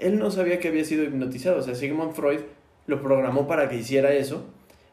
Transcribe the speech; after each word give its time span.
él 0.00 0.18
no 0.18 0.30
sabía 0.30 0.58
que 0.58 0.68
había 0.68 0.84
sido 0.84 1.04
hipnotizado. 1.04 1.58
O 1.58 1.62
sea, 1.62 1.74
Sigmund 1.74 2.12
Freud 2.12 2.40
lo 2.86 3.02
programó 3.02 3.46
para 3.46 3.68
que 3.68 3.76
hiciera 3.76 4.12
eso, 4.12 4.44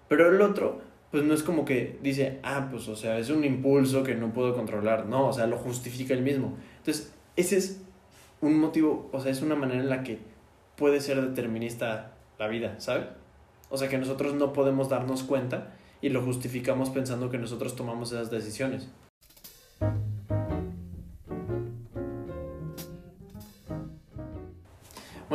pero 0.07 0.29
el 0.29 0.41
otro, 0.41 0.81
pues 1.11 1.23
no 1.23 1.33
es 1.33 1.43
como 1.43 1.65
que 1.65 1.97
dice, 2.03 2.39
ah, 2.43 2.67
pues 2.69 2.87
o 2.87 2.95
sea, 2.95 3.17
es 3.17 3.29
un 3.29 3.43
impulso 3.43 4.03
que 4.03 4.15
no 4.15 4.33
puedo 4.33 4.53
controlar. 4.53 5.05
No, 5.05 5.27
o 5.27 5.33
sea, 5.33 5.47
lo 5.47 5.57
justifica 5.57 6.13
él 6.13 6.21
mismo. 6.21 6.57
Entonces, 6.77 7.13
ese 7.35 7.57
es 7.57 7.81
un 8.41 8.59
motivo, 8.59 9.09
o 9.11 9.19
sea, 9.19 9.31
es 9.31 9.41
una 9.41 9.55
manera 9.55 9.79
en 9.79 9.89
la 9.89 10.03
que 10.03 10.19
puede 10.75 11.01
ser 11.01 11.21
determinista 11.21 12.13
la 12.37 12.47
vida, 12.47 12.79
¿sabes? 12.79 13.07
O 13.69 13.77
sea, 13.77 13.89
que 13.89 13.97
nosotros 13.97 14.35
no 14.35 14.53
podemos 14.53 14.89
darnos 14.89 15.23
cuenta 15.23 15.73
y 16.01 16.09
lo 16.09 16.21
justificamos 16.21 16.89
pensando 16.89 17.29
que 17.29 17.37
nosotros 17.37 17.75
tomamos 17.75 18.11
esas 18.11 18.29
decisiones. 18.29 18.89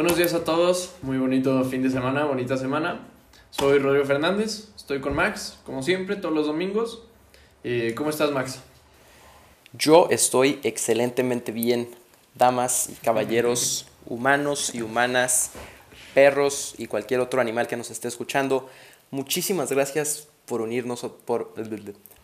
Buenos 0.02 0.18
días 0.18 0.34
a 0.34 0.42
todos, 0.42 0.96
muy 1.02 1.16
bonito 1.16 1.62
fin 1.62 1.80
de 1.80 1.88
semana, 1.88 2.24
bonita 2.24 2.56
semana. 2.56 3.06
Soy 3.50 3.78
Rodrigo 3.78 4.04
Fernández, 4.04 4.66
estoy 4.74 5.00
con 5.00 5.14
Max, 5.14 5.60
como 5.64 5.80
siempre, 5.84 6.16
todos 6.16 6.34
los 6.34 6.48
domingos. 6.48 7.04
Eh, 7.62 7.94
¿Cómo 7.96 8.10
estás, 8.10 8.32
Max? 8.32 8.58
Yo 9.72 10.08
estoy 10.10 10.58
excelentemente 10.64 11.52
bien, 11.52 11.88
damas 12.34 12.88
y 12.90 12.94
caballeros, 12.94 13.86
humanos 14.04 14.74
y 14.74 14.82
humanas, 14.82 15.52
perros 16.14 16.74
y 16.78 16.88
cualquier 16.88 17.20
otro 17.20 17.40
animal 17.40 17.68
que 17.68 17.76
nos 17.76 17.92
esté 17.92 18.08
escuchando. 18.08 18.68
Muchísimas 19.12 19.70
gracias 19.70 20.26
por 20.46 20.62
unirnos, 20.62 21.06
por, 21.24 21.54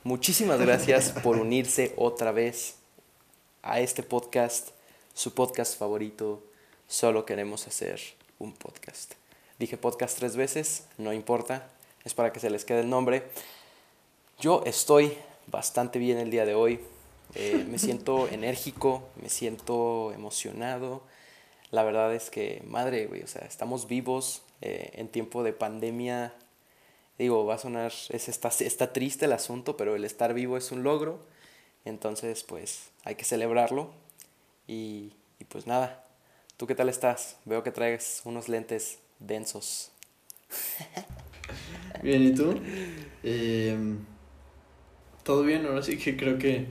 muchísimas 0.02 0.59
gracias 0.59 1.12
por 1.23 1.37
unirse 1.37 1.95
otra 1.96 2.32
vez 2.32 2.74
a 3.62 3.79
este 3.79 4.02
podcast, 4.02 4.70
su 5.15 5.32
podcast 5.32 5.79
favorito, 5.79 6.42
solo 6.88 7.27
queremos 7.27 7.66
hacer 7.66 8.01
un 8.38 8.55
podcast. 8.55 9.12
Dije 9.59 9.77
podcast 9.77 10.19
tres 10.19 10.37
veces, 10.37 10.87
no 10.96 11.12
importa, 11.12 11.68
es 12.04 12.15
para 12.15 12.32
que 12.32 12.40
se 12.40 12.49
les 12.49 12.65
quede 12.65 12.80
el 12.80 12.88
nombre. 12.88 13.24
Yo 14.40 14.62
estoy 14.65 15.16
bastante 15.46 15.99
bien 15.99 16.18
el 16.18 16.30
día 16.30 16.46
de 16.46 16.54
hoy, 16.54 16.80
eh, 17.35 17.66
me 17.68 17.79
siento 17.79 18.27
enérgico, 18.29 19.07
me 19.21 19.29
siento 19.29 20.12
emocionado. 20.15 21.02
La 21.71 21.82
verdad 21.82 22.15
es 22.15 22.30
que, 22.30 22.62
madre, 22.66 23.07
güey, 23.07 23.23
o 23.23 23.27
sea, 23.27 23.43
estamos 23.43 23.87
vivos 23.87 24.40
eh, 24.62 24.90
en 24.95 25.09
tiempo 25.09 25.43
de 25.43 25.52
pandemia. 25.52 26.32
Digo, 27.18 27.45
va 27.45 27.57
a 27.57 27.59
sonar, 27.59 27.93
es, 28.09 28.29
está, 28.29 28.49
está 28.49 28.95
triste 28.95 29.27
el 29.27 29.32
asunto, 29.32 29.77
pero 29.77 29.95
el 29.95 30.05
estar 30.07 30.32
vivo 30.32 30.57
es 30.57 30.73
un 30.73 30.82
logro. 30.84 31.18
Entonces, 31.84 32.45
pues, 32.45 32.88
hay 33.05 33.16
que 33.16 33.24
celebrarlo. 33.24 33.90
Y, 34.66 35.12
y 35.38 35.45
pues 35.45 35.66
nada, 35.66 36.07
¿Tú 36.59 36.66
qué 36.66 36.74
tal 36.74 36.88
estás? 36.88 37.37
Veo 37.45 37.62
que 37.62 37.70
traes 37.70 38.20
unos 38.24 38.48
lentes 38.48 38.98
densos. 39.20 39.92
Bien, 42.02 42.20
¿y 42.24 42.34
tú? 42.34 42.60
Em, 43.23 44.04
Todo 45.23 45.42
bien, 45.45 45.66
ahora 45.66 45.82
sí 45.84 45.96
que 45.98 46.16
creo 46.16 46.37
que 46.37 46.66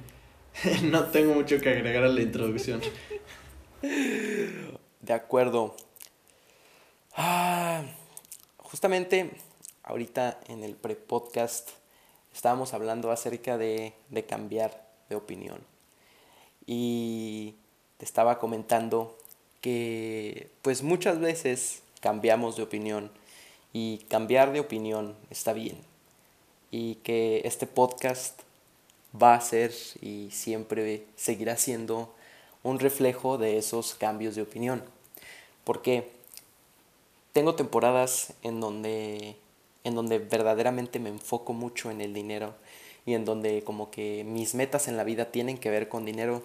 no 0.83 1.05
tengo 1.05 1.33
mucho 1.33 1.57
que 1.59 1.69
agregar 1.69 2.03
a 2.03 2.09
la 2.09 2.21
introducción. 2.21 2.81
De 3.81 5.13
acuerdo. 5.13 5.75
Ah, 7.15 7.83
justamente 8.57 9.31
ahorita 9.83 10.41
en 10.49 10.65
el 10.65 10.75
pre-podcast 10.75 11.69
estábamos 12.33 12.73
hablando 12.73 13.09
acerca 13.09 13.57
de, 13.57 13.93
de 14.09 14.25
cambiar 14.25 14.85
de 15.09 15.15
opinión. 15.15 15.61
Y 16.65 17.55
te 17.97 18.03
estaba 18.05 18.37
comentando 18.37 19.16
que 19.61 20.49
pues 20.61 20.83
muchas 20.83 21.19
veces 21.19 21.81
cambiamos 21.99 22.55
de 22.55 22.63
opinión 22.63 23.11
y 23.73 23.99
cambiar 24.09 24.53
de 24.53 24.59
opinión 24.59 25.15
está 25.29 25.53
bien 25.53 25.77
y 26.71 26.95
que 26.95 27.41
este 27.45 27.67
podcast 27.67 28.41
va 29.21 29.35
a 29.35 29.41
ser 29.41 29.73
y 30.01 30.29
siempre 30.31 31.05
seguirá 31.15 31.57
siendo 31.57 32.13
un 32.63 32.79
reflejo 32.79 33.37
de 33.37 33.57
esos 33.57 33.95
cambios 33.95 34.35
de 34.35 34.41
opinión. 34.41 34.83
Porque 35.63 36.09
tengo 37.33 37.55
temporadas 37.55 38.33
en 38.43 38.59
donde 38.59 39.35
en 39.83 39.95
donde 39.95 40.19
verdaderamente 40.19 40.99
me 40.99 41.09
enfoco 41.09 41.53
mucho 41.53 41.91
en 41.91 42.01
el 42.01 42.13
dinero 42.13 42.55
y 43.05 43.13
en 43.13 43.23
donde 43.23 43.63
como 43.63 43.89
que 43.89 44.25
mis 44.25 44.53
metas 44.53 44.89
en 44.89 44.97
la 44.97 45.05
vida 45.05 45.31
tienen 45.31 45.57
que 45.57 45.69
ver 45.69 45.87
con 45.87 46.03
dinero 46.03 46.43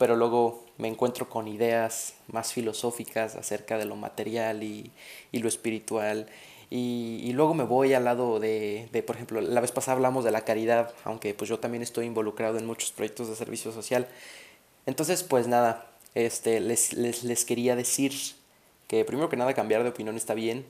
pero 0.00 0.16
luego 0.16 0.64
me 0.78 0.88
encuentro 0.88 1.28
con 1.28 1.46
ideas 1.46 2.14
más 2.32 2.54
filosóficas 2.54 3.36
acerca 3.36 3.76
de 3.76 3.84
lo 3.84 3.96
material 3.96 4.62
y, 4.62 4.90
lo 5.30 5.46
espiritual. 5.46 6.26
Y, 6.70 7.30
luego 7.34 7.52
me 7.52 7.64
voy 7.64 7.92
al 7.92 8.06
lado 8.06 8.40
de, 8.40 8.88
por 9.06 9.16
ejemplo, 9.16 9.42
la 9.42 9.60
vez 9.60 9.72
pasada 9.72 9.96
hablamos 9.96 10.24
de 10.24 10.30
la 10.30 10.40
caridad, 10.40 10.94
aunque 11.04 11.34
pues 11.34 11.50
yo 11.50 11.58
también 11.58 11.82
estoy 11.82 12.06
involucrado 12.06 12.56
en 12.56 12.64
muchos 12.64 12.92
proyectos 12.92 13.28
de 13.28 13.36
servicio 13.36 13.72
social. 13.72 14.08
Entonces, 14.86 15.22
pues 15.22 15.48
nada, 15.48 15.90
este, 16.14 16.60
les, 16.60 16.94
les, 16.94 17.22
les 17.22 17.44
quería 17.44 17.76
decir 17.76 18.14
que 18.88 19.04
primero 19.04 19.28
que 19.28 19.36
nada 19.36 19.52
cambiar 19.52 19.82
de 19.82 19.90
opinión 19.90 20.16
está 20.16 20.32
bien 20.32 20.64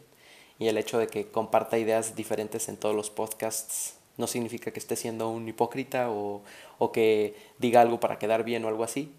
y 0.58 0.66
el 0.66 0.76
hecho 0.76 0.98
de 0.98 1.06
que 1.06 1.30
comparta 1.30 1.78
ideas 1.78 2.16
diferentes 2.16 2.68
en 2.68 2.76
todos 2.76 2.97
los 2.97 3.10
podcasts 3.10 3.94
no 4.16 4.26
significa 4.26 4.72
que 4.72 4.80
esté 4.80 4.97
siendo 4.97 5.30
un 5.30 5.48
hipócrita 5.48 6.10
o, 6.10 6.42
o 6.78 6.91
que 6.91 7.36
diga 7.58 7.80
algo 7.80 8.00
para 8.00 8.18
quedar 8.18 8.42
bien 8.42 8.64
o 8.64 8.68
algo 8.68 8.82
así 8.82 9.14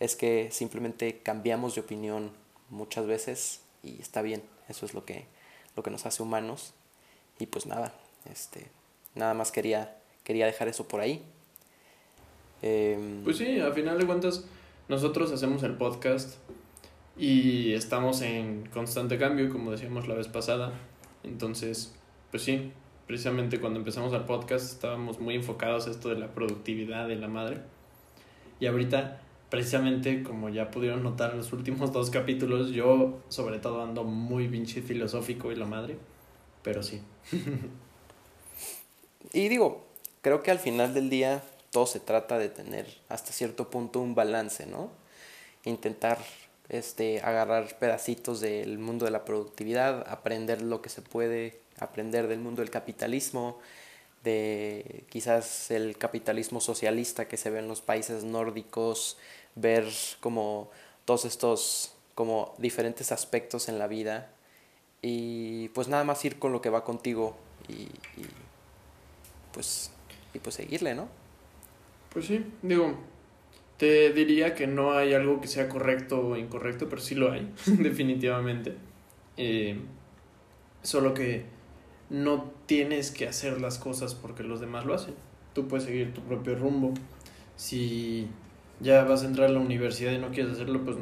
es 0.00 0.16
que 0.16 0.50
simplemente 0.50 1.20
cambiamos 1.22 1.74
de 1.74 1.80
opinión 1.80 2.30
muchas 2.70 3.06
veces 3.06 3.60
y 3.82 4.00
está 4.00 4.22
bien, 4.22 4.42
eso 4.68 4.86
es 4.86 4.94
lo 4.94 5.04
que, 5.04 5.26
lo 5.76 5.82
que 5.82 5.90
nos 5.90 6.06
hace 6.06 6.22
humanos. 6.22 6.74
Y 7.38 7.46
pues 7.46 7.66
nada, 7.66 7.94
este, 8.30 8.68
nada 9.14 9.34
más 9.34 9.52
quería, 9.52 9.96
quería 10.24 10.46
dejar 10.46 10.68
eso 10.68 10.86
por 10.88 11.00
ahí. 11.00 11.22
Em, 12.62 13.22
pues 13.22 13.38
sí, 13.38 13.60
a 13.60 13.72
final 13.72 13.98
de 13.98 14.06
cuentas, 14.06 14.44
nosotros 14.88 15.30
hacemos 15.32 15.62
el 15.62 15.74
podcast 15.74 16.36
y 17.16 17.72
estamos 17.72 18.22
en 18.22 18.66
constante 18.66 19.18
cambio, 19.18 19.50
como 19.50 19.70
decíamos 19.70 20.08
la 20.08 20.14
vez 20.14 20.28
pasada. 20.28 20.72
Entonces, 21.22 21.94
pues 22.30 22.42
sí, 22.42 22.72
precisamente 23.06 23.60
cuando 23.60 23.78
empezamos 23.78 24.12
el 24.12 24.22
podcast 24.22 24.72
estábamos 24.72 25.20
muy 25.20 25.34
enfocados 25.34 25.86
a 25.86 25.90
esto 25.90 26.08
de 26.08 26.18
la 26.18 26.28
productividad 26.34 27.08
de 27.08 27.16
la 27.16 27.28
madre. 27.28 27.60
Y 28.60 28.66
ahorita 28.66 29.20
precisamente 29.50 30.22
como 30.22 30.48
ya 30.48 30.70
pudieron 30.70 31.02
notar 31.02 31.32
en 31.32 31.38
los 31.38 31.52
últimos 31.52 31.92
dos 31.94 32.10
capítulos, 32.10 32.70
yo 32.70 33.20
sobre 33.28 33.58
todo 33.58 33.82
ando 33.82 34.04
muy 34.04 34.48
pinche 34.48 34.82
filosófico 34.82 35.52
y 35.52 35.56
la 35.56 35.66
madre, 35.66 35.96
pero 36.62 36.82
sí. 36.82 37.02
y 39.32 39.48
digo, 39.48 39.84
creo 40.22 40.42
que 40.42 40.50
al 40.50 40.58
final 40.58 40.94
del 40.94 41.10
día 41.10 41.42
todo 41.70 41.86
se 41.86 42.00
trata 42.00 42.38
de 42.38 42.48
tener 42.48 42.86
hasta 43.08 43.32
cierto 43.32 43.70
punto 43.70 44.00
un 44.00 44.14
balance, 44.14 44.66
¿no? 44.66 44.90
Intentar 45.64 46.18
este, 46.68 47.20
agarrar 47.20 47.78
pedacitos 47.78 48.40
del 48.40 48.78
mundo 48.78 49.04
de 49.04 49.10
la 49.10 49.24
productividad, 49.24 50.06
aprender 50.08 50.62
lo 50.62 50.82
que 50.82 50.88
se 50.88 51.02
puede, 51.02 51.60
aprender 51.78 52.28
del 52.28 52.40
mundo 52.40 52.62
del 52.62 52.70
capitalismo, 52.70 53.58
de 54.24 55.04
quizás 55.08 55.70
el 55.70 55.96
capitalismo 55.96 56.60
socialista 56.60 57.28
que 57.28 57.36
se 57.36 57.50
ve 57.50 57.60
en 57.60 57.68
los 57.68 57.80
países 57.80 58.24
nórdicos, 58.24 59.16
ver 59.54 59.86
como 60.20 60.70
todos 61.04 61.24
estos 61.24 61.94
como 62.14 62.54
diferentes 62.58 63.12
aspectos 63.12 63.68
en 63.68 63.78
la 63.78 63.86
vida 63.86 64.30
y 65.02 65.68
pues 65.68 65.88
nada 65.88 66.04
más 66.04 66.24
ir 66.24 66.38
con 66.38 66.52
lo 66.52 66.60
que 66.60 66.70
va 66.70 66.84
contigo 66.84 67.36
y, 67.68 67.88
pues 69.52 69.92
y 70.34 70.38
pues 70.38 70.56
seguirle, 70.56 70.94
¿no? 70.94 71.08
Pues 72.12 72.26
sí, 72.26 72.44
digo, 72.62 72.98
te 73.76 74.12
diría 74.12 74.54
que 74.54 74.66
no 74.66 74.92
hay 74.92 75.14
algo 75.14 75.40
que 75.40 75.48
sea 75.48 75.68
correcto 75.68 76.20
o 76.20 76.36
incorrecto, 76.36 76.88
pero 76.88 77.00
sí 77.00 77.14
lo 77.14 77.30
hay, 77.30 77.52
definitivamente. 77.66 78.74
Eh, 79.36 79.78
solo 80.82 81.14
que 81.14 81.44
no 82.10 82.50
tienes 82.66 83.10
que 83.10 83.28
hacer 83.28 83.60
las 83.60 83.78
cosas 83.78 84.14
porque 84.14 84.42
los 84.42 84.60
demás 84.60 84.84
lo 84.84 84.94
hacen. 84.94 85.14
Tú 85.54 85.68
puedes 85.68 85.84
seguir 85.84 86.12
tu 86.14 86.22
propio 86.22 86.56
rumbo. 86.56 86.94
Si 87.56 88.28
ya 88.80 89.04
vas 89.04 89.22
a 89.22 89.26
entrar 89.26 89.48
a 89.48 89.52
la 89.52 89.60
universidad 89.60 90.12
y 90.12 90.18
no 90.18 90.30
quieres 90.30 90.54
hacerlo, 90.54 90.84
pues, 90.84 90.96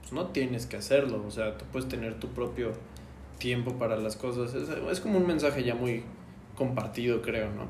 pues, 0.00 0.12
no 0.12 0.26
tienes 0.28 0.66
que 0.66 0.76
hacerlo. 0.76 1.22
O 1.26 1.30
sea, 1.30 1.56
tú 1.58 1.64
puedes 1.72 1.88
tener 1.88 2.18
tu 2.18 2.28
propio 2.28 2.72
tiempo 3.38 3.74
para 3.74 3.96
las 3.96 4.16
cosas. 4.16 4.54
Es, 4.54 5.00
como 5.00 5.18
un 5.18 5.26
mensaje 5.26 5.64
ya 5.64 5.74
muy 5.74 6.02
compartido, 6.56 7.22
creo, 7.22 7.50
¿no? 7.52 7.66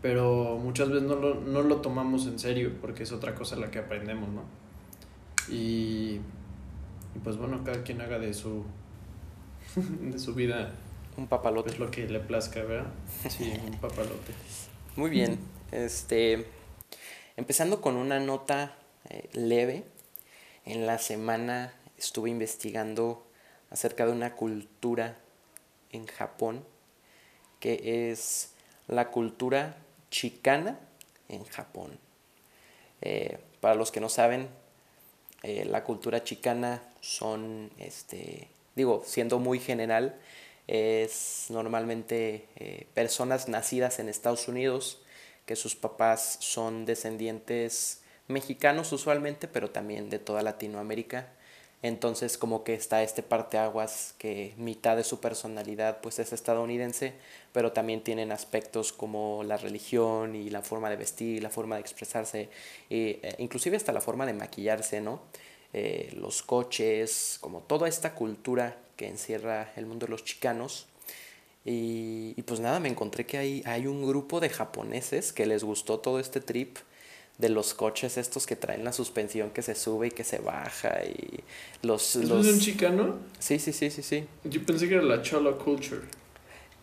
Pero 0.00 0.58
muchas 0.62 0.88
veces 0.88 1.02
no 1.02 1.16
lo, 1.16 1.34
no 1.34 1.62
lo 1.62 1.76
tomamos 1.76 2.26
en 2.26 2.38
serio 2.38 2.72
porque 2.80 3.02
es 3.02 3.12
otra 3.12 3.34
cosa 3.34 3.56
la 3.56 3.70
que 3.70 3.80
aprendemos, 3.80 4.28
¿no? 4.28 4.42
Y, 5.52 6.20
y 7.14 7.18
pues 7.24 7.36
bueno, 7.36 7.62
cada 7.64 7.82
quien 7.82 8.00
haga 8.00 8.18
de 8.18 8.32
su, 8.32 8.64
de 10.00 10.18
su 10.18 10.34
vida 10.34 10.70
un 11.18 11.26
papalote. 11.26 11.70
Es 11.70 11.78
lo 11.78 11.90
que 11.90 12.08
le 12.08 12.20
plazca, 12.20 12.62
¿verdad? 12.62 12.86
Sí, 13.28 13.52
un 13.66 13.76
papalote. 13.78 14.32
Muy 14.96 15.10
bien. 15.10 15.38
Este, 15.72 16.46
empezando 17.38 17.80
con 17.80 17.94
una 17.94 18.18
nota 18.18 18.74
eh, 19.08 19.28
leve, 19.32 19.84
en 20.64 20.86
la 20.86 20.98
semana 20.98 21.72
estuve 21.96 22.30
investigando 22.30 23.24
acerca 23.70 24.06
de 24.06 24.12
una 24.12 24.34
cultura 24.34 25.16
en 25.92 26.06
Japón 26.08 26.64
que 27.60 28.10
es 28.10 28.54
la 28.88 29.12
cultura 29.12 29.76
chicana 30.10 30.80
en 31.28 31.44
Japón. 31.44 31.96
Eh, 33.02 33.38
para 33.60 33.76
los 33.76 33.92
que 33.92 34.00
no 34.00 34.08
saben, 34.08 34.48
eh, 35.44 35.64
la 35.64 35.84
cultura 35.84 36.24
chicana 36.24 36.82
son, 37.00 37.70
este, 37.78 38.48
digo, 38.74 39.04
siendo 39.06 39.38
muy 39.38 39.60
general, 39.60 40.16
es 40.66 41.46
normalmente 41.50 42.86
personas 42.94 43.48
nacidas 43.48 44.00
en 44.00 44.08
Estados 44.08 44.48
Unidos, 44.48 45.00
que 45.48 45.56
sus 45.56 45.74
papás 45.74 46.36
son 46.40 46.84
descendientes 46.84 48.02
mexicanos 48.28 48.92
usualmente, 48.92 49.48
pero 49.48 49.70
también 49.70 50.10
de 50.10 50.18
toda 50.18 50.42
Latinoamérica. 50.42 51.32
Entonces 51.82 52.36
como 52.36 52.64
que 52.64 52.74
está 52.74 53.02
este 53.02 53.22
parteaguas 53.22 54.14
que 54.18 54.52
mitad 54.58 54.94
de 54.94 55.04
su 55.04 55.20
personalidad 55.20 56.02
pues 56.02 56.18
es 56.18 56.34
estadounidense, 56.34 57.14
pero 57.52 57.72
también 57.72 58.04
tienen 58.04 58.30
aspectos 58.30 58.92
como 58.92 59.42
la 59.42 59.56
religión 59.56 60.36
y 60.36 60.50
la 60.50 60.60
forma 60.60 60.90
de 60.90 60.96
vestir, 60.96 61.42
la 61.42 61.48
forma 61.48 61.76
de 61.76 61.80
expresarse, 61.80 62.50
e, 62.90 63.34
inclusive 63.38 63.78
hasta 63.78 63.92
la 63.92 64.02
forma 64.02 64.26
de 64.26 64.34
maquillarse, 64.34 65.00
¿no? 65.00 65.22
Eh, 65.72 66.10
los 66.14 66.42
coches, 66.42 67.38
como 67.40 67.60
toda 67.60 67.88
esta 67.88 68.14
cultura 68.14 68.76
que 68.96 69.08
encierra 69.08 69.72
el 69.76 69.86
mundo 69.86 70.04
de 70.04 70.10
los 70.10 70.24
chicanos. 70.24 70.88
Y, 71.64 72.34
y 72.36 72.42
pues 72.42 72.60
nada, 72.60 72.80
me 72.80 72.88
encontré 72.88 73.26
que 73.26 73.38
hay, 73.38 73.62
hay 73.66 73.86
un 73.86 74.06
grupo 74.06 74.40
de 74.40 74.48
japoneses 74.48 75.32
que 75.32 75.46
les 75.46 75.64
gustó 75.64 75.98
todo 75.98 76.18
este 76.20 76.40
trip 76.40 76.78
de 77.38 77.48
los 77.48 77.72
coches 77.72 78.18
estos 78.18 78.46
que 78.46 78.56
traen 78.56 78.84
la 78.84 78.92
suspensión 78.92 79.50
que 79.50 79.62
se 79.62 79.76
sube 79.76 80.08
y 80.08 80.10
que 80.10 80.24
se 80.24 80.38
baja 80.38 81.04
y 81.04 81.44
los... 81.82 82.16
los... 82.16 82.46
es 82.46 82.54
un 82.54 82.60
chicano? 82.60 83.18
Sí, 83.38 83.58
sí, 83.60 83.72
sí, 83.72 83.90
sí, 83.90 84.02
sí. 84.02 84.26
Yo 84.44 84.64
pensé 84.66 84.88
que 84.88 84.94
era 84.94 85.04
la 85.04 85.22
cholo 85.22 85.56
culture. 85.56 86.02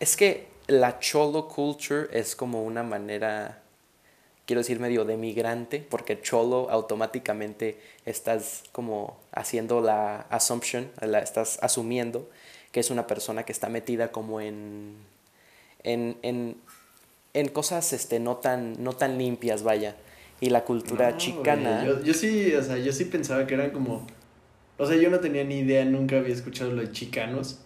Es 0.00 0.16
que 0.16 0.48
la 0.66 0.98
cholo 0.98 1.46
culture 1.48 2.08
es 2.10 2.34
como 2.34 2.64
una 2.64 2.82
manera, 2.82 3.62
quiero 4.46 4.60
decir, 4.60 4.80
medio 4.80 5.04
de 5.04 5.18
migrante, 5.18 5.80
porque 5.80 6.22
cholo 6.22 6.70
automáticamente 6.70 7.78
estás 8.06 8.64
como 8.72 9.20
haciendo 9.32 9.82
la 9.82 10.22
assumption, 10.30 10.90
la 11.02 11.18
estás 11.18 11.58
asumiendo 11.60 12.30
que 12.72 12.80
es 12.80 12.90
una 12.90 13.06
persona 13.06 13.44
que 13.44 13.52
está 13.52 13.68
metida 13.68 14.12
como 14.12 14.40
en... 14.40 14.96
en, 15.82 16.16
en 16.22 16.56
en 17.34 17.48
cosas 17.48 17.92
este 17.92 18.18
no 18.18 18.36
tan 18.36 18.82
no 18.82 18.94
tan 18.94 19.18
limpias 19.18 19.62
vaya 19.62 19.94
y 20.40 20.50
la 20.50 20.64
cultura 20.64 21.16
chicana. 21.16 21.84
Yo, 21.84 22.02
yo, 22.02 22.14
sí, 22.14 22.54
o 22.54 22.62
sea, 22.62 22.76
yo 22.78 22.92
sí 22.92 23.06
pensaba 23.06 23.46
que 23.46 23.54
eran 23.54 23.70
como. 23.70 24.06
O 24.78 24.86
sea, 24.86 24.96
yo 24.96 25.08
no 25.10 25.20
tenía 25.20 25.44
ni 25.44 25.60
idea, 25.60 25.84
nunca 25.84 26.18
había 26.18 26.34
escuchado 26.34 26.72
lo 26.72 26.82
de 26.82 26.92
chicanos. 26.92 27.60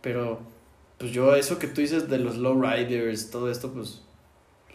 Pero, 0.00 0.40
pues 0.98 1.12
yo, 1.12 1.36
eso 1.36 1.58
que 1.58 1.68
tú 1.68 1.80
dices 1.80 2.08
de 2.08 2.18
los 2.18 2.36
lowriders, 2.36 3.30
todo 3.30 3.50
esto, 3.50 3.72
pues. 3.72 4.02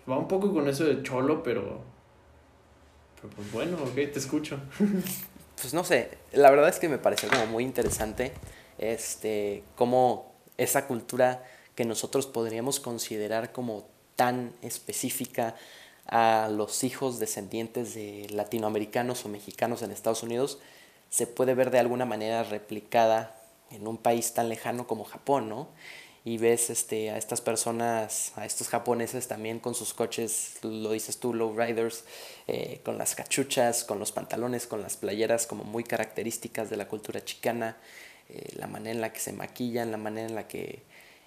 Va 0.09 0.17
un 0.17 0.27
poco 0.27 0.53
con 0.53 0.67
eso 0.67 0.85
de 0.85 1.03
cholo, 1.03 1.43
pero. 1.43 1.81
Pero 3.21 3.33
pues 3.35 3.51
bueno, 3.51 3.77
ok, 3.83 3.93
te 3.93 4.19
escucho. 4.19 4.59
pues 5.61 5.73
no 5.73 5.83
sé, 5.83 6.17
la 6.31 6.49
verdad 6.49 6.69
es 6.69 6.79
que 6.79 6.89
me 6.89 6.97
pareció 6.97 7.29
como 7.29 7.45
muy 7.47 7.63
interesante. 7.63 8.31
Este. 8.77 9.63
Cómo 9.75 10.31
esa 10.57 10.87
cultura 10.87 11.43
que 11.75 11.85
nosotros 11.85 12.27
podríamos 12.27 12.79
considerar 12.79 13.51
como 13.51 13.87
tan 14.15 14.53
específica 14.61 15.55
a 16.05 16.49
los 16.51 16.83
hijos 16.83 17.19
descendientes 17.19 17.93
de 17.93 18.27
latinoamericanos 18.29 19.25
o 19.25 19.29
mexicanos 19.29 19.81
en 19.81 19.91
Estados 19.91 20.23
Unidos 20.23 20.59
se 21.09 21.27
puede 21.27 21.55
ver 21.55 21.71
de 21.71 21.79
alguna 21.79 22.05
manera 22.05 22.43
replicada 22.43 23.35
en 23.69 23.87
un 23.87 23.97
país 23.97 24.33
tan 24.33 24.49
lejano 24.49 24.87
como 24.87 25.05
Japón, 25.05 25.49
¿no? 25.49 25.69
Y 26.23 26.37
ves 26.37 26.69
este, 26.69 27.09
a 27.09 27.17
estas 27.17 27.41
personas, 27.41 28.33
a 28.35 28.45
estos 28.45 28.69
japoneses 28.69 29.27
también 29.27 29.59
con 29.59 29.73
sus 29.73 29.93
coches, 29.93 30.59
lo 30.61 30.91
dices 30.91 31.17
tú, 31.17 31.33
low 31.33 31.57
riders, 31.57 32.03
eh, 32.47 32.79
con 32.85 32.97
las 32.97 33.15
cachuchas, 33.15 33.83
con 33.83 33.97
los 33.97 34.11
pantalones, 34.11 34.67
con 34.67 34.81
las 34.81 34.97
playeras 34.97 35.47
como 35.47 35.63
muy 35.63 35.83
características 35.83 36.69
de 36.69 36.77
la 36.77 36.87
cultura 36.87 37.25
chicana, 37.25 37.77
eh, 38.33 38.53
la 38.55 38.67
manera 38.67 38.91
en 38.91 39.01
la 39.01 39.13
que 39.13 39.19
se 39.19 39.33
maquillan, 39.33 39.91
la 39.91 39.97
manera 39.97 40.27
en 40.27 40.35
la 40.35 40.47
que, 40.47 40.83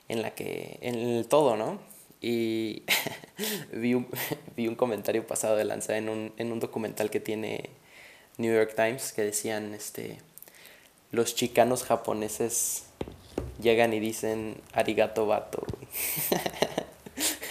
en 0.09 0.23
la 0.23 0.35
que, 0.35 0.79
en 0.81 0.95
el 0.95 1.27
todo, 1.27 1.57
¿no? 1.57 1.81
Y 2.21 2.83
vi, 3.73 3.95
un, 3.95 4.09
vi 4.57 4.69
un 4.69 4.75
comentario 4.75 5.27
pasado 5.27 5.57
de 5.57 5.65
lanza 5.65 5.97
en 5.97 6.09
un, 6.09 6.33
en 6.37 6.53
un 6.53 6.61
documental 6.61 7.11
que 7.11 7.21
tiene 7.21 7.71
New 8.39 8.55
York 8.55 8.75
Times 8.75 9.13
que 9.13 9.23
decían, 9.23 9.75
este, 9.75 10.19
los 11.11 11.35
chicanos 11.35 11.85
japoneses 11.85 12.85
llegan 13.61 13.93
y 13.93 14.01
dicen 14.01 14.57
arigato 14.73 15.27
bato. 15.27 15.65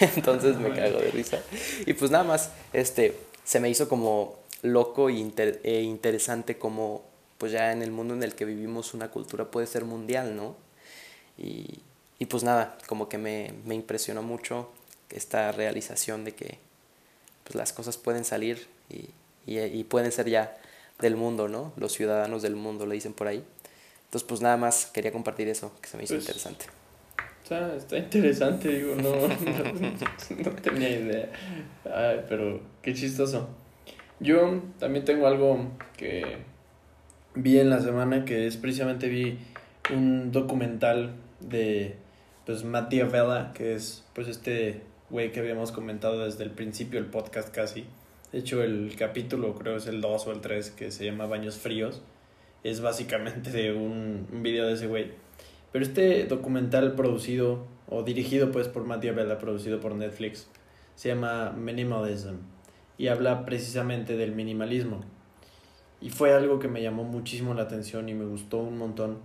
Entonces 0.00 0.56
me 0.56 0.72
cago 0.74 0.98
de 0.98 1.10
risa. 1.10 1.40
Y 1.86 1.94
pues 1.94 2.10
nada 2.10 2.24
más, 2.24 2.50
este, 2.72 3.16
se 3.44 3.60
me 3.60 3.70
hizo 3.70 3.88
como 3.88 4.36
loco 4.62 5.08
e, 5.10 5.60
e 5.62 5.82
interesante 5.82 6.58
como 6.58 7.13
pues 7.44 7.52
ya 7.52 7.72
en 7.72 7.82
el 7.82 7.90
mundo 7.90 8.14
en 8.14 8.22
el 8.22 8.34
que 8.34 8.46
vivimos 8.46 8.94
una 8.94 9.10
cultura 9.10 9.50
puede 9.50 9.66
ser 9.66 9.84
mundial, 9.84 10.34
¿no? 10.34 10.56
Y, 11.36 11.80
y 12.18 12.24
pues 12.24 12.42
nada, 12.42 12.78
como 12.86 13.06
que 13.06 13.18
me, 13.18 13.52
me 13.66 13.74
impresionó 13.74 14.22
mucho 14.22 14.70
esta 15.10 15.52
realización 15.52 16.24
de 16.24 16.32
que 16.32 16.56
pues, 17.42 17.54
las 17.54 17.74
cosas 17.74 17.98
pueden 17.98 18.24
salir 18.24 18.66
y, 18.88 19.10
y, 19.44 19.60
y, 19.60 19.84
pueden 19.84 20.10
ser 20.10 20.30
ya 20.30 20.56
del 21.00 21.16
mundo, 21.16 21.46
¿no? 21.46 21.74
Los 21.76 21.92
ciudadanos 21.92 22.40
del 22.40 22.56
mundo, 22.56 22.86
le 22.86 22.94
dicen 22.94 23.12
por 23.12 23.26
ahí. 23.26 23.44
Entonces, 24.06 24.26
pues 24.26 24.40
nada 24.40 24.56
más 24.56 24.86
quería 24.86 25.12
compartir 25.12 25.46
eso, 25.48 25.70
que 25.82 25.88
se 25.90 25.98
me 25.98 26.04
hizo 26.04 26.14
pues, 26.14 26.24
interesante. 26.24 26.64
Está, 27.42 27.76
está 27.76 27.98
interesante, 27.98 28.68
digo, 28.70 28.94
no, 28.94 29.12
no, 30.44 30.50
tenía 30.62 30.88
idea. 30.88 31.28
Ay, 31.94 32.24
pero 32.26 32.62
qué 32.80 32.94
chistoso. 32.94 33.50
Yo 34.18 34.62
también 34.78 35.04
tengo 35.04 35.26
algo 35.26 35.58
que 35.94 36.53
vi 37.34 37.58
en 37.58 37.70
la 37.70 37.80
semana, 37.80 38.24
que 38.24 38.46
es 38.46 38.56
precisamente 38.56 39.08
vi 39.08 39.38
un 39.92 40.32
documental 40.32 41.12
de 41.40 41.96
pues 42.46 42.64
Mattia 42.64 43.06
Vela, 43.06 43.52
que 43.54 43.74
es 43.74 44.04
pues 44.14 44.28
este 44.28 44.82
güey 45.10 45.32
que 45.32 45.40
habíamos 45.40 45.72
comentado 45.72 46.24
desde 46.24 46.44
el 46.44 46.50
principio 46.50 47.00
del 47.00 47.10
podcast 47.10 47.54
casi. 47.54 47.84
De 48.32 48.38
hecho, 48.40 48.62
el 48.62 48.94
capítulo, 48.96 49.54
creo 49.54 49.76
es 49.76 49.86
el 49.86 50.00
2 50.00 50.26
o 50.26 50.32
el 50.32 50.40
3, 50.40 50.70
que 50.70 50.90
se 50.90 51.04
llama 51.04 51.26
Baños 51.26 51.56
Fríos, 51.56 52.02
es 52.64 52.80
básicamente 52.80 53.50
de 53.50 53.72
un, 53.72 54.26
un 54.32 54.42
video 54.42 54.66
de 54.66 54.74
ese 54.74 54.86
güey. 54.86 55.12
Pero 55.72 55.84
este 55.84 56.24
documental 56.26 56.94
producido, 56.94 57.66
o 57.88 58.02
dirigido 58.02 58.50
pues 58.50 58.68
por 58.68 58.84
Mattia 58.84 59.12
Vela, 59.12 59.38
producido 59.38 59.80
por 59.80 59.94
Netflix, 59.94 60.48
se 60.96 61.08
llama 61.08 61.52
Minimalism 61.52 62.36
y 62.96 63.08
habla 63.08 63.44
precisamente 63.44 64.16
del 64.16 64.32
minimalismo. 64.32 65.04
Y 66.00 66.10
fue 66.10 66.32
algo 66.32 66.58
que 66.58 66.68
me 66.68 66.82
llamó 66.82 67.04
muchísimo 67.04 67.54
la 67.54 67.62
atención 67.62 68.08
y 68.08 68.14
me 68.14 68.24
gustó 68.24 68.58
un 68.58 68.78
montón. 68.78 69.18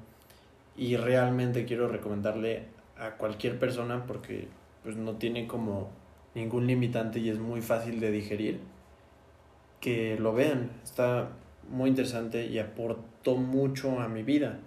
Y 0.77 0.95
realmente 0.97 1.65
quiero 1.65 1.87
recomendarle 1.87 2.63
a 2.97 3.11
cualquier 3.11 3.59
persona 3.59 4.05
porque 4.05 4.47
pues 4.83 4.95
no 4.95 5.13
tiene 5.15 5.47
como 5.47 5.89
ningún 6.35 6.67
limitante 6.67 7.19
y 7.19 7.29
es 7.29 7.39
muy 7.39 7.61
fácil 7.61 7.99
de 7.99 8.11
digerir 8.11 8.59
que 9.81 10.17
lo 10.19 10.33
vean. 10.33 10.71
Está 10.83 11.29
muy 11.69 11.89
interesante 11.89 12.45
y 12.45 12.59
aportó 12.59 13.35
mucho 13.35 13.99
a 13.99 14.07
mi 14.07 14.23
vida. 14.23 14.59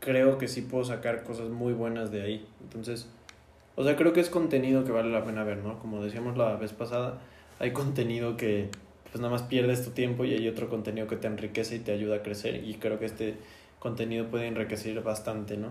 Creo 0.00 0.38
que 0.38 0.48
sí 0.48 0.62
puedo 0.62 0.84
sacar 0.84 1.24
cosas 1.24 1.50
muy 1.50 1.72
buenas 1.72 2.10
de 2.10 2.22
ahí. 2.22 2.46
Entonces 2.62 3.08
o 3.76 3.84
sea 3.84 3.94
creo 3.94 4.12
que 4.12 4.20
es 4.20 4.30
contenido 4.30 4.84
que 4.84 4.90
vale 4.90 5.10
la 5.10 5.24
pena 5.24 5.44
ver 5.44 5.58
no 5.58 5.78
como 5.78 6.02
decíamos 6.02 6.36
la 6.36 6.56
vez 6.56 6.72
pasada 6.72 7.18
hay 7.58 7.72
contenido 7.72 8.36
que 8.36 8.70
pues 9.16 9.22
nada 9.22 9.32
más 9.32 9.44
pierdes 9.44 9.82
tu 9.82 9.92
tiempo 9.92 10.26
y 10.26 10.34
hay 10.34 10.46
otro 10.46 10.68
contenido 10.68 11.06
que 11.06 11.16
te 11.16 11.26
enriquece 11.26 11.76
y 11.76 11.78
te 11.78 11.90
ayuda 11.90 12.16
a 12.16 12.22
crecer 12.22 12.62
y 12.62 12.74
creo 12.74 12.98
que 12.98 13.06
este 13.06 13.36
contenido 13.78 14.26
puede 14.26 14.46
enriquecer 14.46 15.00
bastante 15.02 15.56
no 15.56 15.70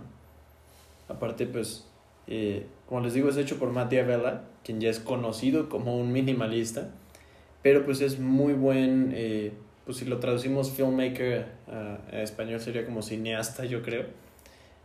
Aparte, 1.08 1.46
pues, 1.46 1.86
eh, 2.26 2.66
como 2.88 3.02
les 3.02 3.14
digo, 3.14 3.30
es 3.30 3.38
hecho 3.38 3.60
por 3.60 3.70
Mattia 3.70 4.04
Vela, 4.04 4.46
quien 4.64 4.82
ya 4.82 4.90
es 4.90 5.00
conocido 5.00 5.70
como 5.70 5.96
un 5.96 6.12
minimalista, 6.12 6.90
pero 7.62 7.86
pues 7.86 8.02
es 8.02 8.18
muy 8.18 8.54
buen, 8.54 9.12
eh, 9.14 9.52
pues 9.86 9.98
si 9.98 10.06
lo 10.06 10.18
traducimos 10.18 10.72
filmmaker 10.72 11.46
a, 11.68 12.00
español 12.14 12.60
sería 12.60 12.84
como 12.84 13.04
cineasta, 13.04 13.66
yo 13.66 13.84
creo. 13.84 14.06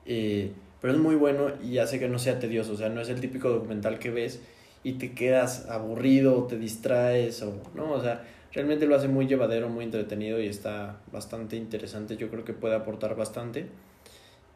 Eh, 0.05 0.53
pero 0.83 0.93
es 0.93 0.99
muy 0.99 1.15
bueno 1.15 1.53
y 1.63 1.79
hace 1.79 1.99
que 1.99 2.11
no 2.11 2.19
sea 2.19 2.39
tedioso, 2.39 2.75
o 2.75 2.77
sea, 2.77 2.91
no 2.91 3.01
es 3.01 3.09
el 3.09 3.23
típico 3.23 3.49
documental 3.49 3.99
que 3.99 4.11
ves 4.11 4.43
y 4.85 4.95
te 4.99 5.13
quedas 5.13 5.67
aburrido, 5.71 6.39
o 6.39 6.47
te 6.47 6.59
distraes, 6.59 7.43
o 7.43 7.55
no, 7.75 7.93
o 7.93 8.03
sea, 8.03 8.23
realmente 8.53 8.87
lo 8.87 8.97
hace 8.97 9.09
muy 9.09 9.27
llevadero, 9.27 9.69
muy 9.69 9.85
entretenido 9.85 10.41
y 10.41 10.49
está 10.49 11.01
bastante 11.13 11.57
interesante, 11.57 12.17
yo 12.17 12.31
creo 12.31 12.45
que 12.45 12.53
puede 12.53 12.75
aportar 12.75 13.17
bastante. 13.17 13.67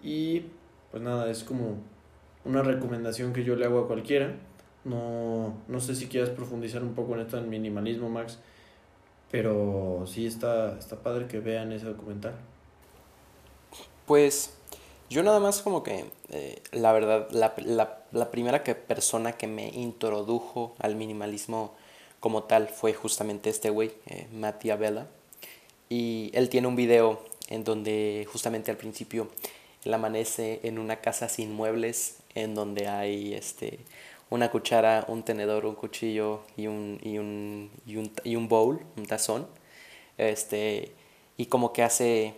Y 0.03 0.45
pues 0.91 1.03
nada, 1.03 1.31
es 1.31 1.45
como 1.45 1.79
una 2.45 2.63
recomendación 2.63 3.33
que 3.33 3.45
yo 3.45 3.57
le 3.57 3.65
hago 3.65 3.81
a 3.81 3.87
cualquiera. 3.87 4.35
No, 4.85 5.55
no 5.67 5.81
sé 5.81 5.95
si 5.95 6.09
quieras 6.09 6.31
profundizar 6.31 6.83
un 6.83 6.95
poco 6.95 7.15
en 7.15 7.21
esto 7.21 7.39
en 7.39 7.49
minimalismo, 7.49 8.11
Max, 8.11 8.39
pero 9.31 10.05
sí 10.07 10.27
está, 10.27 10.79
está 10.79 10.97
padre 10.97 11.27
que 11.27 11.41
vean 11.41 11.73
ese 11.73 11.87
documental. 11.87 12.35
Pues 14.07 14.55
yo 15.09 15.23
nada 15.23 15.41
más 15.41 15.63
como 15.63 15.83
que, 15.83 16.05
eh, 16.31 16.63
la 16.73 16.93
verdad, 16.93 17.29
la, 17.31 17.55
la, 17.65 18.05
la 18.13 18.31
primera 18.31 18.63
que, 18.63 18.75
persona 18.75 19.33
que 19.33 19.47
me 19.47 19.69
introdujo 19.69 20.75
al 20.79 20.97
minimalismo 20.97 21.75
como 22.25 22.45
tal 22.45 22.69
fue 22.69 22.95
justamente 22.95 23.51
este 23.51 23.69
güey, 23.69 23.93
eh, 24.07 24.27
Vela. 24.79 25.09
Y 25.91 26.31
él 26.33 26.49
tiene 26.49 26.69
un 26.69 26.75
video 26.75 27.23
en 27.49 27.65
donde 27.65 28.27
justamente 28.33 28.71
al 28.71 28.79
principio 28.79 29.29
él 29.85 29.93
amanece 29.93 30.59
en 30.63 30.79
una 30.79 31.03
casa 31.03 31.29
sin 31.29 31.53
muebles, 31.53 32.21
en 32.35 32.55
donde 32.55 32.89
hay 32.89 33.35
este, 33.35 33.79
una 34.31 34.51
cuchara, 34.51 35.05
un 35.07 35.23
tenedor, 35.23 35.67
un 35.67 35.75
cuchillo 35.75 36.41
y 36.57 36.67
un, 36.67 36.99
y 37.03 37.19
un, 37.19 37.71
y 37.85 37.97
un, 37.97 38.11
y 38.25 38.37
un 38.37 38.49
bowl, 38.49 38.81
un 38.97 39.05
tazón. 39.05 39.47
Este, 40.17 40.93
y 41.37 41.45
como 41.45 41.75
que 41.75 41.83
hace 41.83 42.33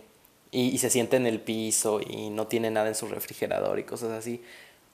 y, 0.51 0.63
y, 0.63 0.79
se 0.79 0.89
siente 0.89 1.15
en 1.15 1.27
el 1.27 1.39
piso 1.39 2.01
y 2.01 2.29
no 2.29 2.47
tiene 2.47 2.71
nada 2.71 2.89
en 2.89 2.95
su 2.95 3.07
refrigerador 3.07 3.79
y 3.79 3.85
cosas 3.85 4.11
así, 4.11 4.43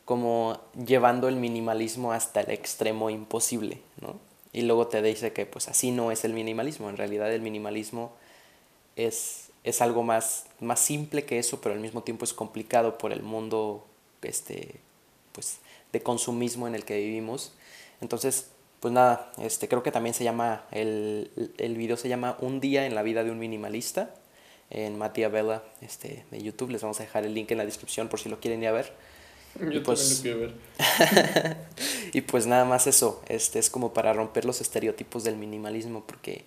como 0.06 0.60
llevando 0.86 1.28
el 1.30 1.38
minimalismo 1.38 2.14
hasta 2.14 2.42
el 2.42 2.52
extremo 2.52 3.10
imposible, 3.10 3.82
¿no? 4.00 4.33
Y 4.54 4.62
luego 4.62 4.88
te 4.88 5.02
dice 5.02 5.34
que 5.34 5.46
pues 5.46 5.68
así 5.68 5.92
no 5.92 6.12
es 6.12 6.24
el 6.24 6.34
minimalismo, 6.34 6.90
en 6.90 6.98
realidad 6.98 7.34
el 7.34 7.42
minimalismo 7.42 8.14
es, 8.96 9.50
es 9.64 9.82
algo 9.82 10.04
más, 10.04 10.46
más 10.60 10.80
simple 10.80 11.26
que 11.26 11.40
eso, 11.40 11.60
pero 11.60 11.74
al 11.74 11.82
mismo 11.82 12.04
tiempo 12.04 12.24
es 12.24 12.34
complicado 12.34 12.98
por 12.98 13.12
el 13.12 13.24
mundo 13.24 13.86
este, 14.22 14.76
pues, 15.32 15.58
de 15.92 16.02
consumismo 16.02 16.68
en 16.68 16.76
el 16.76 16.86
que 16.86 16.98
vivimos. 16.98 17.54
Entonces, 18.00 18.50
pues 18.80 18.94
nada, 18.94 19.32
este, 19.40 19.68
creo 19.68 19.82
que 19.82 19.92
también 19.92 20.14
se 20.14 20.24
llama, 20.24 20.66
el, 20.72 21.32
el 21.58 21.76
video 21.76 21.98
se 21.98 22.10
llama 22.10 22.38
Un 22.40 22.60
día 22.60 22.86
en 22.86 22.96
la 22.96 23.02
vida 23.02 23.24
de 23.24 23.32
un 23.32 23.40
minimalista 23.40 24.14
en 24.70 24.98
Matia 24.98 25.30
Vela 25.30 25.64
este, 25.82 26.26
de 26.32 26.42
YouTube. 26.42 26.72
Les 26.72 26.82
vamos 26.82 27.00
a 27.00 27.04
dejar 27.04 27.26
el 27.26 27.34
link 27.34 27.52
en 27.52 27.60
la 27.60 27.66
descripción 27.66 28.10
por 28.10 28.20
si 28.20 28.30
lo 28.30 28.40
quieren 28.40 28.62
ir 28.62 28.70
a 28.70 28.72
ver. 28.72 28.92
Yo 29.60 29.72
y 29.72 29.80
pues, 29.80 30.18
lo 30.18 30.22
quiero 30.24 30.40
ver. 30.40 30.54
y 32.14 32.22
pues 32.22 32.48
nada 32.48 32.64
más 32.64 32.88
eso, 32.88 33.22
este 33.28 33.60
es 33.60 33.70
como 33.70 33.94
para 33.94 34.14
romper 34.14 34.46
los 34.46 34.62
estereotipos 34.62 35.24
del 35.24 35.36
minimalismo, 35.36 36.04
porque 36.06 36.46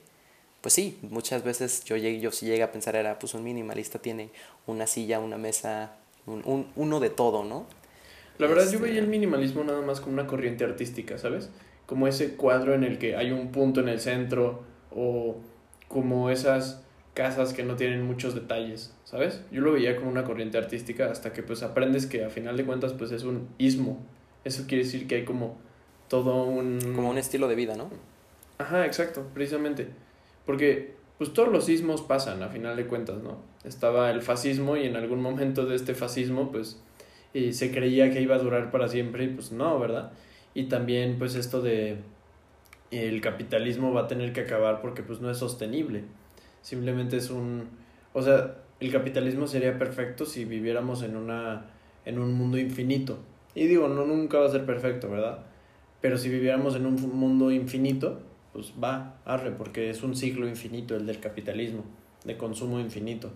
pues 0.61 0.75
sí, 0.75 0.99
muchas 1.03 1.45
veces 1.45 1.85
yo, 1.85 1.97
llegué, 1.97 2.21
yo 2.21 2.33
sí 2.33 2.47
llegué 2.47 2.63
a 2.63 2.73
pensar, 2.73 2.97
era 2.97 3.19
pues 3.19 3.35
un 3.35 3.45
minimalista 3.45 3.99
tiene 3.99 4.31
una 4.67 4.87
silla, 4.87 5.21
una 5.21 5.39
mesa, 5.39 5.93
un, 6.27 6.43
un 6.45 6.67
uno 6.77 7.01
de 7.01 7.11
todo, 7.11 7.45
¿no? 7.45 7.67
La 8.39 8.47
verdad 8.47 8.65
este... 8.65 8.77
yo 8.77 8.83
veía 8.83 9.01
el 9.01 9.09
minimalismo 9.09 9.65
nada 9.65 9.83
más 9.83 10.01
como 10.01 10.15
una 10.15 10.27
corriente 10.27 10.65
artística, 10.65 11.19
¿sabes? 11.19 11.51
Como 11.87 12.09
ese 12.09 12.37
cuadro 12.37 12.75
en 12.75 12.85
el 12.85 12.99
que 12.99 13.17
hay 13.17 13.31
un 13.31 13.53
punto 13.53 13.81
en 13.81 13.89
el 13.89 14.01
centro 14.01 14.63
o 14.95 15.37
como 15.89 16.31
esas 16.31 16.83
casas 17.15 17.55
que 17.55 17.63
no 17.63 17.77
tienen 17.77 18.03
muchos 18.03 18.35
detalles, 18.35 18.93
¿sabes? 19.05 19.41
Yo 19.51 19.63
lo 19.63 19.73
veía 19.73 19.97
como 19.97 20.11
una 20.11 20.25
corriente 20.25 20.59
artística 20.59 21.11
hasta 21.11 21.33
que 21.33 21.43
pues 21.43 21.63
aprendes 21.63 22.07
que 22.07 22.25
a 22.25 22.31
final 22.31 22.57
de 22.57 22.65
cuentas 22.65 22.93
pues 22.93 23.11
es 23.11 23.23
un 23.25 23.49
ismo. 23.59 23.99
Eso 24.47 24.65
quiere 24.67 24.85
decir 24.85 25.07
que 25.07 25.17
hay 25.17 25.25
como 25.25 25.57
todo 26.09 26.45
un... 26.45 26.79
Como 26.95 27.11
un 27.11 27.19
estilo 27.19 27.49
de 27.49 27.55
vida, 27.55 27.75
¿no? 27.77 27.91
Ajá, 28.59 28.87
exacto, 28.87 29.27
precisamente. 29.35 29.89
Porque 30.45 30.95
pues 31.19 31.33
todos 31.33 31.51
los 31.51 31.69
ismos 31.69 32.03
pasan 32.03 32.43
a 32.43 32.49
final 32.49 32.77
de 32.77 32.87
cuentas, 32.87 33.23
¿no? 33.23 33.39
Estaba 33.65 34.11
el 34.11 34.23
fascismo 34.23 34.77
y 34.77 34.87
en 34.87 34.97
algún 34.97 35.21
momento 35.21 35.67
de 35.67 35.75
este 35.75 35.95
fascismo 35.95 36.53
pues 36.53 36.81
y 37.33 37.53
se 37.53 37.73
creía 37.73 38.11
que 38.11 38.21
iba 38.21 38.37
a 38.37 38.39
durar 38.39 38.71
para 38.71 38.89
siempre 38.89 39.25
y 39.25 39.29
pues 39.29 39.51
no, 39.51 39.79
¿verdad? 39.79 40.13
Y 40.55 40.65
también 40.65 41.19
pues 41.19 41.35
esto 41.35 41.63
de 41.63 41.97
el 42.91 43.21
capitalismo 43.21 43.93
va 43.93 44.03
a 44.03 44.07
tener 44.07 44.33
que 44.33 44.43
acabar 44.43 44.81
porque 44.81 45.03
pues 45.03 45.21
no 45.21 45.31
es 45.31 45.39
sostenible 45.39 46.05
simplemente 46.67 47.17
es 47.17 47.31
un, 47.31 47.69
o 48.13 48.23
sea, 48.23 48.57
el 48.81 48.91
capitalismo 48.91 49.47
sería 49.47 49.79
perfecto 49.79 50.27
si 50.27 50.45
viviéramos 50.45 51.05
en 51.05 51.17
una, 51.17 51.67
en 52.05 52.19
un 52.19 52.35
mundo 52.35 52.59
infinito. 52.59 53.21
Y 53.57 53.67
digo, 53.67 53.89
no 53.89 54.05
nunca 54.05 54.39
va 54.39 54.47
a 54.47 54.51
ser 54.51 54.67
perfecto, 54.67 55.11
¿verdad? 55.11 55.39
Pero 56.03 56.19
si 56.19 56.29
viviéramos 56.29 56.77
en 56.77 56.85
un 56.85 56.95
mundo 57.19 57.51
infinito, 57.51 58.21
pues 58.53 58.75
va, 58.83 59.17
arre, 59.25 59.51
porque 59.51 59.89
es 59.91 60.03
un 60.03 60.15
ciclo 60.15 60.47
infinito 60.47 60.95
el 60.95 61.07
del 61.07 61.21
capitalismo, 61.21 61.83
de 62.25 62.37
consumo 62.37 62.79
infinito. 62.79 63.31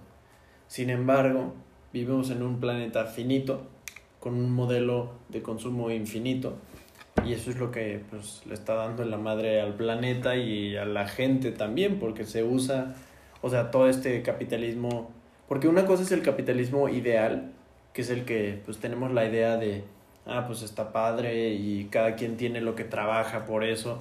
Sin 0.69 0.91
embargo, 0.91 1.55
vivimos 1.93 2.31
en 2.31 2.43
un 2.43 2.61
planeta 2.61 3.07
finito, 3.07 3.63
con 4.21 4.35
un 4.35 4.53
modelo 4.53 5.13
de 5.31 5.41
consumo 5.41 5.91
infinito, 5.91 6.55
y 7.27 7.33
eso 7.33 7.51
es 7.51 7.59
lo 7.59 7.71
que 7.71 8.05
pues, 8.11 8.43
le 8.47 8.53
está 8.53 8.75
dando 8.75 9.05
la 9.07 9.17
madre 9.17 9.63
al 9.63 9.75
planeta 9.75 10.37
y 10.37 10.77
a 10.77 10.85
la 10.85 11.09
gente 11.09 11.51
también, 11.51 11.99
porque 11.99 12.27
se 12.27 12.45
usa 12.45 12.95
o 13.43 13.49
sea, 13.49 13.71
todo 13.71 13.89
este 13.89 14.23
capitalismo, 14.23 15.11
porque 15.49 15.67
una 15.67 15.87
cosa 15.87 16.03
es 16.03 16.13
el 16.13 16.23
capitalismo 16.23 16.89
ideal, 16.89 17.53
que 17.95 18.03
es 18.03 18.11
el 18.11 18.27
que 18.27 18.61
pues 18.67 18.79
tenemos 18.79 19.13
la 19.13 19.25
idea 19.25 19.57
de, 19.57 19.83
ah, 20.27 20.45
pues 20.47 20.63
está 20.63 20.93
padre 20.93 21.51
y 21.51 21.89
cada 21.91 22.17
quien 22.17 22.37
tiene 22.37 22.61
lo 22.61 22.75
que 22.75 22.85
trabaja 22.85 23.47
por 23.47 23.65
eso, 23.65 23.99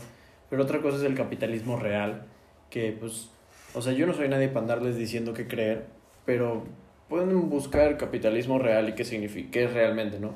pero 0.49 0.63
otra 0.63 0.81
cosa 0.81 0.97
es 0.97 1.03
el 1.03 1.15
capitalismo 1.15 1.77
real, 1.77 2.23
que 2.69 2.91
pues, 2.91 3.29
o 3.73 3.81
sea, 3.81 3.93
yo 3.93 4.07
no 4.07 4.13
soy 4.13 4.29
nadie 4.29 4.47
para 4.47 4.61
andarles 4.61 4.95
diciendo 4.95 5.33
qué 5.33 5.47
creer, 5.47 5.85
pero 6.25 6.63
pueden 7.07 7.49
buscar 7.49 7.97
capitalismo 7.97 8.59
real 8.59 8.89
y 8.89 8.93
qué 8.93 9.05
significa, 9.05 9.51
qué 9.51 9.63
es 9.65 9.73
realmente, 9.73 10.19
¿no? 10.19 10.33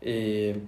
Eh, 0.00 0.58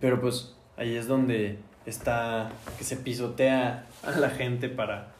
pero 0.00 0.20
pues 0.20 0.54
ahí 0.76 0.96
es 0.96 1.06
donde 1.06 1.58
está, 1.86 2.50
que 2.78 2.84
se 2.84 2.96
pisotea 2.96 3.86
a 4.02 4.10
la 4.12 4.30
gente 4.30 4.68
para 4.68 5.16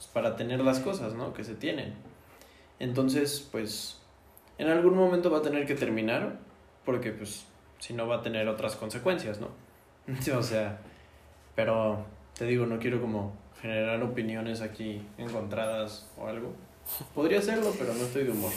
pues, 0.00 0.08
para 0.14 0.34
tener 0.34 0.60
las 0.60 0.80
cosas, 0.80 1.12
¿no? 1.12 1.34
Que 1.34 1.44
se 1.44 1.54
tienen. 1.54 1.92
Entonces, 2.78 3.46
pues, 3.52 3.98
en 4.56 4.68
algún 4.68 4.96
momento 4.96 5.30
va 5.30 5.38
a 5.38 5.42
tener 5.42 5.66
que 5.66 5.74
terminar, 5.74 6.38
porque, 6.86 7.10
pues, 7.10 7.44
si 7.80 7.92
no 7.92 8.06
va 8.06 8.16
a 8.16 8.22
tener 8.22 8.48
otras 8.48 8.76
consecuencias, 8.76 9.40
¿no? 9.40 9.48
o 10.38 10.42
sea, 10.42 10.78
pero 11.56 12.04
te 12.38 12.46
digo, 12.46 12.66
no 12.66 12.78
quiero 12.78 13.00
como 13.00 13.32
generar 13.60 14.02
opiniones 14.02 14.60
aquí 14.60 15.02
encontradas 15.18 16.08
o 16.16 16.28
algo. 16.28 16.52
Podría 17.14 17.40
hacerlo, 17.40 17.74
pero 17.78 17.92
no 17.92 18.04
estoy 18.04 18.24
de 18.24 18.30
humor. 18.30 18.52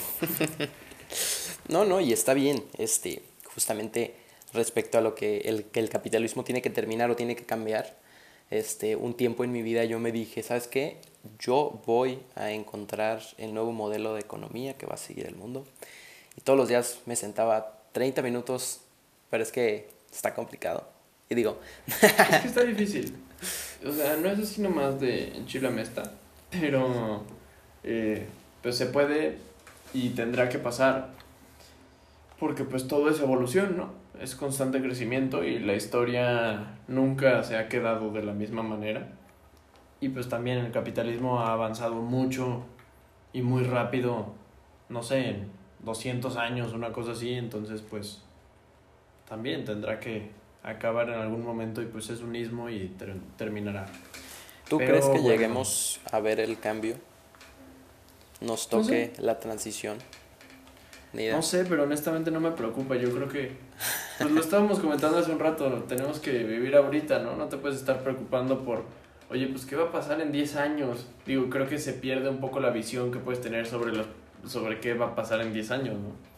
no, 1.69 1.85
no, 1.85 1.99
y 1.99 2.13
está 2.13 2.33
bien, 2.35 2.63
este, 2.77 3.23
justamente 3.53 4.15
respecto 4.53 4.99
a 4.99 5.01
lo 5.01 5.15
que 5.15 5.39
el, 5.39 5.65
que 5.65 5.79
el 5.79 5.89
capitalismo 5.89 6.43
tiene 6.43 6.61
que 6.61 6.69
terminar 6.69 7.09
o 7.09 7.15
tiene 7.15 7.35
que 7.35 7.45
cambiar, 7.45 7.97
este, 8.51 8.95
un 8.95 9.15
tiempo 9.15 9.43
en 9.43 9.51
mi 9.51 9.63
vida 9.63 9.83
yo 9.83 9.99
me 9.99 10.11
dije, 10.11 10.43
¿sabes 10.43 10.67
qué? 10.67 10.99
yo 11.39 11.81
voy 11.85 12.19
a 12.35 12.51
encontrar 12.51 13.21
el 13.37 13.53
nuevo 13.53 13.71
modelo 13.71 14.13
de 14.13 14.21
economía 14.21 14.77
que 14.77 14.85
va 14.85 14.95
a 14.95 14.97
seguir 14.97 15.25
el 15.25 15.35
mundo. 15.35 15.65
Y 16.35 16.41
todos 16.41 16.57
los 16.57 16.67
días 16.67 16.99
me 17.05 17.15
sentaba 17.15 17.79
30 17.93 18.21
minutos, 18.21 18.81
pero 19.33 19.41
es 19.41 19.51
que 19.51 19.89
está 20.11 20.35
complicado. 20.35 20.87
Y 21.27 21.33
digo... 21.33 21.59
es 21.87 22.41
que 22.41 22.47
está 22.47 22.61
difícil. 22.65 23.15
O 23.83 23.91
sea, 23.91 24.15
no 24.17 24.29
es 24.29 24.37
así 24.37 24.61
nomás 24.61 24.99
de 24.99 25.35
enchilame 25.35 25.81
esta, 25.81 26.03
pero 26.51 27.23
eh, 27.83 28.27
pues 28.61 28.77
se 28.77 28.85
puede 28.85 29.39
y 29.91 30.09
tendrá 30.09 30.49
que 30.49 30.59
pasar. 30.59 31.09
Porque 32.39 32.63
pues 32.63 32.87
todo 32.87 33.09
es 33.09 33.21
evolución, 33.21 33.75
¿no? 33.75 33.89
Es 34.21 34.35
constante 34.35 34.79
crecimiento 34.83 35.43
y 35.43 35.57
la 35.57 35.73
historia 35.73 36.75
nunca 36.87 37.41
se 37.41 37.57
ha 37.57 37.69
quedado 37.69 38.11
de 38.11 38.21
la 38.21 38.33
misma 38.33 38.61
manera 38.61 39.07
y 39.99 40.09
pues 40.09 40.29
también 40.29 40.59
el 40.59 40.71
capitalismo 40.71 41.39
ha 41.39 41.53
avanzado 41.53 41.95
mucho 41.95 42.65
y 43.33 43.41
muy 43.41 43.63
rápido, 43.63 44.27
no 44.89 45.01
sé, 45.01 45.29
en 45.29 45.49
200 45.79 46.37
años, 46.37 46.73
una 46.73 46.91
cosa 46.91 47.13
así, 47.13 47.33
entonces 47.33 47.81
pues 47.81 48.21
también 49.33 49.65
tendrá 49.65 49.99
que 49.99 50.29
acabar 50.61 51.09
en 51.09 51.15
algún 51.15 51.43
momento 51.43 51.81
y 51.81 51.85
pues 51.85 52.07
es 52.11 52.21
un 52.21 52.35
ismo 52.35 52.69
y 52.69 52.95
terminará. 53.35 53.87
¿Tú 54.69 54.77
crees 54.77 55.07
que 55.07 55.23
lleguemos 55.23 55.99
a 56.11 56.19
ver 56.19 56.39
el 56.39 56.59
cambio? 56.59 56.97
¿Nos 58.41 58.69
toque 58.69 59.11
la 59.17 59.39
transición? 59.39 59.97
No 61.13 61.41
sé, 61.41 61.65
pero 61.65 61.81
honestamente 61.81 62.29
no 62.29 62.39
me 62.39 62.51
preocupa. 62.51 62.95
Yo 62.95 63.09
creo 63.09 63.27
que, 63.27 63.53
pues 64.19 64.29
lo 64.29 64.39
estábamos 64.39 64.77
comentando 64.77 65.17
hace 65.17 65.31
un 65.31 65.39
rato, 65.39 65.83
tenemos 65.87 66.19
que 66.19 66.43
vivir 66.43 66.75
ahorita, 66.75 67.17
¿no? 67.17 67.35
No 67.35 67.47
te 67.47 67.57
puedes 67.57 67.79
estar 67.79 68.03
preocupando 68.03 68.63
por 68.63 68.83
oye, 69.31 69.47
pues 69.47 69.65
¿qué 69.65 69.75
va 69.75 69.85
a 69.85 69.91
pasar 69.91 70.21
en 70.21 70.31
10 70.31 70.57
años? 70.57 71.07
Digo, 71.25 71.49
creo 71.49 71.67
que 71.67 71.79
se 71.79 71.93
pierde 71.93 72.29
un 72.29 72.39
poco 72.39 72.59
la 72.59 72.69
visión 72.69 73.11
que 73.11 73.17
puedes 73.17 73.41
tener 73.41 73.65
sobre, 73.65 73.93
los, 73.93 74.05
sobre 74.45 74.79
qué 74.79 74.93
va 74.93 75.07
a 75.07 75.15
pasar 75.15 75.41
en 75.41 75.53
10 75.53 75.71
años, 75.71 75.95
¿no? 75.95 76.32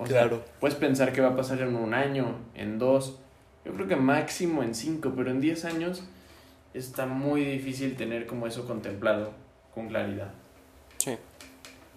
O 0.00 0.04
claro. 0.04 0.36
Sea, 0.36 0.54
puedes 0.60 0.76
pensar 0.76 1.12
qué 1.12 1.20
va 1.20 1.28
a 1.28 1.36
pasar 1.36 1.60
en 1.60 1.76
un 1.76 1.92
año, 1.92 2.36
en 2.54 2.78
dos, 2.78 3.18
yo 3.64 3.72
creo 3.74 3.86
que 3.86 3.96
máximo 3.96 4.62
en 4.62 4.74
cinco, 4.74 5.12
pero 5.14 5.30
en 5.30 5.40
10 5.40 5.64
años 5.66 6.02
está 6.72 7.06
muy 7.06 7.44
difícil 7.44 7.96
tener 7.96 8.26
como 8.26 8.46
eso 8.46 8.66
contemplado 8.66 9.32
con 9.74 9.88
claridad. 9.88 10.32
Sí. 10.96 11.16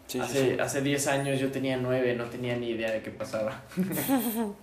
sí 0.08 0.20
hace, 0.20 0.56
sí. 0.56 0.60
hace 0.60 0.82
10 0.82 1.08
años 1.08 1.40
yo 1.40 1.52
tenía 1.52 1.78
9, 1.78 2.16
no 2.16 2.26
tenía 2.26 2.58
ni 2.58 2.72
idea 2.72 2.92
de 2.92 3.02
qué 3.02 3.12
pasaba. 3.12 3.62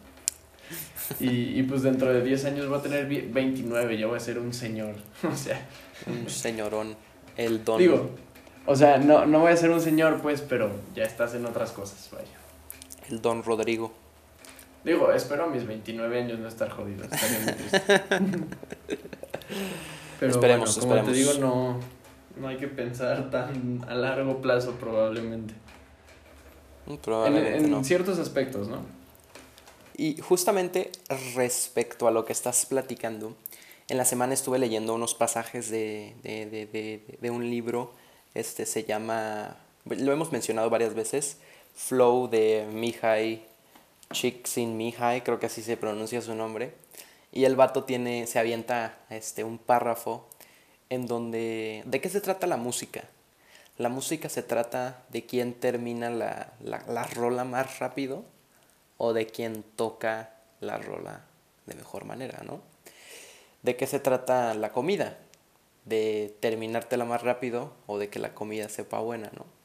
Y, 1.18 1.58
y 1.58 1.64
pues 1.64 1.82
dentro 1.82 2.12
de 2.12 2.22
10 2.22 2.44
años 2.44 2.68
voy 2.68 2.78
a 2.78 2.82
tener 2.82 3.04
29, 3.06 3.98
ya 3.98 4.06
voy 4.06 4.16
a 4.16 4.20
ser 4.20 4.38
un 4.38 4.54
señor. 4.54 4.94
O 5.24 5.34
sea. 5.34 5.66
Un 6.06 6.30
señorón, 6.30 6.94
el 7.36 7.64
don. 7.64 7.78
Digo, 7.78 8.10
O 8.64 8.76
sea, 8.76 8.98
no, 8.98 9.26
no 9.26 9.40
voy 9.40 9.50
a 9.50 9.56
ser 9.56 9.70
un 9.70 9.80
señor, 9.80 10.20
pues, 10.22 10.42
pero 10.42 10.70
ya 10.94 11.02
estás 11.02 11.34
en 11.34 11.44
otras 11.44 11.72
cosas, 11.72 12.08
vaya. 12.12 12.39
El 13.10 13.20
don 13.20 13.42
Rodrigo. 13.42 13.92
Digo, 14.84 15.12
espero 15.12 15.44
a 15.44 15.46
mis 15.48 15.66
29 15.66 16.18
años 16.22 16.38
no 16.38 16.48
estar 16.48 16.70
jodido. 16.70 17.04
Estaría 17.04 17.38
muy 17.40 17.52
triste. 17.52 17.80
pero 20.20 20.32
Esperemos, 20.32 20.76
bueno, 20.78 20.80
como 20.96 21.10
te 21.10 21.10
esperemos. 21.12 21.16
digo, 21.16 21.34
no, 21.34 21.80
no 22.40 22.48
hay 22.48 22.56
que 22.56 22.68
pensar 22.68 23.30
tan 23.30 23.84
a 23.88 23.94
largo 23.94 24.40
plazo 24.40 24.72
probablemente. 24.72 25.54
Mm, 26.86 26.92
En, 26.92 26.98
Probablemente 26.98 27.58
en 27.58 27.70
no. 27.70 27.84
ciertos 27.84 28.18
aspectos, 28.18 28.68
¿no? 28.68 28.78
Y 29.96 30.16
justamente 30.20 30.90
respecto 31.34 32.08
a 32.08 32.10
lo 32.10 32.24
que 32.24 32.32
estás 32.32 32.64
platicando, 32.64 33.36
en 33.88 33.98
la 33.98 34.04
semana 34.06 34.32
estuve 34.32 34.58
leyendo 34.58 34.94
unos 34.94 35.14
pasajes 35.14 35.70
de, 35.70 36.14
de, 36.22 36.46
de, 36.46 36.66
de, 36.66 37.18
de 37.20 37.30
un 37.30 37.50
libro, 37.50 37.92
este 38.34 38.64
se 38.64 38.84
llama, 38.84 39.56
lo 39.84 40.12
hemos 40.12 40.32
mencionado 40.32 40.70
varias 40.70 40.94
veces, 40.94 41.38
Flow 41.74 42.28
de 42.28 42.66
Mihai 42.72 43.46
Csikszentmihalyi, 44.12 45.20
creo 45.20 45.38
que 45.38 45.46
así 45.46 45.62
se 45.62 45.76
pronuncia 45.76 46.20
su 46.20 46.34
nombre, 46.34 46.74
y 47.32 47.44
el 47.44 47.56
vato 47.56 47.84
tiene, 47.84 48.26
se 48.26 48.38
avienta 48.38 48.98
este, 49.08 49.44
un 49.44 49.58
párrafo 49.58 50.26
en 50.88 51.06
donde, 51.06 51.82
¿de 51.86 52.00
qué 52.00 52.08
se 52.08 52.20
trata 52.20 52.46
la 52.46 52.56
música? 52.56 53.04
La 53.78 53.88
música 53.88 54.28
se 54.28 54.42
trata 54.42 55.04
de 55.10 55.24
quién 55.24 55.54
termina 55.54 56.10
la, 56.10 56.52
la, 56.60 56.84
la 56.88 57.04
rola 57.04 57.44
más 57.44 57.78
rápido 57.78 58.24
o 58.98 59.12
de 59.12 59.26
quién 59.26 59.62
toca 59.76 60.34
la 60.60 60.76
rola 60.76 61.24
de 61.66 61.74
mejor 61.74 62.04
manera, 62.04 62.42
¿no? 62.44 62.60
¿De 63.62 63.76
qué 63.76 63.86
se 63.86 64.00
trata 64.00 64.52
la 64.54 64.72
comida? 64.72 65.18
¿De 65.84 66.34
terminártela 66.40 67.04
más 67.04 67.22
rápido 67.22 67.72
o 67.86 67.98
de 67.98 68.08
que 68.08 68.18
la 68.18 68.34
comida 68.34 68.68
sepa 68.68 68.98
buena, 68.98 69.30
¿no? 69.34 69.59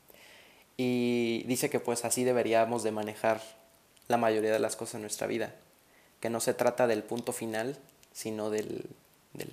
Y 0.77 1.43
dice 1.47 1.69
que 1.69 1.79
pues 1.79 2.03
así 2.05 2.23
deberíamos 2.23 2.83
de 2.83 2.91
manejar 2.91 3.41
la 4.07 4.17
mayoría 4.17 4.51
de 4.51 4.59
las 4.59 4.75
cosas 4.75 4.95
en 4.95 5.01
nuestra 5.01 5.25
vida, 5.27 5.53
que 6.19 6.29
no 6.29 6.39
se 6.39 6.53
trata 6.53 6.85
del 6.87 7.03
punto 7.03 7.31
final, 7.31 7.77
sino 8.11 8.49
del, 8.49 8.85
del 9.33 9.49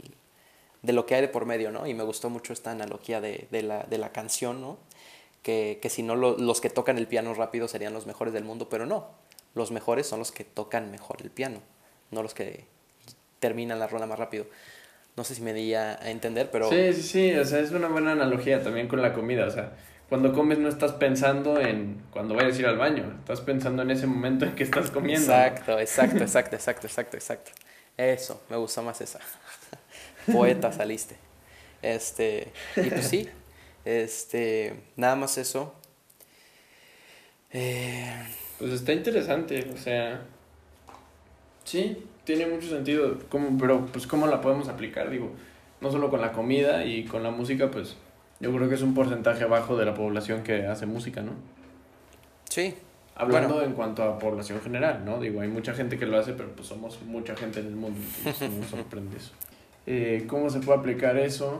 de 0.82 0.92
lo 0.92 1.06
que 1.06 1.14
hay 1.14 1.20
de 1.20 1.28
por 1.28 1.46
medio, 1.46 1.70
¿no? 1.70 1.86
Y 1.86 1.94
me 1.94 2.02
gustó 2.02 2.28
mucho 2.28 2.52
esta 2.52 2.72
analogía 2.72 3.20
de, 3.20 3.46
de, 3.52 3.62
la, 3.62 3.84
de 3.84 3.98
la 3.98 4.10
canción, 4.10 4.60
¿no? 4.60 4.78
Que, 5.44 5.78
que 5.80 5.88
si 5.90 6.02
no 6.02 6.16
lo- 6.16 6.36
los 6.38 6.60
que 6.60 6.70
tocan 6.70 6.98
el 6.98 7.06
piano 7.06 7.34
rápido 7.34 7.68
serían 7.68 7.92
los 7.92 8.06
mejores 8.06 8.34
del 8.34 8.42
mundo, 8.44 8.68
pero 8.68 8.84
no, 8.84 9.06
los 9.54 9.70
mejores 9.70 10.08
son 10.08 10.18
los 10.18 10.32
que 10.32 10.42
tocan 10.42 10.90
mejor 10.90 11.18
el 11.22 11.30
piano, 11.30 11.60
no 12.10 12.22
los 12.24 12.34
que 12.34 12.64
terminan 13.38 13.78
la 13.78 13.86
rola 13.86 14.06
más 14.06 14.18
rápido. 14.18 14.46
No 15.16 15.22
sé 15.24 15.34
si 15.36 15.42
me 15.42 15.52
di 15.54 15.72
a 15.74 15.94
entender, 16.10 16.50
pero 16.50 16.68
Sí, 16.68 16.92
sí, 16.94 17.02
sí, 17.02 17.32
o 17.34 17.44
sea, 17.44 17.60
es 17.60 17.70
una 17.70 17.86
buena 17.88 18.12
analogía 18.12 18.62
también 18.62 18.88
con 18.88 19.00
la 19.02 19.12
comida, 19.12 19.46
o 19.46 19.50
sea, 19.50 19.72
cuando 20.12 20.34
comes 20.34 20.58
no 20.58 20.68
estás 20.68 20.92
pensando 20.92 21.58
en 21.58 22.02
cuando 22.10 22.34
vayas 22.34 22.58
a 22.58 22.60
ir 22.60 22.66
al 22.66 22.76
baño, 22.76 23.14
estás 23.20 23.40
pensando 23.40 23.80
en 23.80 23.92
ese 23.92 24.06
momento 24.06 24.44
en 24.44 24.54
que 24.54 24.62
estás 24.62 24.90
comiendo. 24.90 25.22
exacto, 25.22 25.78
exacto, 25.78 26.22
exacto, 26.22 26.54
exacto, 26.54 26.86
exacto, 26.86 27.16
exacto. 27.16 27.52
Eso, 27.96 28.42
me 28.50 28.58
gusta 28.58 28.82
más 28.82 29.00
esa. 29.00 29.20
Poeta 30.30 30.70
saliste. 30.70 31.16
Este, 31.80 32.52
y 32.76 32.90
pues 32.90 33.06
sí, 33.06 33.26
este, 33.86 34.82
nada 34.96 35.16
más 35.16 35.38
eso. 35.38 35.74
Eh, 37.50 38.12
Pues 38.58 38.72
está 38.72 38.92
interesante, 38.92 39.66
o 39.72 39.78
sea, 39.78 40.24
sí, 41.64 42.04
tiene 42.24 42.44
mucho 42.48 42.68
sentido, 42.68 43.18
¿Cómo, 43.30 43.56
pero 43.56 43.86
pues 43.86 44.06
cómo 44.06 44.26
la 44.26 44.42
podemos 44.42 44.68
aplicar, 44.68 45.08
digo, 45.08 45.30
no 45.80 45.90
solo 45.90 46.10
con 46.10 46.20
la 46.20 46.32
comida 46.32 46.84
y 46.84 47.06
con 47.06 47.22
la 47.22 47.30
música, 47.30 47.70
pues 47.70 47.96
yo 48.42 48.52
creo 48.54 48.68
que 48.68 48.74
es 48.74 48.82
un 48.82 48.92
porcentaje 48.92 49.44
bajo 49.46 49.76
de 49.78 49.86
la 49.86 49.94
población 49.94 50.42
que 50.42 50.66
hace 50.66 50.84
música, 50.84 51.22
¿no? 51.22 51.32
sí, 52.48 52.74
Hablando 53.14 53.54
Bueno. 53.56 53.68
en 53.68 53.74
cuanto 53.74 54.02
a 54.02 54.18
población 54.18 54.60
general, 54.62 55.04
¿no? 55.04 55.20
Digo, 55.20 55.42
hay 55.42 55.48
mucha 55.48 55.74
gente 55.74 55.98
que 55.98 56.06
lo 56.06 56.18
hace, 56.18 56.32
pero 56.32 56.50
pues 56.56 56.66
somos 56.66 56.98
mucha 57.02 57.36
gente 57.36 57.60
en 57.60 57.66
el 57.66 57.76
mundo, 57.76 58.00
no 58.24 58.48
nos 58.48 58.66
sorprende 58.70 59.18
eso. 59.18 59.32
Eh, 59.86 60.24
¿Cómo 60.26 60.48
se 60.48 60.60
puede 60.60 60.78
aplicar 60.78 61.18
eso? 61.18 61.58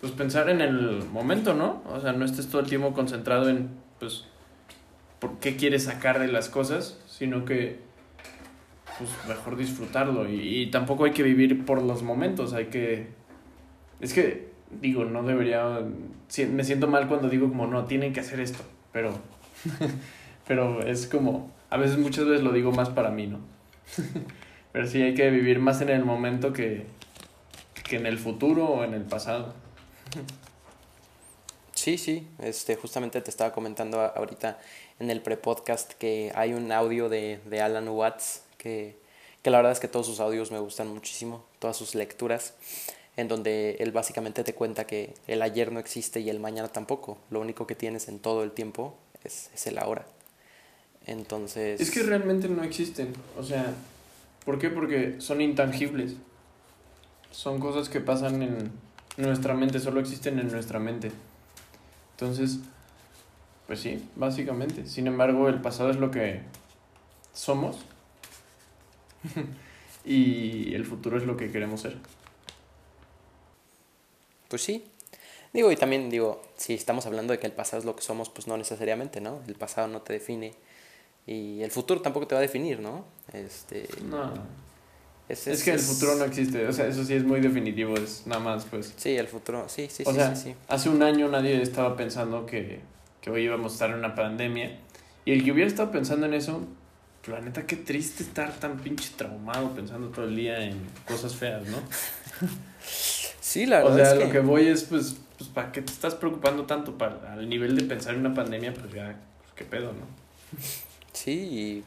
Pues 0.00 0.12
pensar 0.12 0.48
en 0.48 0.60
el 0.60 1.02
momento, 1.12 1.52
¿no? 1.54 1.82
O 1.92 2.00
sea, 2.00 2.12
no 2.12 2.24
estés 2.24 2.48
todo 2.48 2.60
el 2.60 2.68
tiempo 2.68 2.92
concentrado 2.94 3.48
en, 3.48 3.70
pues, 3.98 4.24
por 5.18 5.40
qué 5.40 5.56
quieres 5.56 5.82
sacar 5.84 6.20
de 6.20 6.28
las 6.28 6.48
cosas, 6.48 7.00
sino 7.08 7.44
que, 7.44 7.80
pues, 8.98 9.10
mejor 9.26 9.56
disfrutarlo. 9.56 10.28
Y, 10.30 10.62
y 10.62 10.70
tampoco 10.70 11.04
hay 11.06 11.10
que 11.10 11.24
vivir 11.24 11.64
por 11.66 11.82
los 11.82 12.04
momentos, 12.04 12.52
hay 12.52 12.66
que... 12.66 13.08
Es 14.00 14.14
que, 14.14 14.51
digo, 14.80 15.04
no 15.04 15.22
debería... 15.22 15.80
Me 16.50 16.64
siento 16.64 16.86
mal 16.86 17.08
cuando 17.08 17.28
digo 17.28 17.48
como, 17.48 17.66
no, 17.66 17.84
tienen 17.84 18.12
que 18.12 18.20
hacer 18.20 18.40
esto, 18.40 18.62
pero... 18.92 19.12
pero 20.46 20.82
es 20.86 21.06
como, 21.06 21.50
a 21.70 21.76
veces 21.76 21.98
muchas 21.98 22.26
veces 22.26 22.42
lo 22.42 22.52
digo 22.52 22.72
más 22.72 22.90
para 22.90 23.10
mí, 23.10 23.26
¿no? 23.26 23.38
pero 24.72 24.86
sí 24.86 25.02
hay 25.02 25.14
que 25.14 25.30
vivir 25.30 25.58
más 25.58 25.80
en 25.80 25.90
el 25.90 26.04
momento 26.04 26.52
que, 26.52 26.86
que 27.84 27.96
en 27.96 28.06
el 28.06 28.18
futuro 28.18 28.66
o 28.66 28.84
en 28.84 28.94
el 28.94 29.02
pasado. 29.02 29.54
Sí, 31.74 31.98
sí, 31.98 32.28
este, 32.38 32.76
justamente 32.76 33.20
te 33.20 33.30
estaba 33.30 33.52
comentando 33.52 34.00
ahorita 34.00 34.58
en 35.00 35.10
el 35.10 35.20
pre-podcast 35.20 35.92
que 35.94 36.30
hay 36.34 36.52
un 36.54 36.70
audio 36.70 37.08
de, 37.08 37.40
de 37.46 37.60
Alan 37.60 37.88
Watts 37.88 38.44
que, 38.56 38.96
que 39.42 39.50
la 39.50 39.58
verdad 39.58 39.72
es 39.72 39.80
que 39.80 39.88
todos 39.88 40.06
sus 40.06 40.20
audios 40.20 40.52
me 40.52 40.60
gustan 40.60 40.88
muchísimo, 40.88 41.44
todas 41.58 41.76
sus 41.76 41.94
lecturas, 41.94 42.54
en 43.16 43.28
donde 43.28 43.76
él 43.80 43.92
básicamente 43.92 44.44
te 44.44 44.54
cuenta 44.54 44.86
que 44.86 45.14
el 45.26 45.42
ayer 45.42 45.70
no 45.72 45.80
existe 45.80 46.20
y 46.20 46.30
el 46.30 46.40
mañana 46.40 46.68
tampoco, 46.68 47.18
lo 47.30 47.40
único 47.40 47.66
que 47.66 47.74
tienes 47.74 48.08
en 48.08 48.18
todo 48.18 48.42
el 48.42 48.52
tiempo 48.52 48.96
es, 49.24 49.50
es 49.54 49.66
el 49.66 49.78
ahora. 49.78 50.06
Entonces... 51.06 51.80
Es 51.80 51.90
que 51.90 52.02
realmente 52.02 52.48
no 52.48 52.62
existen, 52.62 53.12
o 53.38 53.42
sea, 53.42 53.74
¿por 54.44 54.58
qué? 54.58 54.70
Porque 54.70 55.16
son 55.20 55.40
intangibles. 55.40 56.14
Son 57.30 57.60
cosas 57.60 57.88
que 57.88 58.00
pasan 58.00 58.42
en 58.42 58.70
nuestra 59.16 59.54
mente, 59.54 59.80
solo 59.80 60.00
existen 60.00 60.38
en 60.38 60.50
nuestra 60.50 60.78
mente. 60.78 61.10
Entonces, 62.12 62.58
pues 63.66 63.80
sí, 63.80 64.06
básicamente. 64.16 64.86
Sin 64.86 65.06
embargo, 65.06 65.48
el 65.48 65.60
pasado 65.60 65.90
es 65.90 65.96
lo 65.96 66.10
que 66.10 66.40
somos 67.32 67.78
y 70.04 70.74
el 70.74 70.84
futuro 70.84 71.16
es 71.16 71.24
lo 71.24 71.36
que 71.36 71.50
queremos 71.50 71.80
ser. 71.80 71.96
Pues 74.52 74.64
sí. 74.64 74.84
Digo, 75.54 75.72
y 75.72 75.76
también 75.76 76.10
digo, 76.10 76.42
si 76.58 76.74
estamos 76.74 77.06
hablando 77.06 77.32
de 77.32 77.38
que 77.38 77.46
el 77.46 77.54
pasado 77.54 77.78
es 77.78 77.86
lo 77.86 77.96
que 77.96 78.02
somos, 78.02 78.28
pues 78.28 78.46
no 78.46 78.58
necesariamente, 78.58 79.22
¿no? 79.22 79.40
El 79.48 79.54
pasado 79.54 79.88
no 79.88 80.02
te 80.02 80.12
define 80.12 80.52
y 81.26 81.62
el 81.62 81.70
futuro 81.70 82.02
tampoco 82.02 82.26
te 82.26 82.34
va 82.34 82.40
a 82.40 82.42
definir, 82.42 82.80
¿no? 82.80 83.06
Este, 83.32 83.88
No, 84.04 84.30
es, 85.26 85.46
es 85.46 85.64
que 85.64 85.70
el 85.70 85.78
futuro 85.78 86.16
no 86.16 86.26
existe, 86.26 86.68
o 86.68 86.72
sea, 86.74 86.86
eso 86.86 87.02
sí 87.02 87.14
es 87.14 87.24
muy 87.24 87.40
definitivo, 87.40 87.96
es 87.96 88.26
nada 88.26 88.42
más, 88.42 88.66
pues. 88.66 88.92
Sí, 88.94 89.16
el 89.16 89.26
futuro, 89.26 89.70
sí, 89.70 89.88
sí, 89.90 90.02
o 90.04 90.10
sí, 90.10 90.16
sea, 90.16 90.36
sí, 90.36 90.50
sí. 90.50 90.54
hace 90.68 90.90
un 90.90 91.02
año 91.02 91.28
nadie 91.28 91.62
estaba 91.62 91.96
pensando 91.96 92.44
que, 92.44 92.80
que 93.22 93.30
hoy 93.30 93.44
íbamos 93.44 93.72
a 93.72 93.74
estar 93.76 93.88
en 93.90 93.96
una 93.96 94.14
pandemia. 94.14 94.80
Y 95.24 95.32
el 95.32 95.42
que 95.44 95.52
hubiera 95.52 95.68
estado 95.70 95.90
pensando 95.90 96.26
en 96.26 96.34
eso, 96.34 96.60
pues, 97.24 97.38
la 97.38 97.42
neta, 97.42 97.66
qué 97.66 97.76
triste 97.76 98.22
estar 98.22 98.52
tan 98.60 98.78
pinche 98.80 99.14
traumado 99.16 99.70
pensando 99.70 100.08
todo 100.08 100.26
el 100.26 100.36
día 100.36 100.62
en 100.62 100.78
cosas 101.08 101.34
feas, 101.34 101.66
¿no? 101.68 101.78
Sí, 103.52 103.66
la 103.66 103.84
o 103.84 103.90
verdad 103.90 103.96
sea, 103.96 104.12
es 104.14 104.18
lo 104.18 104.26
que, 104.28 104.32
que 104.32 104.38
voy 104.40 104.66
es, 104.66 104.84
pues, 104.84 105.14
pues, 105.36 105.50
¿para 105.50 105.72
qué 105.72 105.82
te 105.82 105.92
estás 105.92 106.14
preocupando 106.14 106.64
tanto? 106.64 106.96
Para, 106.96 107.34
al 107.34 107.50
nivel 107.50 107.76
de 107.76 107.84
pensar 107.84 108.14
en 108.14 108.20
una 108.20 108.32
pandemia, 108.32 108.72
pues 108.72 108.90
ya, 108.94 109.20
pues, 109.42 109.52
qué 109.54 109.64
pedo, 109.66 109.92
¿no? 109.92 110.06
sí, 111.12 111.32
y 111.32 111.84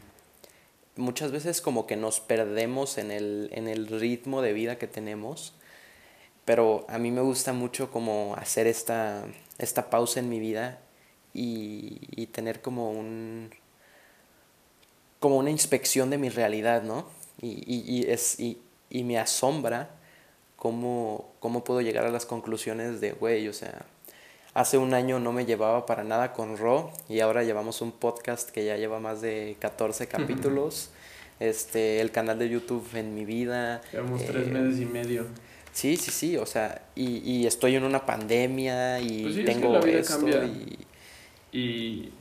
muchas 0.96 1.32
veces 1.32 1.62
como 1.62 1.88
que 1.88 1.96
nos 1.96 2.20
perdemos 2.20 3.00
en 3.00 3.10
el, 3.10 3.50
en 3.52 3.68
el 3.68 3.88
ritmo 3.88 4.44
de 4.44 4.54
vida 4.54 4.78
que 4.78 4.86
tenemos, 4.86 5.56
pero 6.46 6.86
a 6.88 7.00
mí 7.00 7.10
me 7.10 7.22
gusta 7.22 7.52
mucho 7.52 7.90
como 7.90 8.36
hacer 8.38 8.68
esta, 8.68 9.24
esta 9.58 9.90
pausa 9.90 10.20
en 10.20 10.30
mi 10.30 10.40
vida 10.40 10.78
y, 11.34 11.98
y 12.16 12.28
tener 12.28 12.62
como 12.62 12.92
un 12.92 13.50
como 15.20 15.38
una 15.38 15.50
inspección 15.50 16.12
de 16.12 16.20
mi 16.20 16.30
realidad, 16.30 16.84
¿no? 16.84 17.08
Y, 17.42 17.64
y, 17.66 17.84
y 17.88 18.12
es, 18.12 18.40
y, 18.40 18.62
y 18.92 19.04
me 19.04 19.18
asombra 19.18 19.95
cómo, 20.66 21.36
cómo 21.42 21.64
puedo 21.64 21.82
llegar 21.82 22.06
a 22.06 22.10
las 22.10 22.26
conclusiones 22.26 23.00
de, 23.00 23.12
güey, 23.12 23.48
o 23.48 23.54
sea, 23.54 23.86
hace 24.56 24.80
un 24.80 24.96
año 24.96 25.20
no 25.20 25.32
me 25.32 25.46
llevaba 25.46 25.86
para 25.86 26.04
nada 26.04 26.34
con 26.34 26.58
Ro 26.58 26.92
y 27.08 27.20
ahora 27.20 27.44
llevamos 27.44 27.82
un 27.82 27.92
podcast 27.92 28.50
que 28.50 28.66
ya 28.66 28.76
lleva 28.76 29.00
más 29.00 29.22
de 29.22 29.58
14 29.60 30.08
capítulos, 30.08 30.90
este, 31.40 32.02
el 32.02 32.10
canal 32.10 32.40
de 32.40 32.50
YouTube 32.50 32.84
en 32.96 33.14
mi 33.14 33.26
vida. 33.26 33.84
Llevamos 33.92 34.26
tres 34.26 34.48
eh, 34.48 34.50
meses 34.50 34.82
y 34.82 34.86
medio. 34.86 35.28
Sí, 35.72 35.98
sí, 35.98 36.10
sí, 36.10 36.36
o 36.36 36.48
sea, 36.48 36.82
y, 36.96 37.18
y 37.20 37.46
estoy 37.46 37.76
en 37.76 37.84
una 37.84 38.04
pandemia 38.04 39.00
y 39.02 39.22
Pues 39.22 39.36
sí, 39.36 39.42
es 39.42 39.46
que 39.46 39.54
tengo 39.54 39.78
esto 39.86 40.46
y, 40.46 40.80
Y, 41.52 42.12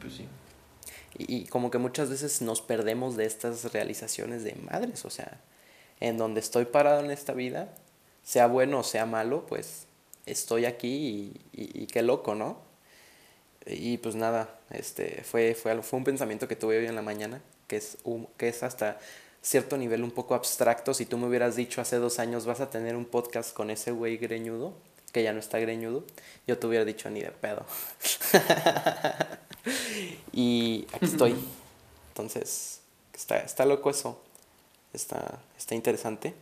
pues 0.00 0.14
sí. 0.14 0.24
y, 1.18 1.36
y 1.42 1.44
como 1.44 1.70
que 1.70 1.76
muchas 1.76 2.08
veces 2.08 2.40
nos 2.40 2.62
perdemos 2.62 3.18
de 3.18 3.26
estas 3.26 3.70
realizaciones 3.70 4.44
de 4.44 4.54
madres, 4.54 5.04
o 5.04 5.10
sea, 5.10 5.38
en 6.00 6.18
donde 6.18 6.40
estoy 6.40 6.66
parado 6.66 7.00
en 7.00 7.10
esta 7.10 7.32
vida, 7.32 7.72
sea 8.22 8.46
bueno 8.46 8.80
o 8.80 8.84
sea 8.84 9.06
malo, 9.06 9.46
pues 9.46 9.86
estoy 10.26 10.64
aquí 10.64 11.32
y, 11.52 11.82
y, 11.82 11.86
qué 11.86 12.02
loco, 12.02 12.34
¿no? 12.34 12.58
Y 13.66 13.98
pues 13.98 14.14
nada, 14.14 14.58
este, 14.70 15.22
fue, 15.24 15.54
fue, 15.54 15.82
fue 15.82 15.98
un 15.98 16.04
pensamiento 16.04 16.48
que 16.48 16.56
tuve 16.56 16.78
hoy 16.78 16.86
en 16.86 16.94
la 16.94 17.02
mañana, 17.02 17.40
que 17.68 17.76
es, 17.76 17.98
un, 18.04 18.26
que 18.36 18.48
es 18.48 18.62
hasta 18.62 18.98
cierto 19.42 19.76
nivel 19.76 20.02
un 20.02 20.10
poco 20.10 20.34
abstracto. 20.34 20.94
Si 20.94 21.06
tú 21.06 21.18
me 21.18 21.28
hubieras 21.28 21.56
dicho 21.56 21.80
hace 21.80 21.96
dos 21.96 22.18
años 22.18 22.46
vas 22.46 22.60
a 22.60 22.70
tener 22.70 22.96
un 22.96 23.04
podcast 23.04 23.54
con 23.54 23.70
ese 23.70 23.92
güey 23.92 24.16
greñudo, 24.16 24.74
que 25.12 25.22
ya 25.22 25.32
no 25.32 25.38
está 25.38 25.58
greñudo, 25.58 26.04
yo 26.46 26.58
te 26.58 26.66
hubiera 26.66 26.84
dicho 26.84 27.08
ni 27.10 27.22
de 27.22 27.30
pedo. 27.30 27.64
y 30.32 30.86
aquí 30.92 31.06
estoy. 31.06 31.36
Entonces, 32.08 32.80
está, 33.14 33.38
está 33.38 33.64
loco 33.64 33.90
eso. 33.90 34.20
Está, 34.96 35.42
está 35.58 35.74
interesante. 35.74 36.34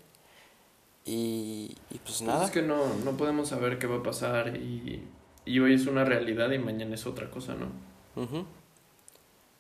Y, 1.05 1.77
y 1.91 1.99
pues, 1.99 2.19
pues 2.19 2.23
nada. 2.23 2.47
es 2.47 2.51
que 2.53 2.63
no, 2.63 2.95
no 3.05 3.17
podemos 3.17 3.49
saber 3.49 3.79
qué 3.81 3.89
va 3.89 3.97
a 3.97 4.03
pasar 4.03 4.57
y, 4.57 5.03
y 5.45 5.59
hoy 5.59 5.75
es 5.75 5.87
una 5.87 6.05
realidad 6.05 6.51
y 6.53 6.59
mañana 6.59 6.95
es 6.95 7.05
otra 7.05 7.31
cosa, 7.31 7.57
¿no? 7.57 7.67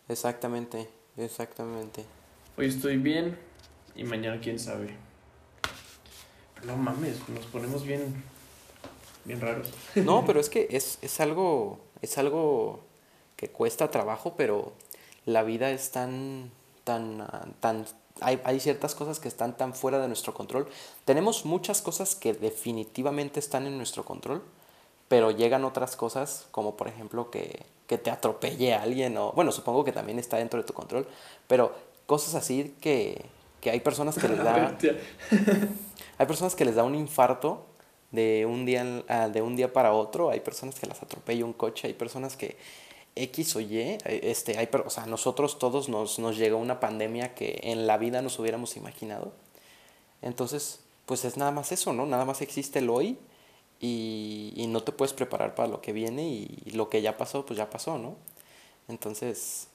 Exactamente, 0.08 0.88
exactamente. 1.16 2.04
Hoy 2.56 2.68
estoy 2.68 2.96
bien 2.96 3.36
y 3.96 4.04
mañana 4.04 4.40
quién 4.40 4.60
sabe. 4.60 4.94
Pero 6.54 6.66
no 6.68 6.76
mames, 6.76 7.28
nos 7.28 7.44
ponemos 7.46 7.84
bien, 7.84 8.22
bien 9.24 9.40
raros. 9.40 9.72
No, 9.96 10.24
pero 10.26 10.38
es 10.38 10.48
que 10.48 10.68
es, 10.70 10.98
es 11.02 11.18
algo, 11.18 11.80
es 12.00 12.16
algo 12.16 12.84
que 13.36 13.48
cuesta 13.50 13.90
trabajo, 13.90 14.34
pero 14.36 14.72
la 15.26 15.42
vida 15.42 15.72
es 15.72 15.90
tan, 15.90 16.52
tan, 16.84 17.26
tan 17.58 17.86
hay, 18.20 18.40
hay, 18.44 18.60
ciertas 18.60 18.94
cosas 18.94 19.18
que 19.18 19.28
están 19.28 19.56
tan 19.56 19.74
fuera 19.74 19.98
de 19.98 20.08
nuestro 20.08 20.34
control. 20.34 20.68
Tenemos 21.04 21.44
muchas 21.44 21.82
cosas 21.82 22.14
que 22.14 22.32
definitivamente 22.32 23.40
están 23.40 23.66
en 23.66 23.76
nuestro 23.76 24.04
control, 24.04 24.42
pero 25.08 25.30
llegan 25.30 25.64
otras 25.64 25.96
cosas, 25.96 26.46
como 26.50 26.76
por 26.76 26.88
ejemplo 26.88 27.30
que, 27.30 27.64
que 27.86 27.98
te 27.98 28.10
atropelle 28.10 28.74
a 28.74 28.82
alguien, 28.82 29.16
o 29.16 29.32
bueno, 29.32 29.52
supongo 29.52 29.84
que 29.84 29.92
también 29.92 30.18
está 30.18 30.38
dentro 30.38 30.60
de 30.60 30.66
tu 30.66 30.72
control, 30.72 31.06
pero 31.46 31.74
cosas 32.06 32.34
así 32.34 32.74
que, 32.80 33.24
que 33.60 33.70
hay 33.70 33.80
personas 33.80 34.16
que 34.16 34.28
les 34.28 34.38
da... 34.44 34.76
hay 36.18 36.26
personas 36.26 36.54
que 36.54 36.64
les 36.64 36.76
da 36.76 36.84
un 36.84 36.94
infarto 36.94 37.66
de 38.10 38.46
un 38.46 38.64
día, 38.64 38.84
de 38.84 39.42
un 39.42 39.56
día 39.56 39.72
para 39.72 39.92
otro, 39.92 40.30
hay 40.30 40.40
personas 40.40 40.78
que 40.78 40.86
las 40.86 41.02
atropella 41.02 41.44
un 41.44 41.52
coche, 41.52 41.88
hay 41.88 41.94
personas 41.94 42.36
que 42.36 42.56
X 43.16 43.56
o 43.56 43.60
Y, 43.60 43.78
eh, 43.78 43.98
este, 44.04 44.58
hay, 44.58 44.68
o 44.72 44.90
sea, 44.90 45.06
nosotros 45.06 45.58
todos 45.58 45.88
nos, 45.88 46.18
nos 46.18 46.36
llegó 46.36 46.58
una 46.58 46.80
pandemia 46.80 47.34
que 47.34 47.60
en 47.62 47.86
la 47.86 47.96
vida 47.96 48.22
nos 48.22 48.38
hubiéramos 48.38 48.76
imaginado. 48.76 49.32
Entonces, 50.22 50.80
pues 51.06 51.24
es 51.24 51.36
nada 51.36 51.50
más 51.52 51.72
eso, 51.72 51.92
¿no? 51.92 52.06
Nada 52.06 52.24
más 52.24 52.40
existe 52.42 52.80
el 52.80 52.90
hoy 52.90 53.18
y, 53.80 54.52
y 54.56 54.66
no 54.66 54.82
te 54.82 54.92
puedes 54.92 55.12
preparar 55.12 55.54
para 55.54 55.68
lo 55.68 55.80
que 55.80 55.92
viene 55.92 56.28
y, 56.28 56.70
lo 56.72 56.88
que 56.88 57.02
ya 57.02 57.16
pasó, 57.16 57.46
pues 57.46 57.56
ya 57.56 57.70
pasó, 57.70 57.98
¿no? 57.98 58.16
Entonces, 58.88 59.68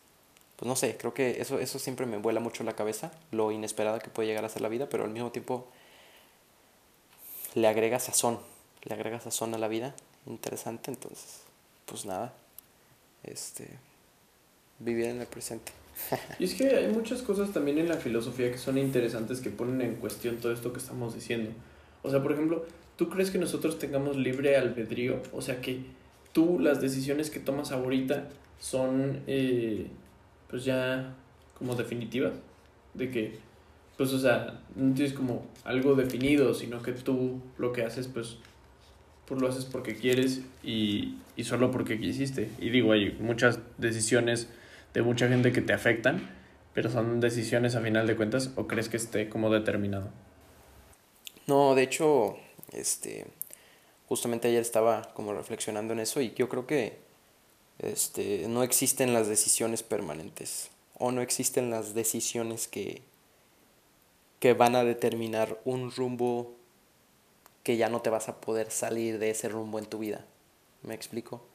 pues 0.57 0.67
no 0.67 0.75
sé, 0.75 0.97
creo 0.97 1.13
que 1.13 1.41
eso, 1.41 1.59
eso 1.59 1.79
siempre 1.79 2.05
me 2.05 2.17
vuela 2.17 2.39
mucho 2.41 2.63
la 2.63 2.75
cabeza, 2.75 3.11
lo 3.31 3.51
inesperada 3.51 3.99
que 3.99 4.09
puede 4.09 4.27
llegar 4.27 4.45
a 4.45 4.49
ser 4.49 4.61
la 4.61 4.69
vida, 4.69 4.89
pero 4.89 5.05
al 5.05 5.11
mismo 5.11 5.31
tiempo 5.31 5.67
le 7.55 7.67
agrega 7.67 7.99
sazón, 7.99 8.39
le 8.83 8.93
agrega 8.93 9.19
sazón 9.19 9.53
a 9.55 9.57
la 9.57 9.67
vida, 9.67 9.95
interesante, 10.27 10.91
entonces, 10.91 11.41
pues 11.85 12.05
nada 12.05 12.33
este, 13.23 13.67
vivir 14.79 15.05
en 15.05 15.21
el 15.21 15.27
presente. 15.27 15.71
y 16.39 16.45
es 16.45 16.53
que 16.53 16.67
hay 16.67 16.87
muchas 16.87 17.21
cosas 17.21 17.51
también 17.51 17.77
en 17.77 17.89
la 17.89 17.97
filosofía 17.97 18.51
que 18.51 18.57
son 18.57 18.77
interesantes 18.77 19.41
que 19.41 19.49
ponen 19.49 19.81
en 19.81 19.95
cuestión 19.95 20.37
todo 20.37 20.51
esto 20.51 20.71
que 20.71 20.79
estamos 20.79 21.15
diciendo. 21.15 21.51
O 22.03 22.09
sea, 22.09 22.23
por 22.23 22.31
ejemplo, 22.31 22.65
¿tú 22.95 23.09
crees 23.09 23.31
que 23.31 23.37
nosotros 23.37 23.79
tengamos 23.79 24.15
libre 24.15 24.57
albedrío? 24.57 25.21
O 25.33 25.41
sea, 25.41 25.61
que 25.61 25.81
tú 26.31 26.59
las 26.59 26.81
decisiones 26.81 27.29
que 27.29 27.39
tomas 27.39 27.71
ahorita 27.71 28.29
son, 28.59 29.21
eh, 29.27 29.87
pues 30.49 30.65
ya 30.65 31.15
como 31.57 31.75
definitivas. 31.75 32.33
De 32.93 33.11
que, 33.11 33.37
pues, 33.97 34.13
o 34.13 34.19
sea, 34.19 34.61
no 34.75 34.93
tienes 34.93 35.13
como 35.13 35.45
algo 35.63 35.95
definido, 35.95 36.53
sino 36.53 36.81
que 36.81 36.93
tú 36.93 37.41
lo 37.57 37.71
que 37.71 37.83
haces, 37.83 38.07
pues, 38.07 38.37
pues 39.29 39.39
lo 39.39 39.47
haces 39.47 39.65
porque 39.65 39.95
quieres 39.95 40.41
y, 40.63 41.19
y 41.35 41.43
solo 41.43 41.69
porque 41.71 41.99
quisiste. 41.99 42.49
Y 42.59 42.71
digo, 42.71 42.91
hay 42.91 43.15
muchas 43.19 43.59
decisiones 43.77 44.49
de 44.93 45.03
mucha 45.03 45.29
gente 45.29 45.53
que 45.53 45.61
te 45.61 45.71
afectan, 45.71 46.29
pero 46.73 46.89
son 46.89 47.19
decisiones 47.19 47.75
a 47.75 47.81
final 47.81 48.07
de 48.07 48.15
cuentas 48.15 48.51
o 48.55 48.67
crees 48.67 48.89
que 48.89 48.97
esté 48.97 49.29
como 49.29 49.51
determinado. 49.51 50.09
No, 51.45 51.75
de 51.75 51.83
hecho, 51.83 52.37
este, 52.73 53.27
justamente 54.07 54.47
ayer 54.47 54.61
estaba 54.61 55.13
como 55.13 55.33
reflexionando 55.33 55.93
en 55.93 55.99
eso 55.99 56.21
y 56.21 56.33
yo 56.33 56.49
creo 56.49 56.65
que 56.65 56.97
este, 57.77 58.47
no 58.47 58.63
existen 58.63 59.13
las 59.13 59.27
decisiones 59.27 59.83
permanentes 59.83 60.71
o 60.97 61.11
no 61.11 61.21
existen 61.21 61.69
las 61.69 61.93
decisiones 61.93 62.67
que, 62.67 63.03
que 64.39 64.53
van 64.53 64.75
a 64.75 64.83
determinar 64.83 65.59
un 65.65 65.91
rumbo 65.91 66.58
que 67.69 67.77
ya 67.77 67.87
no 67.87 68.01
te 68.01 68.09
vas 68.09 68.29
a 68.29 68.41
poder 68.41 68.71
salir 68.71 69.19
de 69.19 69.29
ese 69.29 69.47
rumbo 69.47 69.77
en 69.77 69.85
tu 69.85 69.99
vida. 69.99 70.25
¿Me 70.81 70.95
explico? 70.95 71.45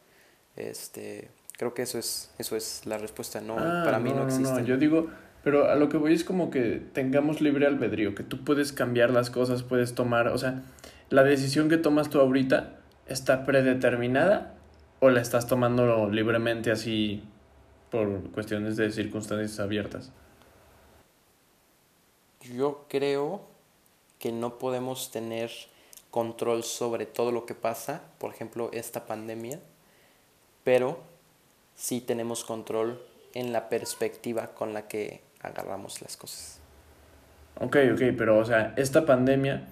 Este, 0.55 1.29
creo 1.59 1.75
que 1.75 1.83
eso 1.83 1.99
es, 1.99 2.31
eso 2.39 2.55
es 2.55 2.87
la 2.87 2.99
respuesta. 2.99 3.41
No, 3.41 3.57
ah, 3.59 3.83
para 3.85 3.99
mí 3.99 4.13
no, 4.13 4.23
existe. 4.23 4.49
No, 4.49 4.61
yo 4.61 4.77
digo, 4.77 5.09
pero 5.43 5.69
a 5.69 5.75
lo 5.75 5.89
que 5.89 5.97
voy 5.97 6.13
es 6.13 6.23
como 6.23 6.51
que 6.51 6.81
tengamos 6.93 7.41
libre 7.41 7.67
albedrío, 7.67 8.15
que 8.15 8.23
tú 8.23 8.45
puedes 8.45 8.73
cambiar 8.73 9.11
las 9.11 9.29
cosas, 9.29 9.65
puedes 9.65 9.97
tomar, 9.97 10.29
o 10.29 10.39
sea, 10.39 10.63
la 11.11 11.25
decisión 11.25 11.69
que 11.69 11.79
tomas 11.79 12.11
tú 12.11 12.21
ahorita 12.21 12.79
está 13.09 13.45
predeterminada 13.45 14.55
o 15.01 15.11
la 15.11 15.21
estás 15.21 15.49
tomando 15.49 16.09
libremente 16.11 16.71
así 16.71 17.25
por 17.91 18.31
cuestiones 18.31 18.77
de 18.77 18.93
circunstancias 18.93 19.59
abiertas. 19.59 20.13
Yo 22.41 22.85
creo 22.89 23.49
que 24.21 24.31
no 24.31 24.59
podemos 24.59 25.11
tener 25.11 25.51
control 26.15 26.63
sobre 26.63 27.07
todo 27.07 27.33
lo 27.33 27.45
que 27.45 27.57
pasa, 27.57 28.03
por 28.19 28.33
ejemplo, 28.33 28.71
esta 28.73 29.05
pandemia, 29.05 29.59
pero 30.63 31.03
sí 31.75 32.01
tenemos 32.01 32.45
control 32.45 33.03
en 33.33 33.53
la 33.53 33.69
perspectiva 33.69 34.55
con 34.55 34.73
la 34.73 34.87
que 34.87 35.23
agarramos 35.41 36.03
las 36.03 36.17
cosas. 36.17 36.61
Ok, 37.59 37.79
ok, 37.95 38.03
pero 38.17 38.39
o 38.39 38.45
sea, 38.45 38.75
esta 38.77 39.07
pandemia 39.07 39.67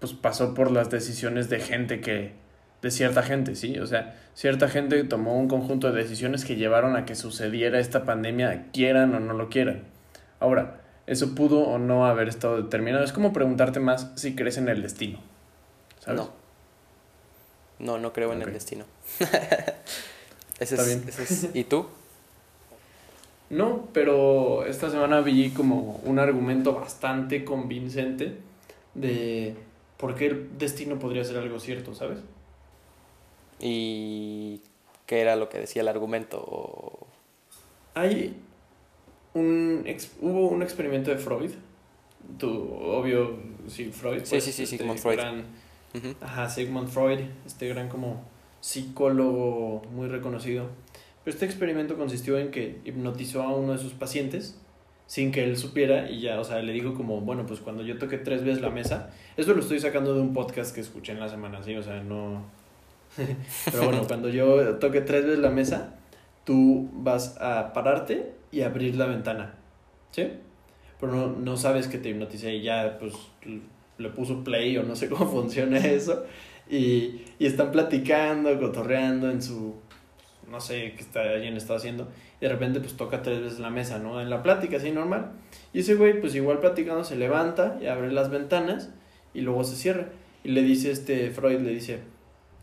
pues 0.00 0.14
pasó 0.14 0.54
por 0.54 0.70
las 0.70 0.88
decisiones 0.88 1.50
de 1.50 1.60
gente 1.60 2.00
que, 2.00 2.32
de 2.80 2.90
cierta 2.90 3.22
gente, 3.22 3.54
¿sí? 3.54 3.78
O 3.78 3.86
sea, 3.86 4.18
cierta 4.32 4.70
gente 4.70 5.04
tomó 5.04 5.38
un 5.38 5.48
conjunto 5.48 5.92
de 5.92 6.02
decisiones 6.02 6.46
que 6.46 6.56
llevaron 6.56 6.96
a 6.96 7.04
que 7.04 7.14
sucediera 7.14 7.78
esta 7.78 8.06
pandemia, 8.06 8.68
quieran 8.72 9.14
o 9.14 9.20
no 9.20 9.34
lo 9.34 9.50
quieran. 9.50 9.82
Ahora, 10.40 10.80
eso 11.06 11.34
pudo 11.34 11.60
o 11.60 11.76
no 11.76 12.06
haber 12.06 12.28
estado 12.28 12.62
determinado. 12.62 13.04
Es 13.04 13.12
como 13.12 13.34
preguntarte 13.34 13.80
más 13.80 14.12
si 14.14 14.34
crees 14.34 14.56
en 14.56 14.70
el 14.70 14.80
destino. 14.80 15.33
No. 16.06 16.30
No, 17.78 17.98
no 17.98 18.12
creo 18.12 18.32
en 18.32 18.42
el 18.42 18.52
destino. 18.52 18.84
ese, 20.60 20.74
es, 20.74 20.86
bien. 20.86 21.52
¿Y 21.54 21.64
tú? 21.64 21.86
No, 23.50 23.88
pero 23.92 24.64
esta 24.64 24.90
semana 24.90 25.20
vi 25.20 25.50
como 25.50 26.00
un 26.04 26.18
argumento 26.18 26.74
bastante 26.74 27.44
convincente 27.44 28.38
de 28.94 29.54
por 29.98 30.14
qué 30.14 30.26
el 30.26 30.58
destino 30.58 30.98
podría 30.98 31.24
ser 31.24 31.36
algo 31.36 31.60
cierto, 31.60 31.94
¿sabes? 31.94 32.18
¿Y 33.60 34.62
qué 35.06 35.20
era 35.20 35.36
lo 35.36 35.50
que 35.50 35.58
decía 35.58 35.82
el 35.82 35.88
argumento? 35.88 37.06
Hay 37.94 38.34
un... 39.34 39.86
hubo 40.20 40.48
un 40.48 40.62
experimento 40.62 41.10
de 41.10 41.18
Freud. 41.18 41.52
Tu, 42.38 42.48
obvio, 42.48 43.38
sí, 43.68 43.92
Freud. 43.92 44.24
Sí, 44.24 44.40
sí, 44.40 44.52
sí, 44.52 44.62
este 44.64 44.78
Sigmund 44.78 44.98
Freud. 44.98 45.20
Ajá, 46.20 46.48
Sigmund 46.48 46.88
Freud, 46.88 47.20
este 47.46 47.68
gran 47.68 47.88
como 47.88 48.22
psicólogo 48.60 49.82
muy 49.92 50.08
reconocido. 50.08 50.68
Pero 51.22 51.34
este 51.34 51.46
experimento 51.46 51.96
consistió 51.96 52.38
en 52.38 52.50
que 52.50 52.80
hipnotizó 52.84 53.42
a 53.42 53.54
uno 53.54 53.72
de 53.72 53.78
sus 53.78 53.92
pacientes 53.92 54.58
sin 55.06 55.32
que 55.32 55.44
él 55.44 55.56
supiera 55.56 56.10
y 56.10 56.20
ya, 56.20 56.40
o 56.40 56.44
sea, 56.44 56.60
le 56.62 56.72
dijo 56.72 56.94
como, 56.94 57.20
bueno, 57.20 57.46
pues 57.46 57.60
cuando 57.60 57.82
yo 57.82 57.98
toque 57.98 58.18
tres 58.18 58.42
veces 58.42 58.62
la 58.62 58.70
mesa, 58.70 59.10
esto 59.36 59.54
lo 59.54 59.60
estoy 59.60 59.78
sacando 59.78 60.14
de 60.14 60.20
un 60.20 60.32
podcast 60.32 60.74
que 60.74 60.80
escuché 60.80 61.12
en 61.12 61.20
la 61.20 61.28
semana, 61.28 61.62
¿sí? 61.62 61.76
O 61.76 61.82
sea, 61.82 62.02
no... 62.02 62.44
Pero 63.70 63.84
bueno, 63.84 64.02
cuando 64.06 64.28
yo 64.28 64.76
toque 64.76 65.00
tres 65.02 65.24
veces 65.24 65.38
la 65.38 65.50
mesa, 65.50 65.94
tú 66.44 66.88
vas 66.92 67.36
a 67.40 67.72
pararte 67.72 68.32
y 68.50 68.62
abrir 68.62 68.96
la 68.96 69.06
ventana, 69.06 69.54
¿sí? 70.10 70.28
Pero 70.98 71.12
no, 71.12 71.28
no 71.28 71.56
sabes 71.56 71.86
que 71.86 71.98
te 71.98 72.08
hipnoticé 72.08 72.54
y 72.54 72.62
ya, 72.62 72.98
pues 72.98 73.14
le 73.98 74.08
puso 74.10 74.44
play 74.44 74.76
o 74.76 74.82
no 74.82 74.96
sé 74.96 75.08
cómo 75.08 75.26
funciona 75.30 75.78
eso. 75.78 76.24
Y, 76.68 77.22
y 77.38 77.46
están 77.46 77.70
platicando, 77.72 78.58
cotorreando 78.58 79.30
en 79.30 79.42
su, 79.42 79.74
no 80.50 80.60
sé 80.60 80.94
qué 80.96 81.02
está, 81.02 81.22
alguien 81.22 81.56
está 81.56 81.74
haciendo. 81.74 82.08
Y 82.40 82.46
de 82.46 82.48
repente 82.48 82.80
pues 82.80 82.96
toca 82.96 83.22
tres 83.22 83.40
veces 83.40 83.58
la 83.58 83.70
mesa, 83.70 83.98
¿no? 83.98 84.20
En 84.20 84.30
la 84.30 84.42
plática, 84.42 84.76
así 84.76 84.90
normal. 84.90 85.32
Y 85.72 85.80
ese 85.80 85.94
güey 85.94 86.20
pues 86.20 86.34
igual 86.34 86.60
platicando 86.60 87.04
se 87.04 87.16
levanta 87.16 87.78
y 87.80 87.86
abre 87.86 88.10
las 88.12 88.30
ventanas 88.30 88.90
y 89.34 89.40
luego 89.40 89.64
se 89.64 89.76
cierra. 89.76 90.08
Y 90.42 90.50
le 90.50 90.62
dice 90.62 90.90
este 90.90 91.30
Freud, 91.30 91.60
le 91.60 91.70
dice, 91.70 92.00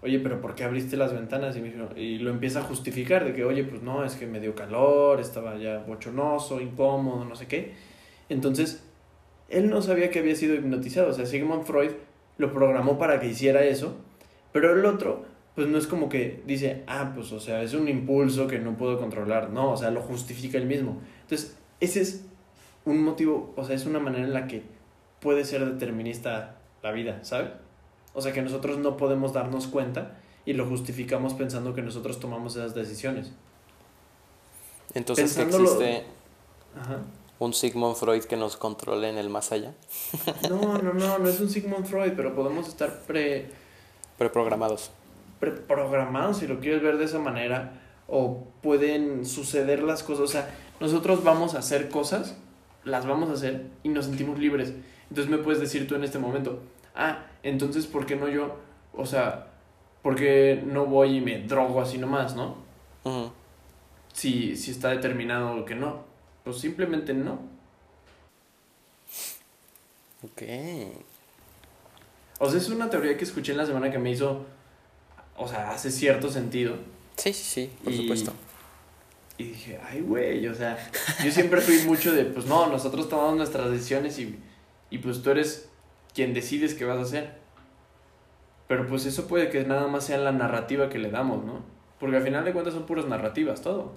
oye, 0.02 0.20
pero 0.20 0.42
¿por 0.42 0.56
qué 0.56 0.64
abriste 0.64 0.98
las 0.98 1.14
ventanas? 1.14 1.56
Y, 1.58 1.62
me 1.62 1.74
y 1.96 2.20
lo 2.20 2.32
empieza 2.32 2.60
a 2.60 2.64
justificar 2.64 3.26
de 3.26 3.34
que, 3.34 3.44
oye, 3.44 3.64
pues 3.64 3.82
no, 3.82 4.04
es 4.04 4.16
que 4.16 4.28
me 4.28 4.40
dio 4.40 4.56
calor, 4.56 5.20
estaba 5.20 5.58
ya 5.58 5.80
bochornoso, 5.80 6.62
incómodo, 6.62 7.26
no 7.26 7.36
sé 7.36 7.48
qué. 7.48 7.74
Entonces, 8.30 8.84
él 9.52 9.70
no 9.70 9.82
sabía 9.82 10.10
que 10.10 10.20
había 10.20 10.36
sido 10.36 10.56
hipnotizado. 10.56 11.10
O 11.10 11.14
sea, 11.14 11.26
Sigmund 11.26 11.64
Freud 11.64 11.92
lo 12.38 12.54
programó 12.54 12.98
para 12.98 13.20
que 13.20 13.28
hiciera 13.28 13.64
eso, 13.64 13.96
pero 14.52 14.74
el 14.74 14.86
otro, 14.86 15.26
pues 15.56 15.68
no 15.68 15.78
es 15.78 15.88
como 15.88 16.10
que 16.10 16.42
dice, 16.46 16.84
ah, 16.88 17.12
pues, 17.14 17.32
o 17.32 17.40
sea, 17.40 17.62
es 17.62 17.74
un 17.74 17.88
impulso 17.88 18.48
que 18.48 18.60
no 18.60 18.78
puedo 18.78 18.98
controlar. 18.98 19.50
No, 19.50 19.72
o 19.72 19.78
sea, 19.78 19.92
lo 19.92 20.02
justifica 20.02 20.58
él 20.58 20.66
mismo. 20.66 21.02
Entonces, 21.22 21.58
ese 21.80 22.02
es 22.02 22.26
un 22.86 23.04
motivo, 23.04 23.54
o 23.56 23.64
sea, 23.64 23.76
es 23.76 23.86
una 23.86 24.00
manera 24.00 24.24
en 24.24 24.34
la 24.34 24.48
que 24.48 24.64
puede 25.20 25.46
ser 25.46 25.66
determinista 25.66 26.56
la 26.82 26.92
vida, 26.92 27.24
¿sabes? 27.24 27.52
O 28.14 28.22
sea, 28.22 28.34
que 28.34 28.42
nosotros 28.42 28.78
no 28.80 28.98
podemos 28.98 29.34
darnos 29.34 29.68
cuenta 29.68 30.18
y 30.46 30.54
lo 30.54 30.66
justificamos 30.66 31.34
pensando 31.34 31.74
que 31.74 31.82
nosotros 31.82 32.20
tomamos 32.20 32.56
esas 32.56 32.74
decisiones. 32.74 33.32
Entonces, 34.94 35.38
¿existe 35.38 36.04
un 37.42 37.54
Sigmund 37.56 37.96
Freud 37.96 38.24
que 38.26 38.38
nos 38.38 38.56
controle 38.56 39.10
en 39.10 39.18
el 39.18 39.30
más 39.30 39.52
allá? 39.52 39.74
no, 40.50 40.78
no, 40.78 40.94
no, 40.94 41.18
no 41.18 41.28
es 41.28 41.40
un 41.40 41.50
Sigmund 41.50 41.86
Freud, 41.88 42.14
pero 42.16 42.36
podemos 42.36 42.68
estar 42.68 43.02
pre... 43.02 43.50
Preprogramados. 44.20 44.92
Preprogramados, 45.40 46.38
si 46.38 46.48
lo 46.48 46.60
quieres 46.60 46.84
ver 46.84 46.98
de 47.00 47.06
esa 47.06 47.18
manera, 47.18 47.82
o 48.08 48.44
pueden 48.62 49.26
suceder 49.26 49.82
las 49.82 50.04
cosas, 50.04 50.22
o 50.22 50.28
sea, 50.28 50.52
nosotros 50.80 51.24
vamos 51.24 51.56
a 51.56 51.60
hacer 51.60 51.90
cosas, 51.90 52.38
las 52.84 53.08
vamos 53.08 53.32
a 53.32 53.34
hacer 53.34 53.66
y 53.82 53.90
nos 53.90 54.06
sentimos 54.06 54.38
libres. 54.38 54.74
Entonces 55.10 55.32
me 55.32 55.40
puedes 55.40 55.60
decir 55.60 55.88
tú 55.88 55.96
en 55.96 56.04
este 56.04 56.20
momento, 56.20 56.60
ah, 56.94 57.26
entonces, 57.42 57.88
¿por 57.88 58.06
qué 58.06 58.16
no 58.16 58.28
yo? 58.28 58.58
O 58.94 59.08
sea, 59.08 59.48
¿por 60.04 60.14
qué 60.14 60.62
no 60.64 60.86
voy 60.86 61.18
y 61.18 61.22
me 61.22 61.40
drogo 61.40 61.82
así 61.82 61.98
nomás, 61.98 62.36
no? 62.36 62.56
si, 64.14 64.56
si 64.56 64.70
está 64.70 64.90
determinado 64.90 65.66
que 65.66 65.74
no. 65.74 66.11
Pues 66.44 66.58
simplemente 66.58 67.14
no. 67.14 67.40
Ok. 70.24 70.44
O 72.40 72.50
sea, 72.50 72.60
es 72.60 72.70
una 72.70 72.90
teoría 72.90 73.18
que 73.18 73.24
escuché 73.24 73.52
en 73.52 73.58
la 73.60 73.66
semana 73.66 73.92
que 73.92 74.00
me 74.00 74.12
hizo, 74.12 74.46
o 75.38 75.48
sea, 75.48 75.72
hace 75.72 75.92
cierto 75.92 76.30
sentido. 76.30 76.76
Sí, 77.18 77.34
sí, 77.34 77.44
sí, 77.44 77.72
por 77.84 77.94
supuesto. 77.94 78.34
Y 79.38 79.44
dije, 79.46 79.80
ay, 79.84 80.02
güey, 80.02 80.48
o 80.48 80.56
sea, 80.56 80.78
yo 81.24 81.32
siempre 81.32 81.62
fui 81.62 81.80
mucho 81.80 82.14
de, 82.14 82.26
pues 82.26 82.46
no, 82.46 82.68
nosotros 82.68 83.10
tomamos 83.10 83.38
nuestras 83.38 83.72
decisiones 83.72 84.18
y, 84.20 84.40
y 84.90 84.98
pues 85.00 85.22
tú 85.22 85.32
eres 85.32 85.70
quien 86.14 86.34
decides 86.34 86.74
qué 86.74 86.86
vas 86.86 86.98
a 86.98 87.02
hacer. 87.02 87.42
Pero 88.68 88.88
pues 88.88 89.06
eso 89.06 89.28
puede 89.28 89.50
que 89.50 89.64
nada 89.66 89.88
más 89.88 90.06
sea 90.06 90.18
la 90.18 90.32
narrativa 90.32 90.90
que 90.90 91.00
le 91.00 91.12
damos, 91.12 91.44
¿no? 91.44 91.64
Porque 92.00 92.18
al 92.18 92.24
final 92.24 92.46
de 92.46 92.54
cuentas 92.54 92.74
son 92.74 92.86
puras 92.86 93.06
narrativas, 93.06 93.62
todo. 93.62 93.94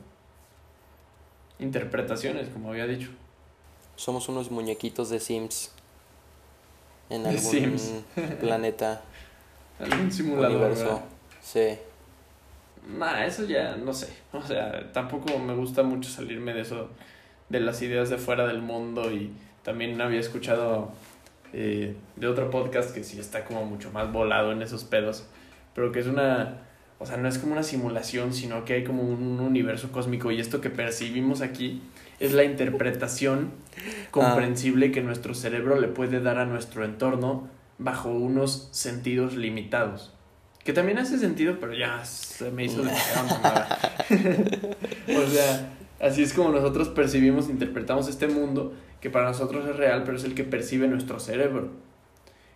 Interpretaciones, 1.59 2.49
como 2.49 2.71
había 2.71 2.87
dicho. 2.87 3.11
Somos 3.97 4.29
unos 4.29 4.51
muñequitos 4.51 5.11
de 5.11 5.21
Sims. 5.21 5.73
En 7.11 7.27
algún 7.27 7.41
Sims. 7.41 7.93
planeta. 8.41 9.03
algún 9.79 10.11
simulador. 10.11 10.57
Universo. 10.57 11.03
Sí. 11.43 11.79
Nah, 12.99 13.25
eso 13.25 13.45
ya 13.45 13.77
no 13.77 13.93
sé. 13.93 14.09
O 14.33 14.43
sea, 14.43 14.93
tampoco 14.93 15.39
me 15.39 15.55
gusta 15.55 15.83
mucho 15.83 16.11
salirme 16.11 16.53
de 16.53 16.63
eso, 16.63 16.91
de 17.49 17.61
las 17.61 17.81
ideas 17.83 18.11
de 18.11 18.19
fuera 18.19 18.47
del 18.47 18.61
mundo. 18.61 19.11
Y 19.11 19.33
también 19.63 20.01
había 20.01 20.21
escuchado 20.21 20.93
eh, 21.53 21.95
de 22.17 22.27
otro 22.27 22.51
podcast 22.51 22.93
que 22.93 23.05
sí 23.05 23.21
está 23.21 23.45
como 23.45 23.65
mucho 23.65 23.91
más 23.93 24.13
volado 24.13 24.53
en 24.53 24.61
esos 24.61 24.85
pedos, 24.85 25.25
pero 25.75 25.93
que 25.93 26.01
es 26.01 26.07
una, 26.07 26.59
o 27.05 27.07
sea, 27.07 27.19
no 27.19 27.29
es 27.29 27.37
como 27.37 27.53
una 27.53 27.63
simulación, 27.63 28.33
sino 28.33 28.65
que 28.65 28.73
hay 28.73 28.85
como 28.85 29.03
un 29.03 29.39
universo 29.39 29.93
cósmico 29.93 30.31
y 30.31 30.41
esto 30.41 30.63
que 30.63 30.71
percibimos 30.71 31.43
aquí 31.43 31.83
es 32.19 32.33
la 32.33 32.45
interpretación 32.45 33.51
comprensible 34.11 34.91
que 34.91 35.03
nuestro 35.03 35.35
cerebro 35.35 35.79
le 35.79 35.89
puede 35.89 36.23
dar 36.23 36.39
a 36.39 36.47
nuestro 36.47 36.83
entorno 36.83 37.47
bajo 37.77 38.09
unos 38.09 38.71
sentidos 38.71 39.37
limitados. 39.37 40.15
Que 40.65 40.73
también 40.73 40.97
hace 40.97 41.19
sentido, 41.19 41.59
pero 41.61 41.75
ya 41.75 42.03
se 42.07 42.51
me 42.51 42.65
hizo 42.65 42.81
o 42.81 42.87
sea, 45.27 45.75
así 46.01 46.23
es 46.23 46.33
como 46.33 46.53
nosotros 46.53 46.89
percibimos, 46.89 47.51
interpretamos 47.51 48.09
este 48.09 48.29
mundo 48.29 48.73
que 49.03 49.11
para 49.11 49.27
nosotros 49.27 49.69
es 49.69 49.77
real, 49.77 50.05
pero 50.05 50.17
es 50.17 50.25
el 50.25 50.35
que 50.35 50.45
percibe 50.45 50.89
nuestro 50.89 51.21
cerebro. 51.21 51.69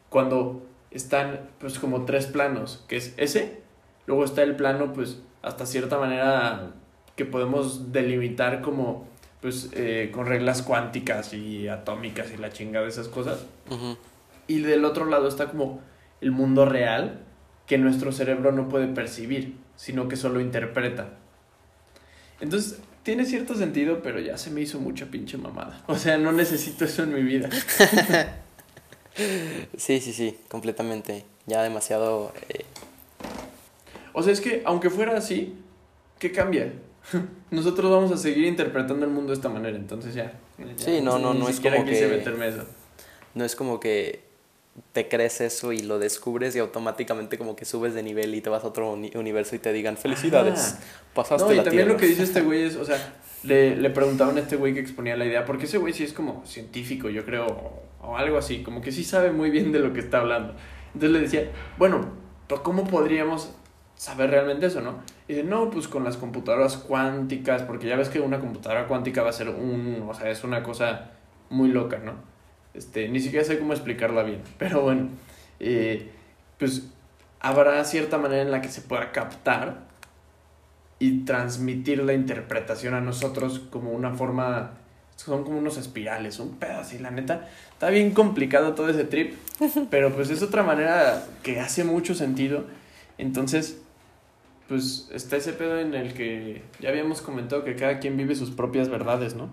Cuando 0.09 0.67
están 0.91 1.51
pues 1.61 1.79
como 1.79 2.07
tres 2.07 2.25
planos, 2.25 2.83
que 2.89 2.97
es 2.97 3.13
ese, 3.19 3.68
luego 4.09 4.25
está 4.25 4.43
el 4.43 4.57
plano 4.57 4.95
pues 4.95 5.19
hasta 5.43 5.67
cierta 5.67 5.99
manera 5.99 6.73
que 7.15 7.27
podemos 7.27 7.93
delimitar 7.93 8.63
como 8.63 9.07
pues 9.43 9.69
eh, 9.75 10.11
con 10.13 10.27
reglas 10.27 10.63
cuánticas 10.63 11.35
y 11.35 11.69
atómicas 11.69 12.33
y 12.33 12.39
la 12.39 12.51
chinga 12.51 12.81
de 12.81 12.89
esas 12.89 13.07
cosas. 13.07 13.45
Y 14.49 14.61
del 14.61 14.85
otro 14.87 15.05
lado 15.05 15.29
está 15.29 15.51
como 15.51 15.81
el 16.23 16.33
mundo 16.33 16.65
real 16.65 17.21
que 17.67 17.77
nuestro 17.77 18.11
cerebro 18.11 18.51
no 18.51 18.69
puede 18.69 18.89
percibir, 18.89 19.57
sino 19.77 20.09
que 20.09 20.17
solo 20.17 20.41
interpreta. 20.41 21.11
Entonces, 22.41 22.81
tiene 23.03 23.27
cierto 23.27 23.55
sentido, 23.55 24.01
pero 24.03 24.21
ya 24.21 24.39
se 24.39 24.51
me 24.51 24.63
hizo 24.63 24.81
mucha 24.81 25.07
pinche 25.07 25.37
mamada. 25.37 25.85
O 25.87 25.97
sea, 25.97 26.17
no 26.17 26.33
necesito 26.33 26.87
eso 26.87 27.03
en 27.03 27.15
mi 27.15 27.23
vida. 27.23 27.51
sí, 29.77 30.01
sí, 30.01 30.13
sí, 30.15 30.39
completamente. 30.49 31.25
Ya 31.47 31.63
demasiado... 31.63 32.33
Eh, 32.49 32.65
o 34.19 34.23
sea, 34.23 34.33
es 34.33 34.41
que 34.41 34.63
aunque 34.65 34.91
fuera 34.91 35.17
así, 35.17 35.55
¿qué 36.19 36.33
cambia? 36.33 36.73
Nosotros 37.51 37.91
vamos 37.91 38.11
a 38.11 38.17
seguir 38.17 38.47
interpretando 38.47 39.05
el 39.07 39.13
mundo 39.13 39.31
de 39.31 39.37
esta 39.37 39.49
manera, 39.49 39.77
entonces 39.77 40.13
ya. 40.13 40.33
sí, 40.77 41.01
no, 41.01 41.19
no, 41.19 41.35
no 41.35 41.49
es 41.49 41.61
como 41.61 41.85
que... 41.85 42.07
meterme 42.09 42.49
eso. 42.49 42.65
No 43.35 43.45
es 43.45 43.55
como 43.55 43.79
que 43.79 44.27
te 44.93 45.09
crees 45.09 45.41
eso 45.41 45.73
y 45.73 45.81
lo 45.81 46.01
descubres 46.01 46.57
y 46.57 46.59
automáticamente 46.59 47.39
como 47.39 47.55
que 47.55 47.65
subes 47.65 47.95
de 47.95 48.03
nivel 48.03 48.35
y 48.35 48.41
te 48.41 48.51
vas 48.51 48.65
a 48.65 48.69
otro 48.69 48.93
universo 48.93 49.55
y 49.55 49.59
te 49.61 49.73
digan 49.73 49.97
felicidades, 49.97 50.79
pasaste 51.15 51.55
no, 51.55 51.61
y 51.61 51.65
también 51.65 51.89
lo 51.89 51.97
que 51.97 52.07
dice 52.07 52.25
este 52.25 52.41
güey 52.43 52.65
es, 52.65 52.77
o 52.77 52.85
sea, 52.85 53.15
le, 53.45 53.77
le 53.77 53.91
preguntaban 53.91 54.37
a 54.37 54.41
este 54.41 54.57
güey 54.57 54.75
que 54.75 54.81
exponía 54.81 55.17
la 55.17 55.27
idea, 55.27 55.45
porque 55.45 55.67
ese 55.67 55.79
güey 55.79 55.93
sí 55.93 56.03
es 56.03 56.13
como 56.13 56.45
científico, 56.45 57.09
yo 57.09 57.25
creo, 57.25 57.47
o, 58.01 58.17
algo 58.17 58.39
así, 58.39 58.65
como 58.65 58.81
que 58.81 58.91
sí 58.91 59.05
sabe 59.05 59.31
muy 59.31 59.51
bien 59.51 59.71
de 59.71 59.79
lo 59.79 59.93
que 59.93 60.01
está 60.01 60.19
hablando. 60.19 60.55
Entonces 60.95 61.11
le 61.11 61.21
decía, 61.21 61.51
bueno, 61.77 62.13
¿cómo 62.63 62.85
podríamos 62.85 63.55
saber 63.99 64.31
realmente 64.31 64.67
eso, 64.67 64.81
no? 64.81 65.01
Y 65.27 65.35
dice, 65.35 65.45
no, 65.45 65.71
pues 65.71 65.89
con 65.89 66.05
las 66.05 66.17
computadoras 66.17 66.77
cuánticas, 66.77 67.63
porque 67.63 67.89
ya 67.89 67.97
ves 67.97 68.09
que 68.09 68.21
una 68.21 68.39
computadora 68.39 68.87
cuántica 68.87 69.23
va 69.23 69.31
a 69.31 69.33
ser 69.33 69.49
un, 69.49 70.07
o 70.09 70.15
sea, 70.15 70.31
es 70.31 70.45
una 70.45 70.63
cosa 70.63 71.11
muy 71.51 71.69
loca, 71.69 71.99
¿no? 71.99 72.13
Este, 72.75 73.09
ni 73.09 73.19
siquiera 73.19 73.45
sé 73.45 73.59
cómo 73.59 73.73
explicarla 73.73 74.23
bien, 74.23 74.41
pero 74.59 74.83
bueno, 74.83 75.09
eh, 75.59 76.13
pues 76.59 76.91
habrá 77.41 77.85
cierta 77.85 78.19
manera 78.19 78.43
en 78.43 78.53
la 78.53 78.63
que 78.63 78.69
se 78.69 78.83
pueda 78.83 79.11
captar 79.11 79.89
y 81.01 81.25
transmitir 81.25 82.03
la 82.05 82.13
interpretación 82.13 82.95
a 82.95 83.01
nosotros 83.01 83.61
como 83.71 83.91
una 83.91 84.13
forma, 84.15 84.75
son 85.17 85.43
como 85.43 85.59
unos 85.59 85.77
espirales, 85.77 86.39
un 86.39 86.57
pedo 86.57 86.79
así, 86.79 86.99
la 86.99 87.11
neta. 87.11 87.49
Está 87.73 87.91
bien 87.91 88.13
complicado 88.13 88.75
todo 88.75 88.89
ese 88.91 89.05
trip, 89.05 89.35
pero 89.91 90.15
pues 90.15 90.31
es 90.31 90.41
otra 90.43 90.63
manera 90.63 91.25
que 91.43 91.59
hace 91.59 91.83
mucho 91.83 92.15
sentido. 92.15 92.65
Entonces, 93.17 93.81
pues 94.69 95.09
está 95.13 95.37
ese 95.37 95.55
pedo 95.55 95.79
en 95.81 95.95
el 95.95 96.13
que 96.13 96.63
ya 96.79 96.91
habíamos 96.91 97.23
comentado 97.23 97.65
que 97.65 97.75
cada 97.75 97.99
quien 98.01 98.17
vive 98.17 98.35
sus 98.35 98.51
propias 98.51 98.89
verdades, 98.89 99.35
¿no? 99.35 99.51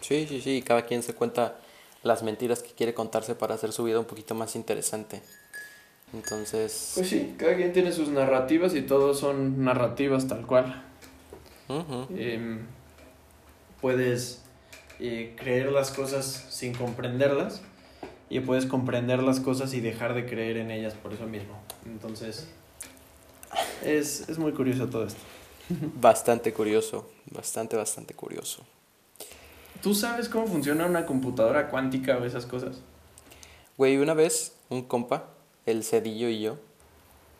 Sí, 0.00 0.26
sí, 0.28 0.40
sí, 0.40 0.62
cada 0.62 0.82
quien 0.82 1.02
se 1.02 1.14
cuenta 1.14 1.58
las 2.02 2.22
mentiras 2.22 2.62
que 2.62 2.70
quiere 2.70 2.94
contarse 2.94 3.34
para 3.34 3.54
hacer 3.54 3.72
su 3.72 3.82
vida 3.84 3.98
un 3.98 4.04
poquito 4.04 4.34
más 4.34 4.54
interesante. 4.54 5.22
Entonces... 6.12 6.92
Pues 6.94 7.08
sí, 7.08 7.34
cada 7.36 7.56
quien 7.56 7.72
tiene 7.72 7.90
sus 7.90 8.08
narrativas 8.08 8.74
y 8.74 8.82
todos 8.82 9.18
son 9.18 9.64
narrativas 9.64 10.28
tal 10.28 10.46
cual. 10.46 10.84
Em, 12.16 12.60
puedes 13.80 14.42
eh, 15.00 15.34
creer 15.36 15.72
las 15.72 15.90
cosas 15.90 16.46
sin 16.48 16.74
comprenderlas 16.74 17.62
y 18.30 18.40
puedes 18.40 18.66
comprender 18.66 19.22
las 19.22 19.40
cosas 19.40 19.74
y 19.74 19.80
dejar 19.80 20.14
de 20.14 20.26
creer 20.26 20.58
en 20.58 20.70
ellas 20.70 20.94
por 20.94 21.12
eso 21.12 21.26
mismo. 21.26 21.60
Entonces, 21.86 22.48
es, 23.82 24.28
es 24.28 24.38
muy 24.38 24.52
curioso 24.52 24.86
todo 24.88 25.06
esto. 25.06 25.20
Bastante 26.00 26.52
curioso, 26.52 27.10
bastante, 27.30 27.76
bastante 27.76 28.14
curioso. 28.14 28.64
¿Tú 29.82 29.94
sabes 29.94 30.28
cómo 30.28 30.46
funciona 30.46 30.86
una 30.86 31.06
computadora 31.06 31.68
cuántica 31.68 32.16
o 32.16 32.24
esas 32.24 32.46
cosas? 32.46 32.80
Güey, 33.76 33.98
una 33.98 34.14
vez 34.14 34.56
un 34.70 34.82
compa, 34.82 35.28
el 35.66 35.84
Cedillo 35.84 36.28
y 36.28 36.40
yo, 36.40 36.56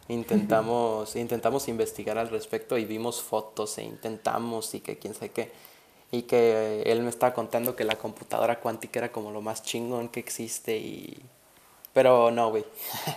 intentamos, 0.09 1.17
intentamos 1.17 1.69
investigar 1.69 2.19
al 2.19 2.29
respecto 2.29 2.79
y 2.79 2.85
vimos 2.85 3.23
fotos 3.23 3.79
e 3.79 3.83
intentamos 3.83 4.75
y 4.75 4.81
que 4.81 4.99
quién 4.99 5.15
sabe 5.15 5.31
qué. 5.31 5.53
Y 6.11 6.23
que 6.23 6.83
él 6.83 7.03
me 7.03 7.11
estaba 7.11 7.35
contando 7.35 7.77
que 7.77 7.85
la 7.85 7.97
computadora 7.97 8.61
cuántica 8.61 9.01
era 9.01 9.13
como 9.13 9.31
lo 9.31 9.41
más 9.41 9.63
chingón 9.63 10.09
que 10.09 10.21
existe 10.21 10.79
y... 10.79 11.19
Pero 11.99 12.31
no, 12.31 12.51
güey. 12.51 12.65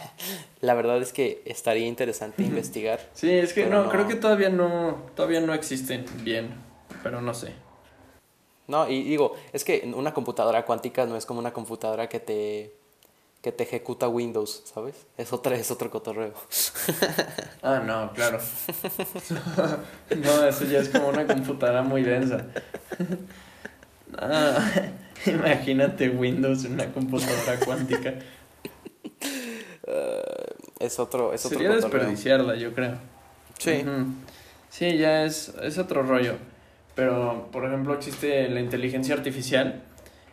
La 0.62 0.74
verdad 0.74 1.00
es 1.00 1.14
que 1.14 1.44
estaría 1.46 1.86
interesante 1.86 2.42
investigar. 2.42 3.00
Sí, 3.14 3.30
es 3.30 3.54
que 3.54 3.68
no. 3.68 3.88
creo 3.90 4.08
que 4.08 4.16
todavía 4.16 4.50
no, 4.50 5.04
todavía 5.16 5.40
no 5.40 5.54
existen 5.54 6.04
bien, 6.24 6.50
pero 7.04 7.22
no 7.22 7.36
sé. 7.36 7.54
No, 8.66 8.90
y 8.90 9.04
digo, 9.04 9.36
es 9.54 9.64
que 9.64 9.88
una 9.96 10.16
computadora 10.16 10.66
cuántica 10.66 11.06
no 11.06 11.16
es 11.16 11.28
como 11.28 11.40
una 11.40 11.54
computadora 11.54 12.10
que 12.10 12.20
te 12.20 12.74
que 13.44 13.52
te 13.52 13.66
ejecuta 13.66 14.08
Windows, 14.08 14.64
¿sabes? 14.66 14.96
Es 15.16 15.32
otra, 15.32 15.56
es 15.56 15.70
otro 15.70 15.92
cotorreo. 15.92 16.34
Ah, 17.62 17.84
no, 17.86 18.12
claro. 18.14 18.40
no, 20.10 20.44
eso 20.44 20.66
ya 20.66 20.80
es 20.80 20.90
como 20.90 21.10
una 21.10 21.28
computadora 21.28 21.84
muy 21.84 22.02
densa. 22.02 22.48
Ah, 24.18 24.58
imagínate 25.28 26.10
Windows 26.10 26.66
en 26.66 26.74
una 26.74 26.92
computadora 26.92 27.60
cuántica. 27.64 28.16
Eh, 29.92 30.22
es 30.80 31.00
otro, 31.00 31.34
es 31.34 31.42
Sería 31.42 31.72
desperdiciarla, 31.72 32.56
yo 32.56 32.74
creo. 32.74 32.94
Sí. 33.58 33.84
Sí, 34.70 34.98
ya 34.98 35.26
es, 35.26 35.54
es 35.62 35.78
otro 35.78 36.02
rollo. 36.04 36.36
Pero, 36.96 37.50
por 37.52 37.66
ejemplo, 37.66 37.94
existe 37.94 38.48
la 38.50 38.62
inteligencia 38.62 39.14
artificial. 39.14 39.84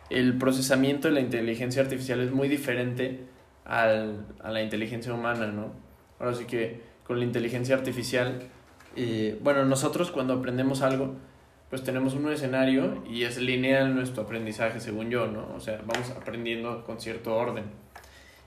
El 0.09 0.37
procesamiento 0.37 1.07
de 1.09 1.13
la 1.13 1.19
inteligencia 1.19 1.81
artificial 1.81 2.21
es 2.21 2.31
muy 2.31 2.47
diferente 2.47 3.19
al, 3.65 4.25
a 4.41 4.49
la 4.49 4.63
inteligencia 4.63 5.13
humana, 5.13 5.47
¿no? 5.47 5.71
Ahora 6.19 6.33
sí 6.33 6.45
que 6.45 6.81
con 7.05 7.19
la 7.19 7.25
inteligencia 7.25 7.75
artificial, 7.75 8.39
eh, 8.95 9.37
bueno, 9.41 9.65
nosotros 9.65 10.11
cuando 10.11 10.33
aprendemos 10.33 10.81
algo, 10.81 11.15
pues 11.69 11.83
tenemos 11.83 12.13
un 12.13 12.31
escenario 12.31 13.03
y 13.07 13.23
es 13.23 13.37
lineal 13.37 13.93
nuestro 13.93 14.23
aprendizaje, 14.23 14.79
según 14.79 15.09
yo, 15.09 15.27
¿no? 15.27 15.53
O 15.55 15.59
sea, 15.59 15.81
vamos 15.85 16.09
aprendiendo 16.11 16.83
con 16.83 16.99
cierto 16.99 17.35
orden. 17.35 17.65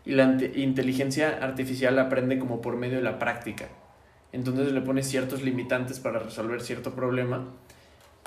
Y 0.04 0.12
la 0.12 0.24
inte- 0.24 0.52
inteligencia 0.56 1.38
artificial 1.42 1.98
aprende 1.98 2.38
como 2.38 2.60
por 2.60 2.76
medio 2.76 2.96
de 2.96 3.02
la 3.02 3.18
práctica. 3.18 3.68
Entonces 4.32 4.72
le 4.72 4.80
pones 4.80 5.06
ciertos 5.08 5.42
limitantes 5.42 6.00
para 6.00 6.18
resolver 6.18 6.60
cierto 6.62 6.94
problema 6.94 7.44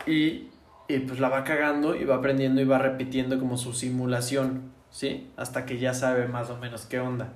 y, 0.05 0.49
y, 0.88 0.99
pues 1.07 1.19
la 1.19 1.29
va 1.29 1.43
cagando 1.43 1.95
y 1.95 2.05
va 2.05 2.15
aprendiendo 2.15 2.61
y 2.61 2.65
va 2.65 2.77
repitiendo 2.77 3.39
como 3.39 3.57
su 3.57 3.73
simulación, 3.73 4.71
¿sí? 4.91 5.29
Hasta 5.35 5.65
que 5.65 5.79
ya 5.79 5.93
sabe 5.93 6.27
más 6.27 6.49
o 6.49 6.57
menos 6.57 6.85
qué 6.85 6.99
onda. 6.99 7.33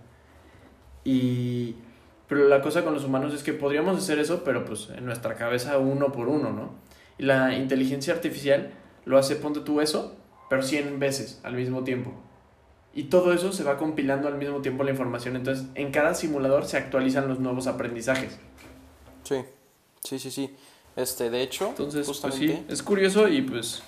Y 1.04 1.76
pero 2.30 2.48
la 2.48 2.62
cosa 2.62 2.84
con 2.84 2.94
los 2.94 3.04
humanos 3.04 3.34
es 3.34 3.42
que 3.42 3.54
podríamos 3.54 3.98
hacer 3.98 4.20
eso, 4.20 4.44
pero 4.44 4.64
pues 4.64 4.90
en 4.96 5.04
nuestra 5.04 5.34
cabeza 5.34 5.80
uno 5.80 6.12
por 6.12 6.30
uno, 6.30 6.52
¿no? 6.54 6.76
Y 7.18 7.24
la 7.24 7.56
inteligencia 7.56 8.14
artificial 8.14 8.70
lo 9.06 9.18
hace, 9.18 9.36
ponte 9.36 9.62
tú 9.62 9.82
eso, 9.82 10.16
pero 10.48 10.62
100 10.62 11.00
veces 11.00 11.42
al 11.44 11.56
mismo 11.56 11.84
tiempo. 11.84 12.14
Y 12.94 13.04
todo 13.04 13.34
eso 13.34 13.52
se 13.54 13.64
va 13.64 13.78
compilando 13.78 14.28
al 14.28 14.36
mismo 14.36 14.62
tiempo 14.62 14.84
la 14.84 14.92
información. 14.92 15.36
Entonces, 15.36 15.68
en 15.76 15.92
cada 15.92 16.16
simulador 16.16 16.66
se 16.66 16.78
actualizan 16.78 17.28
los 17.28 17.40
nuevos 17.40 17.68
aprendizajes. 17.68 18.38
Sí, 19.24 19.44
sí, 20.04 20.20
sí, 20.20 20.32
sí. 20.32 20.56
Este, 20.96 21.30
de 21.30 21.44
hecho, 21.44 21.70
Entonces, 21.70 22.06
pues 22.06 22.20
justamente, 22.20 22.58
sí, 22.58 22.66
es 22.68 22.84
curioso 22.84 23.28
y 23.28 23.42
pues... 23.42 23.84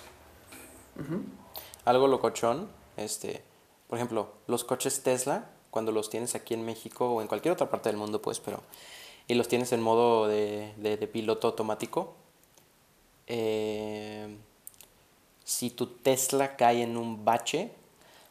algo 1.84 2.06
locochón, 2.06 2.68
este, 2.96 3.42
por 3.88 3.98
ejemplo, 3.98 4.32
los 4.46 4.64
coches 4.64 5.02
Tesla, 5.02 5.50
cuando 5.70 5.92
los 5.92 6.08
tienes 6.08 6.34
aquí 6.34 6.54
en 6.54 6.64
México 6.64 7.10
o 7.10 7.20
en 7.20 7.28
cualquier 7.28 7.52
otra 7.52 7.68
parte 7.68 7.88
del 7.88 7.98
mundo, 7.98 8.22
pues, 8.22 8.40
pero, 8.40 8.62
y 9.26 9.34
los 9.34 9.48
tienes 9.48 9.72
en 9.72 9.82
modo 9.82 10.28
de, 10.28 10.72
de, 10.78 10.96
de 10.96 11.06
piloto 11.06 11.48
automático, 11.48 12.14
eh, 13.26 14.34
si 15.44 15.70
tu 15.70 15.86
Tesla 15.86 16.56
cae 16.56 16.82
en 16.82 16.96
un 16.96 17.24
bache, 17.24 17.72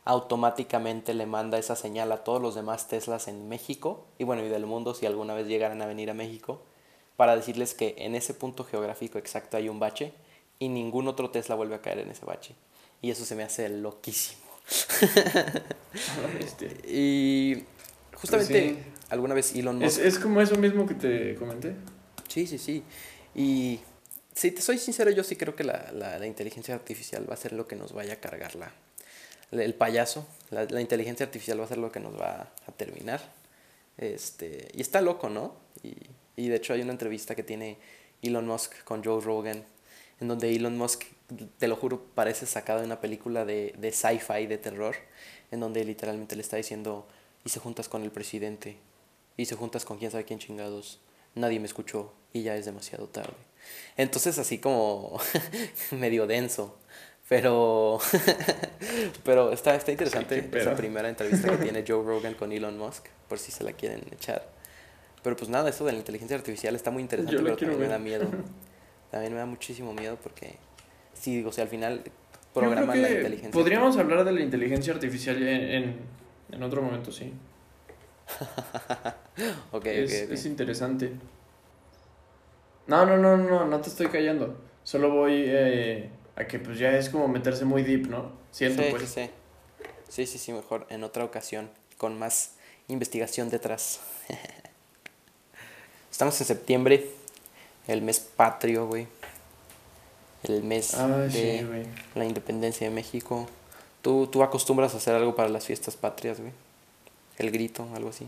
automáticamente 0.04 1.14
le 1.14 1.26
manda 1.26 1.60
esa 1.60 1.76
señal 1.76 2.12
a 2.12 2.24
todos 2.24 2.42
los 2.42 2.56
demás 2.56 2.88
Teslas 2.88 3.28
en 3.28 3.48
México 3.50 4.08
y 4.18 4.24
bueno, 4.24 4.44
y 4.44 4.50
del 4.50 4.66
mundo 4.66 4.96
si 4.96 5.06
alguna 5.06 5.36
vez 5.36 5.48
llegaran 5.48 5.82
a 5.82 5.86
venir 5.86 6.10
a 6.10 6.14
México 6.14 6.62
para 7.18 7.36
decirles 7.36 7.76
que 7.76 7.94
en 8.00 8.16
ese 8.16 8.34
punto 8.34 8.64
geográfico 8.64 9.20
exacto 9.20 9.58
hay 9.58 9.70
un 9.70 9.80
bache 9.80 10.14
y 10.58 10.70
ningún 10.70 11.08
otro 11.08 11.30
Tesla 11.30 11.56
vuelve 11.56 11.76
a 11.76 11.82
caer 11.82 12.00
en 12.00 12.10
ese 12.12 12.26
bache. 12.26 12.56
Y 13.02 13.12
eso 13.12 13.26
se 13.26 13.36
me 13.36 13.44
hace 13.44 13.70
loquísimo. 13.70 14.42
Y 16.88 17.64
justamente 18.16 18.54
Pues 18.54 18.76
sí. 18.76 18.80
alguna 19.10 19.34
vez 19.34 19.56
Elon 19.56 19.82
es, 19.82 19.98
Musk... 19.98 20.06
es 20.06 20.20
como 20.20 20.42
eso 20.42 20.56
mismo 20.56 20.86
que 20.86 20.96
te 20.96 21.36
comenté. 21.36 21.76
Sí, 22.28 22.48
sí, 22.48 22.58
sí. 22.58 22.84
Y 23.36 23.80
si 24.34 24.52
te 24.52 24.62
soy 24.62 24.78
sincero, 24.78 25.12
yo 25.12 25.24
sí 25.24 25.36
creo 25.36 25.56
que 25.56 25.64
la, 25.64 25.92
la, 25.94 26.20
la 26.20 26.28
inteligencia 26.28 26.74
artificial 26.76 27.30
va 27.30 27.34
a 27.34 27.38
ser 27.38 27.54
lo 27.54 27.68
que 27.68 27.76
nos 27.76 27.94
vaya 27.94 28.14
a 28.14 28.16
cargar 28.18 28.56
la, 28.56 28.72
el 29.52 29.74
payaso. 29.74 30.26
La, 30.50 30.66
la 30.66 30.82
inteligencia 30.82 31.26
artificial 31.26 31.60
va 31.60 31.66
a 31.66 31.68
ser 31.68 31.78
lo 31.78 31.92
que 31.92 32.00
nos 32.00 32.20
va 32.20 32.52
a 32.68 32.72
terminar. 32.72 33.22
Este, 33.98 34.70
y 34.74 34.82
está 34.82 35.02
loco, 35.02 35.30
¿no? 35.30 35.56
Y, 35.84 35.96
y 36.36 36.50
de 36.50 36.56
hecho 36.56 36.74
hay 36.74 36.82
una 36.82 36.92
entrevista 36.92 37.36
que 37.36 37.44
tiene 37.44 37.78
Elon 38.22 38.48
Musk 38.48 38.84
con 38.84 39.04
Joe 39.04 39.22
Rogan, 39.22 39.66
en 40.20 40.28
donde 40.28 40.56
Elon 40.56 40.78
Musk, 40.78 41.04
te 41.58 41.68
lo 41.68 41.76
juro, 41.76 42.04
parece 42.16 42.46
sacado 42.46 42.80
de 42.80 42.86
una 42.86 43.02
película 43.02 43.46
de, 43.46 43.74
de 43.78 43.92
sci-fi, 43.92 44.48
de 44.48 44.58
terror, 44.58 44.96
en 45.52 45.60
donde 45.60 45.84
literalmente 45.84 46.36
le 46.36 46.42
está 46.42 46.58
diciendo, 46.58 47.08
y 47.44 47.50
se 47.50 47.60
juntas 47.60 47.90
con 47.90 48.04
el 48.04 48.12
presidente, 48.12 48.78
y 49.38 49.46
se 49.46 49.56
juntas 49.56 49.86
con 49.86 49.98
quién 49.98 50.12
sabe 50.12 50.26
quién 50.26 50.40
chingados, 50.40 51.00
nadie 51.36 51.60
me 51.60 51.66
escuchó 51.66 52.14
y 52.34 52.44
ya 52.44 52.56
es 52.56 52.66
demasiado 52.66 53.08
tarde. 53.08 53.34
Entonces 53.98 54.38
así 54.38 54.60
como 54.60 55.20
medio 55.92 56.28
denso, 56.28 56.78
pero 57.32 57.98
pero 59.24 59.54
está, 59.54 59.74
está 59.76 59.90
interesante 59.90 60.42
Sí, 60.42 60.58
esa 60.58 60.76
primera 60.76 61.08
entrevista 61.08 61.50
que 61.50 61.58
tiene 61.64 61.86
Joe 61.88 62.04
Rogan 62.04 62.34
con 62.34 62.52
Elon 62.52 62.78
Musk, 62.78 63.06
por 63.30 63.40
si 63.40 63.54
se 63.54 63.64
la 63.64 63.72
quieren 63.72 64.02
echar. 64.12 64.46
Pero 65.24 65.38
pues 65.38 65.50
nada, 65.50 65.70
eso 65.70 65.86
de 65.86 65.94
la 65.94 66.00
inteligencia 66.00 66.36
artificial 66.36 66.76
está 66.76 66.92
muy 66.92 67.02
interesante, 67.02 67.42
pero 67.42 67.56
también 67.56 67.80
me 67.80 67.88
da 67.88 68.00
miedo. 68.00 68.26
También 69.12 69.34
me 69.34 69.40
da 69.40 69.46
muchísimo 69.46 69.94
miedo 69.94 70.18
porque 70.22 70.56
sí, 71.14 71.44
o 71.46 71.52
sea, 71.54 71.66
al 71.66 71.70
final 71.70 72.02
programan 72.54 73.02
la 73.02 73.10
inteligencia. 73.10 73.52
Podríamos 73.52 73.96
hablar 73.98 74.26
de 74.26 74.32
la 74.34 74.42
inteligencia 74.42 74.94
artificial 74.94 75.42
en, 75.42 75.48
en, 75.48 75.96
en 76.52 76.64
otro 76.64 76.82
momento, 76.82 77.14
sí. 77.14 77.34
Ok, 79.72 79.86
es, 79.86 80.24
ok, 80.24 80.28
ok. 80.28 80.34
es 80.34 80.46
interesante. 80.46 81.12
No, 82.88 83.06
no, 83.06 83.18
no, 83.18 83.38
no, 83.38 83.66
no 83.66 83.82
te 83.82 83.90
estoy 83.90 84.08
callando. 84.08 84.58
Solo 84.84 85.12
voy 85.12 85.44
eh, 85.46 86.10
a 86.36 86.46
que 86.48 86.60
pues 86.60 86.80
ya 86.80 86.98
es 86.98 87.10
como 87.10 87.28
meterse 87.28 87.66
muy 87.66 87.84
deep, 87.84 88.08
¿no? 88.08 88.32
Siento 88.52 88.82
sí, 88.84 88.88
pues. 88.92 89.04
sí, 89.04 89.08
sí. 89.08 89.30
Sí, 90.10 90.26
sí, 90.26 90.38
sí, 90.38 90.52
mejor 90.54 90.86
en 90.90 91.04
otra 91.04 91.24
ocasión, 91.24 91.70
con 91.98 92.18
más 92.20 92.54
investigación 92.88 93.50
detrás. 93.50 94.02
Estamos 96.12 96.40
en 96.42 96.48
septiembre, 96.48 97.10
el 97.88 98.02
mes 98.02 98.20
patrio, 98.20 98.88
güey. 98.88 99.08
El 100.44 100.64
mes 100.64 100.96
Ah, 100.96 101.08
de 101.08 101.30
sí, 101.30 101.90
la 102.16 102.26
independencia 102.26 102.88
de 102.90 102.94
México. 102.94 103.48
¿Tú, 104.02 104.28
¿Tú 104.28 104.44
acostumbras 104.44 104.94
a 104.94 104.98
hacer 104.98 105.16
algo 105.16 105.36
para 105.36 105.50
las 105.50 105.66
fiestas 105.66 105.96
patrias, 105.96 106.40
güey? 106.40 106.52
El 107.38 107.52
grito, 107.52 107.88
algo 107.96 108.10
así. 108.10 108.28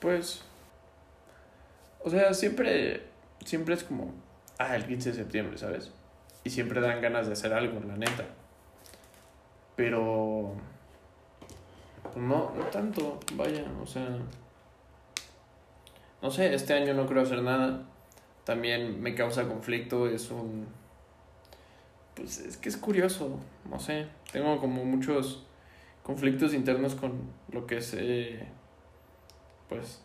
Pues. 0.00 0.42
O 2.02 2.10
sea, 2.10 2.34
siempre. 2.34 3.02
Siempre 3.44 3.74
es 3.74 3.82
como. 3.84 4.12
Ah, 4.58 4.76
el 4.76 4.86
15 4.86 5.10
de 5.10 5.16
septiembre, 5.16 5.58
¿sabes? 5.58 5.90
Y 6.44 6.50
siempre 6.50 6.80
dan 6.80 7.00
ganas 7.00 7.26
de 7.26 7.32
hacer 7.32 7.52
algo, 7.54 7.80
la 7.86 7.96
neta. 7.96 8.24
Pero. 9.76 10.54
pues 12.02 12.16
no, 12.16 12.52
no 12.54 12.64
tanto, 12.66 13.18
vaya, 13.34 13.64
o 13.82 13.86
sea. 13.86 14.06
No 16.22 16.30
sé, 16.30 16.54
este 16.54 16.74
año 16.74 16.94
no 16.94 17.06
creo 17.06 17.22
hacer 17.22 17.42
nada. 17.42 17.82
También 18.44 19.02
me 19.02 19.14
causa 19.14 19.48
conflicto, 19.48 20.06
es 20.06 20.30
un. 20.30 20.66
Pues 22.14 22.38
es 22.38 22.56
que 22.58 22.68
es 22.68 22.76
curioso, 22.76 23.38
no 23.68 23.80
sé. 23.80 24.06
Tengo 24.30 24.58
como 24.60 24.84
muchos 24.84 25.44
conflictos 26.02 26.54
internos 26.54 26.94
con 26.94 27.12
lo 27.50 27.66
que 27.66 27.78
es. 27.78 27.94
eh, 27.94 28.46
pues. 29.68 30.02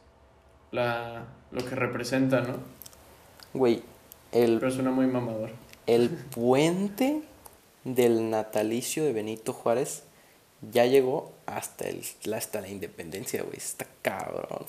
La, 0.71 1.25
lo 1.51 1.65
que 1.65 1.75
representa, 1.75 2.41
¿no? 2.41 2.57
Güey, 3.53 3.81
el, 4.31 4.59
Pero 4.59 4.71
suena 4.71 4.91
muy 4.91 5.07
mamador. 5.07 5.51
El 5.95 6.09
puente 6.09 7.21
del 7.83 8.29
natalicio 8.29 9.03
de 9.03 9.13
Benito 9.13 9.53
Juárez 9.53 10.03
ya 10.71 10.85
llegó 10.85 11.31
hasta, 11.45 11.87
el, 11.87 12.03
hasta 12.33 12.61
la 12.61 12.67
independencia, 12.67 13.43
güey. 13.43 13.57
Está 13.57 13.87
cabrón. 14.01 14.65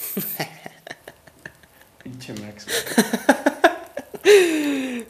Pinche 2.02 2.32
Max. 2.34 2.66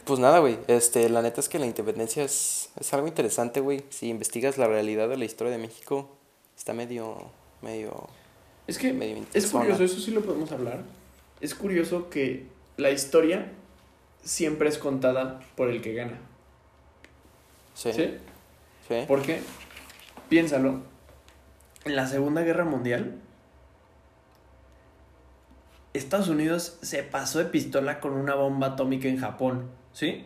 Pues 0.03 0.19
nada, 0.19 0.39
güey. 0.39 0.57
Este, 0.67 1.07
la 1.09 1.21
neta 1.21 1.39
es 1.39 1.47
que 1.47 1.59
la 1.59 1.65
independencia 1.65 2.23
es, 2.23 2.69
es 2.79 2.93
algo 2.93 3.07
interesante, 3.07 3.59
güey. 3.59 3.83
Si 3.89 4.09
investigas 4.09 4.57
la 4.57 4.67
realidad 4.67 5.07
de 5.07 5.17
la 5.17 5.25
historia 5.25 5.51
de 5.53 5.59
México, 5.59 6.09
está 6.57 6.73
medio, 6.73 7.29
medio, 7.61 8.09
Es 8.67 8.77
que 8.77 8.91
medio 8.91 9.23
es 9.33 9.47
curioso, 9.47 9.83
eso 9.83 9.99
sí 9.99 10.11
lo 10.11 10.21
podemos 10.21 10.51
hablar. 10.51 10.83
Es 11.39 11.55
curioso 11.55 12.09
que 12.09 12.47
la 12.77 12.91
historia 12.91 13.51
siempre 14.23 14.69
es 14.69 14.77
contada 14.77 15.39
por 15.55 15.69
el 15.69 15.81
que 15.81 15.93
gana. 15.93 16.19
Sí, 17.73 17.93
¿Sí? 17.93 18.17
sí. 18.87 19.05
Porque, 19.07 19.41
piénsalo, 20.29 20.81
en 21.85 21.95
la 21.95 22.07
Segunda 22.07 22.41
Guerra 22.41 22.65
Mundial, 22.65 23.15
Estados 25.93 26.29
Unidos 26.29 26.77
se 26.81 27.03
pasó 27.03 27.39
de 27.39 27.45
pistola 27.45 27.99
con 27.99 28.13
una 28.13 28.35
bomba 28.35 28.67
atómica 28.67 29.07
en 29.07 29.17
Japón, 29.17 29.69
¿sí? 29.93 30.23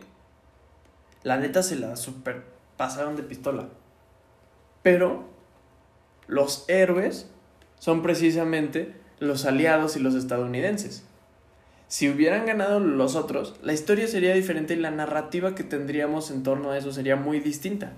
La 1.22 1.38
neta 1.38 1.62
se 1.62 1.76
la 1.76 1.96
super 1.96 2.44
pasaron 2.76 3.16
de 3.16 3.22
pistola. 3.22 3.68
Pero 4.82 5.24
los 6.28 6.64
héroes 6.68 7.28
son 7.78 8.02
precisamente 8.02 8.94
los 9.18 9.44
aliados 9.44 9.96
y 9.96 10.00
los 10.00 10.14
estadounidenses. 10.14 11.04
Si 11.88 12.08
hubieran 12.08 12.46
ganado 12.46 12.80
los 12.80 13.14
otros, 13.14 13.54
la 13.62 13.72
historia 13.72 14.08
sería 14.08 14.34
diferente 14.34 14.74
y 14.74 14.76
la 14.76 14.90
narrativa 14.90 15.54
que 15.54 15.62
tendríamos 15.62 16.30
en 16.30 16.42
torno 16.42 16.70
a 16.70 16.78
eso 16.78 16.92
sería 16.92 17.16
muy 17.16 17.40
distinta. 17.40 17.92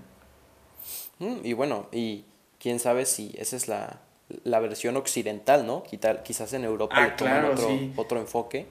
Mm, 1.18 1.38
y 1.42 1.52
bueno, 1.54 1.88
y 1.90 2.24
quién 2.60 2.80
sabe 2.80 3.06
si 3.06 3.34
esa 3.38 3.56
es 3.56 3.66
la, 3.66 4.00
la 4.44 4.60
versión 4.60 4.96
occidental, 4.96 5.66
¿no? 5.66 5.82
Quizás 5.82 6.52
en 6.52 6.64
Europa 6.64 6.96
ah, 6.98 7.16
le 7.18 7.48
otro, 7.48 7.68
otro 7.96 8.20
enfoque 8.20 8.66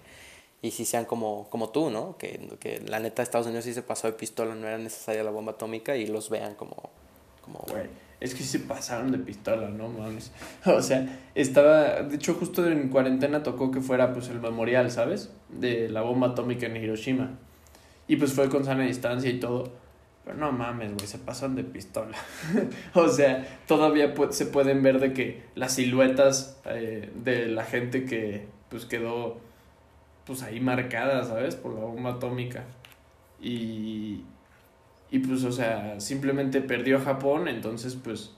y 0.62 0.72
si 0.72 0.86
sean 0.86 1.06
como, 1.06 1.48
como 1.50 1.70
tú, 1.70 1.90
¿no? 1.90 2.18
Que, 2.18 2.50
que 2.60 2.80
la 2.82 3.00
neta 3.00 3.22
Estados 3.22 3.48
Unidos 3.48 3.66
sí 3.66 3.74
se 3.74 3.84
pasó 3.84 4.08
de 4.08 4.14
pistola, 4.14 4.56
no 4.56 4.68
era 4.68 4.78
necesaria 4.78 5.24
la 5.24 5.32
bomba 5.32 5.54
atómica 5.54 5.96
y 5.96 6.08
los 6.08 6.30
vean 6.30 6.56
como... 6.56 6.76
como... 7.42 7.64
es 8.20 8.34
que 8.34 8.44
se 8.44 8.60
pasaron 8.60 9.12
de 9.12 9.20
pistola, 9.20 9.70
¿no 9.70 9.90
mames? 9.90 10.32
O 10.66 10.82
sea, 10.82 11.08
estaba... 11.36 12.02
De 12.04 12.16
hecho, 12.16 12.34
justo 12.34 12.68
en 12.68 12.90
cuarentena 12.90 13.44
tocó 13.44 13.72
que 13.72 13.82
fuera 13.82 14.14
pues 14.14 14.30
el 14.30 14.40
memorial, 14.40 14.90
¿sabes? 14.90 15.32
De 15.50 15.90
la 15.90 16.02
bomba 16.02 16.30
atómica 16.30 16.66
en 16.66 16.78
Hiroshima. 16.78 17.38
Y 18.08 18.16
pues 18.16 18.34
fue 18.34 18.50
con 18.50 18.66
sana 18.66 18.84
distancia 18.84 19.30
y 19.30 19.40
todo. 19.40 19.72
Pero 20.26 20.38
no 20.38 20.52
mames, 20.52 20.94
güey, 20.94 21.08
se 21.08 21.20
pasan 21.20 21.56
de 21.56 21.64
pistola. 21.64 22.18
o 22.94 23.08
sea, 23.08 23.48
todavía 23.68 24.14
se 24.32 24.46
pueden 24.46 24.82
ver 24.82 25.00
de 25.00 25.14
que 25.14 25.44
las 25.56 25.74
siluetas 25.74 26.60
eh, 26.66 27.12
de 27.24 27.48
la 27.48 27.64
gente 27.64 28.06
que 28.06 28.48
pues 28.70 28.86
quedó 28.86 29.40
pues 30.26 30.44
ahí 30.44 30.60
marcadas, 30.60 31.30
¿sabes? 31.30 31.56
Por 31.56 31.74
la 31.74 31.82
bomba 31.82 32.12
atómica. 32.14 32.66
Y, 33.42 34.24
y 35.10 35.20
pues, 35.20 35.44
o 35.44 35.52
sea, 35.52 36.00
simplemente 36.00 36.62
perdió 36.62 37.00
Japón, 37.00 37.48
entonces 37.48 37.96
pues, 37.96 38.32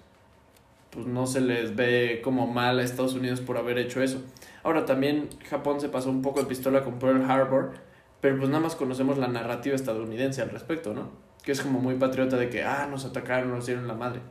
pues 0.92 1.06
no 1.06 1.28
se 1.28 1.42
les 1.42 1.76
ve 1.76 2.22
como 2.24 2.48
mal 2.48 2.80
a 2.80 2.84
Estados 2.84 3.14
Unidos 3.14 3.42
por 3.42 3.58
haber 3.58 3.78
hecho 3.78 4.02
eso. 4.02 4.22
Ahora 4.64 4.86
también 4.86 5.30
Japón 5.50 5.82
se 5.82 5.90
pasó 5.90 6.10
un 6.10 6.22
poco 6.22 6.42
de 6.42 6.48
pistola 6.48 6.84
con 6.84 7.00
Pearl 7.00 7.30
Harbor, 7.30 7.74
pero 8.22 8.38
pues 8.38 8.50
nada 8.50 8.62
más 8.62 8.76
conocemos 8.76 9.18
la 9.18 9.28
narrativa 9.28 9.76
estadounidense 9.76 10.42
al 10.42 10.50
respecto, 10.50 10.94
¿no? 10.94 11.30
que 11.44 11.52
es 11.54 11.62
como 11.62 11.80
muy 11.80 11.96
patriota 11.96 12.38
de 12.38 12.50
que, 12.50 12.64
ah, 12.64 12.88
nos 12.90 13.06
atacaron, 13.06 13.52
nos 13.52 13.66
dieron 13.66 13.88
la 13.88 13.94
madre. 13.94 14.22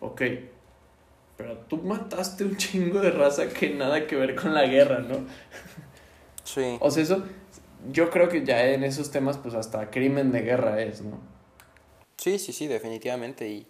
Ok. 0.00 0.22
Pero 1.36 1.58
tú 1.68 1.78
mataste 1.78 2.44
un 2.44 2.56
chingo 2.56 3.00
de 3.00 3.10
raza 3.10 3.48
que 3.48 3.70
nada 3.70 4.06
que 4.06 4.16
ver 4.16 4.34
con 4.34 4.54
la 4.54 4.66
guerra, 4.66 5.00
¿no? 5.00 5.18
Sí. 6.44 6.76
o 6.80 6.90
sea, 6.90 7.02
eso, 7.02 7.24
yo 7.90 8.10
creo 8.10 8.28
que 8.28 8.44
ya 8.44 8.66
en 8.66 8.84
esos 8.84 9.10
temas, 9.10 9.38
pues 9.38 9.54
hasta 9.54 9.90
crimen 9.90 10.30
de 10.30 10.42
guerra 10.42 10.80
es, 10.82 11.02
¿no? 11.02 11.18
Sí, 12.24 12.38
sí, 12.38 12.54
sí, 12.54 12.66
definitivamente. 12.68 13.46
Y, 13.50 13.66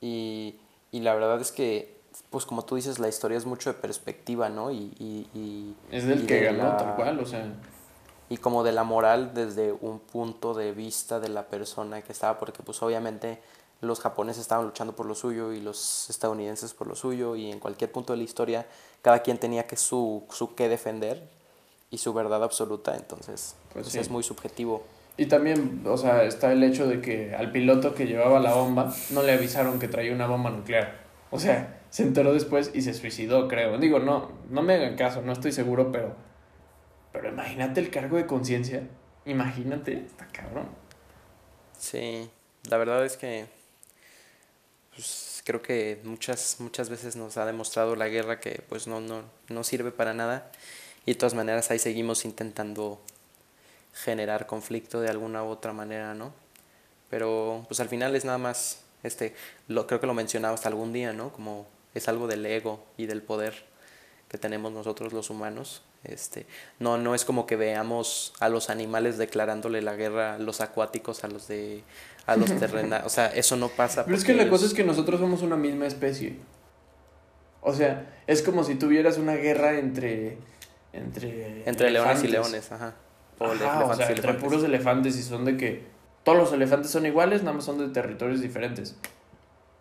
y, 0.00 0.56
y 0.90 1.00
la 1.00 1.14
verdad 1.14 1.40
es 1.40 1.52
que, 1.52 2.00
pues 2.28 2.44
como 2.44 2.64
tú 2.64 2.74
dices, 2.74 2.98
la 2.98 3.06
historia 3.06 3.38
es 3.38 3.46
mucho 3.46 3.72
de 3.72 3.78
perspectiva, 3.78 4.48
¿no? 4.48 4.72
Y, 4.72 4.92
y, 4.98 5.76
es 5.92 6.04
del 6.04 6.26
que 6.26 6.40
ganó, 6.40 6.76
tal 6.76 6.96
cual, 6.96 7.20
o 7.20 7.26
sea 7.26 7.46
y 8.28 8.36
como 8.38 8.62
de 8.62 8.72
la 8.72 8.84
moral 8.84 9.34
desde 9.34 9.72
un 9.72 9.98
punto 9.98 10.54
de 10.54 10.70
vista 10.72 11.18
de 11.18 11.28
la 11.28 11.46
persona 11.48 12.00
que 12.00 12.12
estaba, 12.12 12.38
porque 12.38 12.62
pues 12.62 12.80
obviamente 12.80 13.40
los 13.80 13.98
japoneses 13.98 14.42
estaban 14.42 14.64
luchando 14.66 14.94
por 14.94 15.06
lo 15.06 15.16
suyo 15.16 15.52
y 15.52 15.60
los 15.60 16.08
estadounidenses 16.08 16.72
por 16.72 16.86
lo 16.86 16.94
suyo 16.94 17.34
y 17.34 17.50
en 17.50 17.58
cualquier 17.58 17.90
punto 17.90 18.12
de 18.12 18.18
la 18.18 18.22
historia 18.22 18.68
cada 19.02 19.18
quien 19.22 19.38
tenía 19.38 19.66
que 19.66 19.76
su, 19.76 20.22
su 20.30 20.54
qué 20.54 20.68
defender 20.68 21.28
y 21.90 21.98
su 21.98 22.12
verdad 22.12 22.44
absoluta, 22.44 22.94
entonces 22.94 23.56
pues, 23.72 23.86
pues 23.86 23.94
es 23.96 24.10
muy 24.10 24.22
subjetivo. 24.22 24.84
Y 25.16 25.26
también, 25.26 25.82
o 25.84 25.96
sea, 25.96 26.24
está 26.24 26.52
el 26.52 26.62
hecho 26.62 26.86
de 26.86 27.00
que 27.00 27.34
al 27.34 27.52
piloto 27.52 27.94
que 27.94 28.06
llevaba 28.06 28.40
la 28.40 28.54
bomba 28.54 28.94
no 29.10 29.22
le 29.22 29.32
avisaron 29.32 29.78
que 29.78 29.88
traía 29.88 30.14
una 30.14 30.26
bomba 30.26 30.50
nuclear. 30.50 31.00
O 31.30 31.38
sea, 31.38 31.80
se 31.90 32.02
enteró 32.04 32.32
después 32.32 32.70
y 32.74 32.82
se 32.82 32.94
suicidó, 32.94 33.48
creo. 33.48 33.78
Digo, 33.78 33.98
no, 33.98 34.32
no 34.48 34.62
me 34.62 34.74
hagan 34.74 34.96
caso, 34.96 35.22
no 35.22 35.32
estoy 35.32 35.52
seguro, 35.52 35.92
pero 35.92 36.14
pero 37.12 37.28
imagínate 37.28 37.80
el 37.80 37.90
cargo 37.90 38.16
de 38.16 38.26
conciencia. 38.26 38.88
Imagínate, 39.24 40.04
está 40.06 40.26
cabrón. 40.28 40.68
Sí, 41.78 42.30
la 42.68 42.76
verdad 42.76 43.04
es 43.04 43.16
que 43.16 43.46
pues, 44.94 45.42
creo 45.44 45.62
que 45.62 46.00
muchas, 46.04 46.56
muchas 46.60 46.88
veces 46.88 47.16
nos 47.16 47.36
ha 47.36 47.46
demostrado 47.46 47.96
la 47.96 48.08
guerra 48.08 48.40
que 48.40 48.62
pues 48.68 48.86
no, 48.86 49.00
no, 49.00 49.22
no 49.48 49.64
sirve 49.64 49.90
para 49.90 50.14
nada. 50.14 50.50
Y 51.06 51.12
de 51.12 51.18
todas 51.18 51.34
maneras 51.34 51.70
ahí 51.70 51.78
seguimos 51.78 52.24
intentando 52.24 53.00
generar 53.92 54.46
conflicto 54.46 55.00
de 55.00 55.08
alguna 55.08 55.44
u 55.44 55.48
otra 55.48 55.72
manera, 55.72 56.14
¿no? 56.14 56.32
Pero 57.08 57.64
pues 57.68 57.80
al 57.80 57.88
final 57.88 58.14
es 58.14 58.24
nada 58.24 58.38
más, 58.38 58.82
este, 59.02 59.34
lo, 59.68 59.86
creo 59.86 60.00
que 60.00 60.06
lo 60.06 60.14
mencionaba 60.14 60.54
hasta 60.54 60.68
algún 60.68 60.92
día, 60.92 61.12
¿no? 61.12 61.32
Como 61.32 61.66
es 61.94 62.08
algo 62.08 62.26
del 62.26 62.46
ego 62.46 62.84
y 62.96 63.06
del 63.06 63.22
poder 63.22 63.64
que 64.28 64.38
tenemos 64.38 64.72
nosotros 64.72 65.12
los 65.12 65.28
humanos 65.30 65.82
este, 66.04 66.46
no, 66.78 66.96
no 66.96 67.14
es 67.14 67.24
como 67.24 67.46
que 67.46 67.56
veamos 67.56 68.32
a 68.40 68.48
los 68.48 68.70
animales 68.70 69.18
declarándole 69.18 69.82
la 69.82 69.96
guerra 69.96 70.36
a 70.36 70.38
los 70.38 70.62
acuáticos, 70.62 71.24
a 71.24 71.28
los 71.28 71.46
de 71.46 71.82
a 72.26 72.36
los 72.36 72.50
terrenales, 72.58 73.06
o 73.06 73.10
sea, 73.10 73.26
eso 73.26 73.56
no 73.56 73.68
pasa. 73.68 74.04
Pero 74.04 74.16
es 74.16 74.24
que 74.24 74.34
la 74.34 74.48
cosa 74.48 74.64
es 74.64 74.72
que 74.72 74.84
nosotros 74.84 75.20
somos 75.20 75.42
una 75.42 75.56
misma 75.56 75.86
especie. 75.86 76.36
O 77.60 77.74
sea, 77.74 78.22
es 78.26 78.40
como 78.40 78.64
si 78.64 78.76
tuvieras 78.76 79.18
una 79.18 79.34
guerra 79.34 79.78
entre 79.78 80.38
entre 80.92 81.68
entre 81.68 81.90
leones 81.90 82.24
y 82.24 82.28
leones, 82.28 82.72
ajá. 82.72 82.94
O, 83.40 83.46
o 83.46 83.94
sea, 83.94 84.10
entre 84.10 84.34
puros 84.34 84.62
elefantes 84.62 85.16
y 85.16 85.22
son 85.22 85.44
de 85.44 85.56
que 85.56 85.82
todos 86.24 86.38
los 86.38 86.52
elefantes 86.52 86.90
son 86.90 87.06
iguales, 87.06 87.42
nada 87.42 87.54
más 87.54 87.64
son 87.64 87.78
de 87.78 87.88
territorios 87.88 88.40
diferentes. 88.40 88.94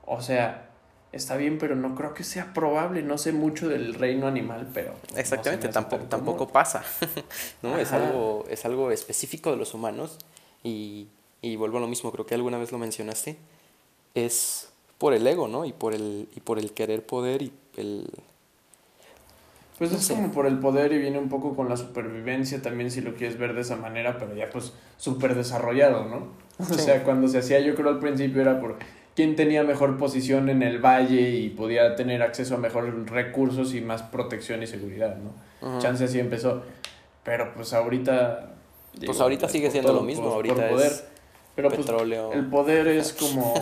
O 0.06 0.22
sea, 0.22 0.70
está 1.12 1.36
bien, 1.36 1.58
pero 1.58 1.76
no 1.76 1.94
creo 1.94 2.14
que 2.14 2.24
sea 2.24 2.54
probable. 2.54 3.04
No 3.04 3.18
sé 3.18 3.32
mucho 3.32 3.68
del 3.68 3.94
reino 3.94 4.28
animal, 4.28 4.68
pero. 4.74 4.94
Exactamente, 5.16 5.68
tampoco, 5.70 6.06
tampoco 6.06 6.48
pasa. 6.48 6.84
¿no? 7.62 7.78
Es 7.78 7.92
algo, 7.92 8.46
es 8.50 8.66
algo 8.66 8.92
específico 8.92 9.52
de 9.52 9.58
los 9.58 9.74
humanos. 9.74 10.18
Y, 10.64 11.08
y 11.42 11.56
vuelvo 11.56 11.78
a 11.78 11.82
lo 11.82 11.88
mismo, 11.88 12.12
creo 12.12 12.26
que 12.26 12.36
alguna 12.36 12.58
vez 12.58 12.72
lo 12.72 12.78
mencionaste. 12.78 13.38
Es 14.16 14.70
por 14.98 15.14
el 15.14 15.28
ego, 15.28 15.48
¿no? 15.48 15.66
Y 15.66 15.74
por 15.74 15.94
el, 15.94 16.30
y 16.36 16.40
por 16.40 16.60
el 16.60 16.72
querer 16.72 17.06
poder 17.06 17.42
y 17.42 17.52
el. 17.78 18.10
Pues 19.80 19.94
es 19.94 20.10
como 20.10 20.32
por 20.32 20.46
el 20.46 20.60
poder 20.60 20.92
y 20.92 20.98
viene 20.98 21.18
un 21.18 21.30
poco 21.30 21.56
con 21.56 21.70
la 21.70 21.78
supervivencia 21.78 22.62
también, 22.62 22.92
si 22.92 23.00
lo 23.00 23.16
quieres 23.16 23.40
ver 23.40 23.54
de 23.56 23.62
esa 23.62 23.78
manera, 23.78 24.18
pero 24.20 24.36
ya 24.36 24.50
pues 24.50 24.74
súper 24.98 25.36
desarrollado, 25.36 26.06
¿no? 26.06 26.28
O 26.60 26.74
sea, 26.74 27.04
cuando 27.06 27.30
se 27.30 27.38
hacía, 27.38 27.62
yo 27.62 27.74
creo 27.74 27.88
al 27.88 28.00
principio 28.00 28.42
era 28.42 28.60
por 28.60 28.76
quién 29.16 29.38
tenía 29.38 29.64
mejor 29.64 29.98
posición 29.98 30.50
en 30.50 30.64
el 30.64 30.80
valle 30.80 31.30
y 31.30 31.50
podía 31.50 31.96
tener 31.96 32.22
acceso 32.22 32.56
a 32.56 32.58
mejores 32.58 32.94
recursos 33.10 33.74
y 33.74 33.80
más 33.80 34.04
protección 34.04 34.62
y 34.62 34.68
seguridad, 34.68 35.16
¿no? 35.18 35.80
Chance 35.80 36.04
así 36.04 36.20
empezó. 36.20 36.62
Pero 37.24 37.54
pues 37.54 37.72
ahorita... 37.72 38.52
pues 39.06 39.22
ahorita 39.22 39.48
sigue 39.48 39.72
siendo 39.72 39.94
lo 39.94 40.02
mismo, 40.02 40.26
ahorita 40.26 40.70
poder. 40.70 40.92
es 40.92 41.06
pero 41.56 41.70
pues, 41.70 41.82
petróleo. 41.82 42.32
el 42.34 42.46
poder 42.46 42.88
es 42.88 43.14
como, 43.20 43.54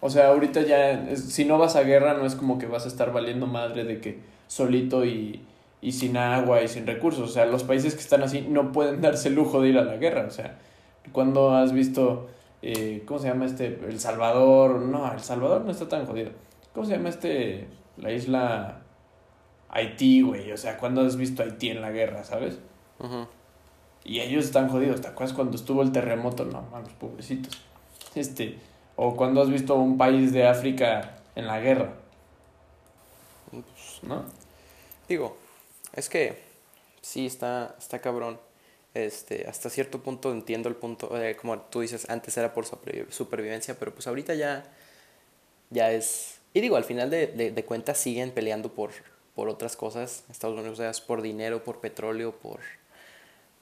o 0.00 0.10
sea, 0.10 0.28
ahorita 0.28 0.62
ya, 0.62 1.16
si 1.16 1.44
no 1.44 1.58
vas 1.58 1.76
a 1.76 1.82
guerra 1.82 2.14
no 2.14 2.24
es 2.24 2.34
como 2.34 2.58
que 2.58 2.66
vas 2.66 2.84
a 2.84 2.88
estar 2.88 3.12
valiendo 3.12 3.46
madre 3.46 3.84
de 3.84 4.00
que 4.00 4.20
solito 4.48 5.04
y, 5.04 5.40
y 5.82 5.92
sin 5.92 6.16
agua 6.16 6.62
y 6.62 6.68
sin 6.68 6.86
recursos. 6.86 7.28
O 7.28 7.32
sea, 7.32 7.44
los 7.44 7.64
países 7.64 7.94
que 7.94 8.00
están 8.00 8.22
así 8.22 8.40
no 8.40 8.72
pueden 8.72 9.02
darse 9.02 9.28
el 9.28 9.34
lujo 9.34 9.60
de 9.60 9.68
ir 9.68 9.78
a 9.78 9.84
la 9.84 9.96
guerra. 9.96 10.24
O 10.26 10.30
sea, 10.30 10.58
cuando 11.12 11.54
has 11.54 11.72
visto 11.72 12.28
eh, 12.62 13.02
¿cómo 13.06 13.18
se 13.18 13.26
llama 13.26 13.46
este? 13.46 13.66
El 13.66 13.98
Salvador, 13.98 14.80
no, 14.80 15.12
El 15.12 15.20
Salvador 15.20 15.62
no 15.62 15.72
está 15.72 15.88
tan 15.88 16.06
jodido. 16.06 16.30
¿Cómo 16.72 16.86
se 16.86 16.92
llama 16.92 17.08
este? 17.08 17.66
La 17.96 18.12
isla 18.12 18.82
Haití, 19.68 20.22
güey. 20.22 20.52
O 20.52 20.56
sea, 20.56 20.78
¿cuándo 20.78 21.02
has 21.02 21.16
visto 21.16 21.42
Haití 21.42 21.70
en 21.70 21.82
la 21.82 21.90
guerra, 21.90 22.22
sabes? 22.22 22.60
Y 24.04 24.20
ellos 24.20 24.44
están 24.44 24.68
jodidos. 24.68 25.00
¿Te 25.00 25.08
acuerdas 25.08 25.34
cuando 25.34 25.56
estuvo 25.56 25.82
el 25.82 25.90
terremoto? 25.90 26.44
No, 26.44 26.62
mames, 26.70 26.92
pobrecitos. 26.92 27.60
Este, 28.14 28.58
o 28.94 29.16
cuando 29.16 29.42
has 29.42 29.50
visto 29.50 29.74
un 29.74 29.98
país 29.98 30.32
de 30.32 30.46
África 30.46 31.16
en 31.34 31.48
la 31.48 31.58
guerra. 31.60 31.94
¿No? 34.02 34.24
Digo, 35.08 35.36
es 35.94 36.08
que 36.08 36.38
sí 37.00 37.26
está, 37.26 37.74
está 37.78 38.00
cabrón 38.00 38.38
este, 38.94 39.46
hasta 39.48 39.70
cierto 39.70 40.02
punto 40.02 40.32
entiendo 40.32 40.68
el 40.68 40.76
punto, 40.76 41.20
eh, 41.20 41.36
como 41.36 41.58
tú 41.58 41.80
dices, 41.80 42.08
antes 42.10 42.36
era 42.36 42.52
por 42.52 42.66
supervivencia, 43.10 43.78
pero 43.78 43.92
pues 43.92 44.06
ahorita 44.06 44.34
ya, 44.34 44.64
ya 45.70 45.90
es... 45.92 46.38
Y 46.52 46.60
digo, 46.60 46.76
al 46.76 46.84
final 46.84 47.08
de, 47.08 47.26
de, 47.26 47.64
cuentas 47.64 47.96
siguen 47.96 48.32
peleando 48.32 48.74
por, 48.74 48.90
por 49.34 49.48
otras 49.48 49.76
cosas, 49.76 50.24
Estados 50.30 50.58
Unidos, 50.58 50.78
o 50.78 50.82
sea, 50.82 50.92
por 51.06 51.22
dinero, 51.22 51.64
por 51.64 51.80
petróleo, 51.80 52.32
por, 52.32 52.60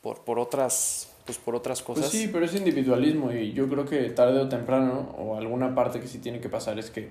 por, 0.03 0.25
por 0.25 0.39
otras 0.39 1.09
pues 1.25 1.39
por 1.39 1.55
otras 1.55 1.81
pues 1.83 1.99
cosas. 1.99 2.11
Pues 2.11 2.23
sí, 2.23 2.29
pero 2.33 2.45
es 2.45 2.55
individualismo 2.57 3.31
y 3.31 3.53
yo 3.53 3.69
creo 3.69 3.85
que 3.85 4.11
tarde 4.11 4.41
o 4.41 4.49
temprano, 4.49 5.15
o 5.17 5.37
alguna 5.37 5.73
parte 5.77 6.01
que 6.01 6.09
sí 6.09 6.19
tiene 6.19 6.41
que 6.41 6.49
pasar 6.49 6.77
es 6.81 6.91
que 6.91 7.11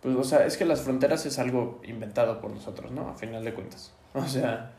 pues, 0.00 0.16
o 0.16 0.24
sea, 0.24 0.46
es 0.46 0.56
que 0.56 0.64
las 0.64 0.80
fronteras 0.80 1.26
es 1.26 1.38
algo 1.38 1.80
inventado 1.84 2.40
por 2.40 2.50
nosotros, 2.50 2.92
¿no? 2.92 3.08
A 3.10 3.14
final 3.14 3.44
de 3.44 3.52
cuentas. 3.52 3.92
O 4.14 4.26
sea, 4.26 4.72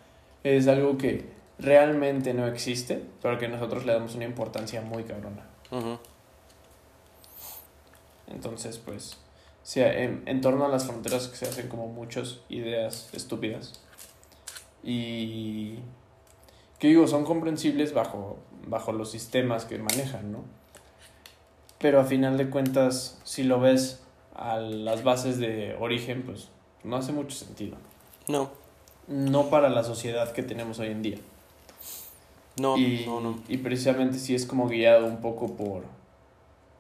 es 0.44 0.68
algo 0.68 0.98
que 0.98 1.30
realmente 1.60 2.34
no 2.34 2.48
existe, 2.48 3.04
pero 3.22 3.38
que 3.38 3.48
nosotros 3.48 3.86
le 3.86 3.94
damos 3.94 4.16
una 4.16 4.26
importancia 4.26 4.82
muy 4.82 5.04
cabrona. 5.04 5.46
Entonces, 8.28 8.78
pues, 8.78 9.18
sí, 9.64 9.82
en, 9.82 10.24
en, 10.26 10.42
torno 10.42 10.66
a 10.66 10.70
las 10.70 10.86
fronteras 10.86 11.28
que 11.28 11.38
se 11.38 11.46
hacen 11.46 11.68
como 11.68 11.88
muchas 11.88 12.40
ideas 12.50 13.10
estúpidas. 13.14 13.80
Y 14.84 15.80
que 16.80 16.88
digo, 16.88 17.08
son 17.08 17.26
comprensibles 17.26 17.94
bajo, 17.94 18.38
bajo 18.68 18.92
los 18.92 19.12
sistemas 19.12 19.66
que 19.66 19.78
manejan, 19.78 20.32
¿no? 20.32 20.44
Pero 21.80 22.00
a 22.00 22.06
final 22.06 22.38
de 22.38 22.50
cuentas, 22.50 23.20
si 23.24 23.44
lo 23.44 23.60
ves 23.60 24.02
a 24.36 24.58
las 24.58 25.04
bases 25.04 25.40
de 25.40 25.76
origen, 25.80 26.24
pues 26.24 26.50
no 26.84 26.96
hace 26.96 27.12
mucho 27.12 27.36
sentido. 27.36 27.78
No. 28.28 28.52
No 29.08 29.50
para 29.50 29.70
la 29.70 29.84
sociedad 29.84 30.32
que 30.32 30.44
tenemos 30.44 30.80
hoy 30.80 30.88
en 30.88 31.02
día. 31.02 31.18
No, 32.60 32.78
y, 32.78 33.04
no, 33.06 33.22
no. 33.22 33.40
Y 33.48 33.58
precisamente 33.58 34.18
sí 34.18 34.36
es 34.36 34.46
como 34.46 34.68
guiado 34.68 35.06
un 35.06 35.18
poco 35.18 35.56
por, 35.56 35.84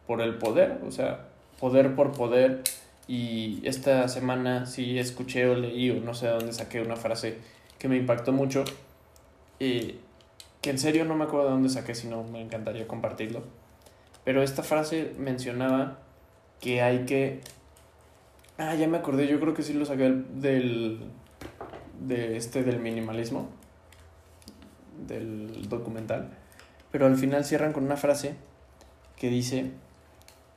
por 0.08 0.22
el 0.22 0.36
poder, 0.36 0.80
o 0.86 0.92
sea, 0.92 1.28
poder 1.60 1.96
por 1.96 2.12
poder. 2.12 2.64
Y 3.08 3.66
esta 3.66 4.08
semana 4.10 4.66
sí 4.66 5.00
escuché 5.00 5.48
o 5.48 5.56
leí 5.56 5.92
o 5.92 6.02
no 6.02 6.14
sé 6.14 6.26
de 6.28 6.34
dónde 6.34 6.52
saqué 6.52 6.82
una 6.82 6.98
frase 6.98 7.38
que 7.80 7.88
me 7.88 7.96
impactó 7.96 8.34
mucho. 8.34 8.66
Y 9.60 9.96
que 10.62 10.72
en 10.72 10.80
serio 10.80 11.06
no 11.06 11.16
me 11.16 11.26
acuerdo 11.26 11.46
de 11.46 11.52
dónde 11.54 11.70
saqué, 11.70 11.96
si 11.96 12.08
no 12.08 12.24
me 12.24 12.42
encantaría 12.42 12.88
compartirlo. 12.88 13.44
Pero 14.24 14.44
esta 14.44 14.64
frase 14.64 15.14
mencionaba 15.18 16.00
que 16.60 16.82
hay 16.82 17.06
que... 17.06 17.40
Ah, 18.58 18.76
ya 18.76 18.88
me 18.88 18.98
acordé, 18.98 19.28
yo 19.28 19.40
creo 19.40 19.54
que 19.54 19.64
sí 19.64 19.74
lo 19.74 19.86
saqué 19.86 20.12
del... 20.34 21.00
De 22.00 22.38
este 22.38 22.64
del 22.64 22.80
minimalismo. 22.80 23.50
Del 25.08 25.68
documental. 25.70 26.30
Pero 26.92 27.06
al 27.06 27.18
final 27.18 27.46
cierran 27.46 27.74
con 27.74 27.84
una 27.84 27.98
frase 27.98 28.36
que 29.18 29.30
dice 29.30 29.72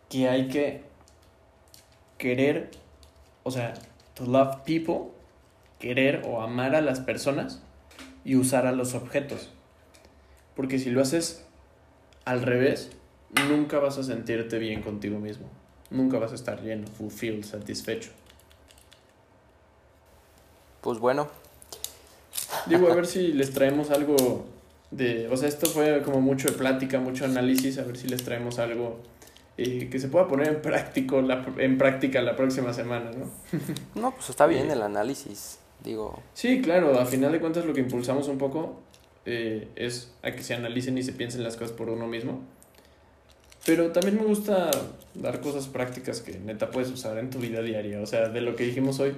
que 0.09 0.29
hay 0.29 0.49
que 0.49 0.83
querer, 2.19 2.71
o 3.43 3.51
sea, 3.51 3.75
to 4.15 4.27
love 4.27 4.59
people, 4.65 5.13
querer 5.79 6.23
o 6.27 6.43
amar 6.43 6.75
a 6.75 6.81
las 6.81 7.01
personas 7.01 7.63
y 8.25 8.37
usar 8.37 8.67
a 8.67 8.73
los 8.73 8.95
objetos. 8.95 9.51
Porque 10.55 10.79
si 10.79 10.91
lo 10.91 11.01
haces 11.01 11.47
al 12.25 12.43
revés, 12.43 12.91
nunca 13.49 13.79
vas 13.79 13.99
a 13.99 14.03
sentirte 14.03 14.59
bien 14.59 14.83
contigo 14.83 15.19
mismo. 15.19 15.49
Nunca 15.91 16.19
vas 16.19 16.33
a 16.33 16.35
estar 16.35 16.63
lleno, 16.63 16.87
fulfilled, 16.87 17.45
satisfecho. 17.45 18.11
Pues 20.81 20.99
bueno. 20.99 21.29
Digo, 22.67 22.91
a 22.91 22.95
ver 22.97 23.07
si 23.07 23.33
les 23.33 23.53
traemos 23.53 23.91
algo 23.91 24.45
de... 24.91 25.29
O 25.29 25.37
sea, 25.37 25.49
esto 25.49 25.67
fue 25.67 26.03
como 26.03 26.21
mucho 26.21 26.49
de 26.49 26.55
plática, 26.55 26.99
mucho 27.01 27.25
análisis, 27.25 27.79
a 27.79 27.85
ver 27.85 27.97
si 27.97 28.09
les 28.09 28.23
traemos 28.23 28.59
algo 28.59 28.99
eh, 29.57 29.89
que 29.91 29.99
se 29.99 30.09
pueda 30.09 30.27
poner 30.27 30.49
en, 30.49 30.63
práctico, 30.63 31.21
la, 31.21 31.45
en 31.59 31.77
práctica 31.77 32.23
la 32.23 32.37
próxima 32.37 32.73
semana, 32.73 33.11
¿no? 33.11 33.31
no, 34.01 34.15
pues 34.15 34.31
está 34.31 34.47
bien 34.47 34.71
el 34.71 34.83
análisis, 34.83 35.59
digo. 35.85 36.23
Sí, 36.35 36.63
claro, 36.63 36.99
a 36.99 37.05
final 37.05 37.33
de 37.33 37.41
cuentas 37.41 37.67
lo 37.67 37.75
que 37.75 37.81
impulsamos 37.81 38.29
un 38.29 38.39
poco 38.39 38.81
eh, 39.27 39.69
es 39.77 40.13
a 40.23 40.33
que 40.33 40.43
se 40.43 40.55
analicen 40.55 40.97
y 40.97 41.03
se 41.03 41.13
piensen 41.13 41.45
las 41.45 41.57
cosas 41.57 41.73
por 41.73 41.91
uno 41.91 42.07
mismo. 42.07 42.41
Pero 43.67 43.93
también 43.93 44.17
me 44.17 44.25
gusta 44.25 44.71
dar 45.15 45.41
cosas 45.41 45.69
prácticas 45.69 46.23
que 46.23 46.39
neta 46.39 46.71
puedes 46.71 46.91
usar 46.91 47.19
en 47.19 47.29
tu 47.29 47.39
vida 47.39 47.61
diaria. 47.61 48.01
O 48.01 48.07
sea, 48.07 48.31
de 48.31 48.41
lo 48.41 48.57
que 48.57 48.65
dijimos 48.65 48.99
hoy, 49.01 49.15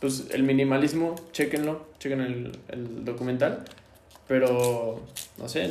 pues 0.00 0.26
el 0.30 0.42
minimalismo, 0.42 1.14
chequenlo, 1.32 1.86
chequen 1.98 2.20
el, 2.20 2.58
el 2.68 3.04
documental. 3.04 3.64
Pero, 4.28 5.02
no 5.38 5.48
sé, 5.48 5.70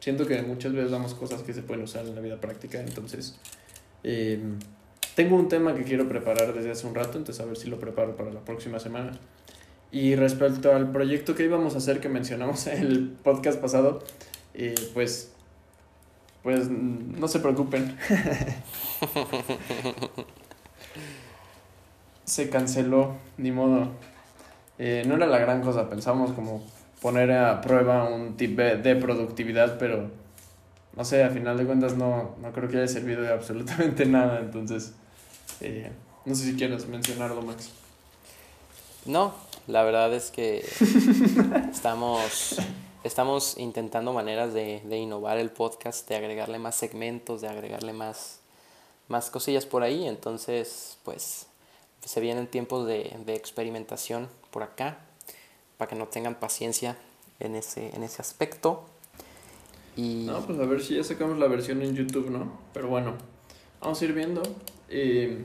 siento 0.00 0.26
que 0.26 0.42
muchas 0.42 0.72
veces 0.72 0.90
damos 0.90 1.14
cosas 1.14 1.42
que 1.42 1.54
se 1.54 1.62
pueden 1.62 1.84
usar 1.84 2.06
en 2.06 2.14
la 2.14 2.20
vida 2.20 2.40
práctica. 2.40 2.80
Entonces, 2.80 3.36
eh, 4.04 4.40
tengo 5.14 5.36
un 5.36 5.48
tema 5.48 5.74
que 5.74 5.84
quiero 5.84 6.08
preparar 6.08 6.54
desde 6.54 6.70
hace 6.70 6.86
un 6.86 6.94
rato, 6.94 7.18
entonces 7.18 7.42
a 7.42 7.46
ver 7.46 7.56
si 7.56 7.68
lo 7.68 7.78
preparo 7.78 8.16
para 8.16 8.32
la 8.32 8.40
próxima 8.40 8.78
semana. 8.78 9.12
Y 9.90 10.16
respecto 10.16 10.74
al 10.74 10.92
proyecto 10.92 11.34
que 11.34 11.44
íbamos 11.44 11.74
a 11.74 11.78
hacer 11.78 12.00
que 12.00 12.08
mencionamos 12.08 12.66
en 12.66 12.78
el 12.82 13.08
podcast 13.22 13.60
pasado, 13.60 14.02
eh, 14.54 14.74
pues 14.94 15.32
pues 16.42 16.70
no 16.70 17.26
se 17.26 17.40
preocupen. 17.40 17.96
se 22.28 22.50
canceló, 22.50 23.16
ni 23.36 23.50
modo. 23.50 23.88
Eh, 24.78 25.04
no 25.06 25.16
era 25.16 25.26
la 25.26 25.38
gran 25.38 25.62
cosa, 25.62 25.88
pensamos 25.88 26.32
como 26.32 26.62
poner 27.00 27.32
a 27.32 27.60
prueba 27.60 28.04
un 28.08 28.36
tip 28.36 28.58
de 28.58 28.96
productividad, 28.96 29.78
pero 29.78 30.10
no 30.98 31.04
sé, 31.04 31.22
a 31.22 31.30
final 31.30 31.56
de 31.56 31.64
cuentas 31.64 31.96
no, 31.96 32.34
no 32.42 32.52
creo 32.52 32.68
que 32.68 32.78
haya 32.78 32.88
servido 32.88 33.22
de 33.22 33.32
absolutamente 33.32 34.04
nada, 34.06 34.40
entonces 34.40 34.94
eh, 35.60 35.92
no 36.24 36.34
sé 36.34 36.44
si 36.44 36.56
quieres 36.56 36.86
mencionarlo, 36.88 37.40
Max. 37.42 37.70
No, 39.06 39.32
la 39.66 39.84
verdad 39.84 40.12
es 40.12 40.30
que 40.30 40.58
estamos 41.70 42.58
estamos 43.04 43.56
intentando 43.58 44.12
maneras 44.12 44.52
de, 44.52 44.82
de, 44.84 44.98
innovar 44.98 45.38
el 45.38 45.50
podcast, 45.50 46.08
de 46.08 46.16
agregarle 46.16 46.58
más 46.58 46.74
segmentos, 46.74 47.40
de 47.40 47.48
agregarle 47.48 47.92
más, 47.92 48.40
más 49.06 49.30
cosillas 49.30 49.66
por 49.66 49.82
ahí. 49.82 50.06
Entonces, 50.06 50.98
pues 51.04 51.46
se 52.04 52.20
vienen 52.20 52.46
tiempos 52.46 52.86
de, 52.86 53.16
de 53.24 53.34
experimentación 53.34 54.28
por 54.50 54.62
acá, 54.62 54.98
para 55.76 55.88
que 55.88 55.96
no 55.96 56.06
tengan 56.06 56.34
paciencia 56.34 56.96
en 57.40 57.54
ese, 57.54 57.94
en 57.94 58.02
ese 58.02 58.20
aspecto. 58.20 58.84
Y... 59.96 60.24
No, 60.26 60.40
pues 60.40 60.58
a 60.58 60.64
ver 60.64 60.80
si 60.80 60.96
ya 60.96 61.04
sacamos 61.04 61.38
la 61.38 61.48
versión 61.48 61.82
en 61.82 61.94
YouTube, 61.94 62.30
¿no? 62.30 62.58
Pero 62.72 62.88
bueno, 62.88 63.14
vamos 63.80 64.00
a 64.00 64.04
ir 64.04 64.12
viendo. 64.12 64.42
Eh, 64.88 65.44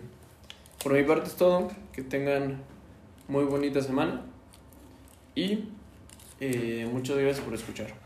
por 0.84 0.94
mi 0.94 1.04
parte 1.04 1.30
es 1.30 1.36
todo. 1.36 1.70
Que 1.92 2.04
tengan 2.04 2.64
muy 3.28 3.46
bonita 3.46 3.82
semana. 3.82 4.26
Y 5.36 5.70
eh, 6.40 6.88
muchas 6.92 7.18
gracias 7.18 7.44
por 7.44 7.54
escuchar. 7.54 8.03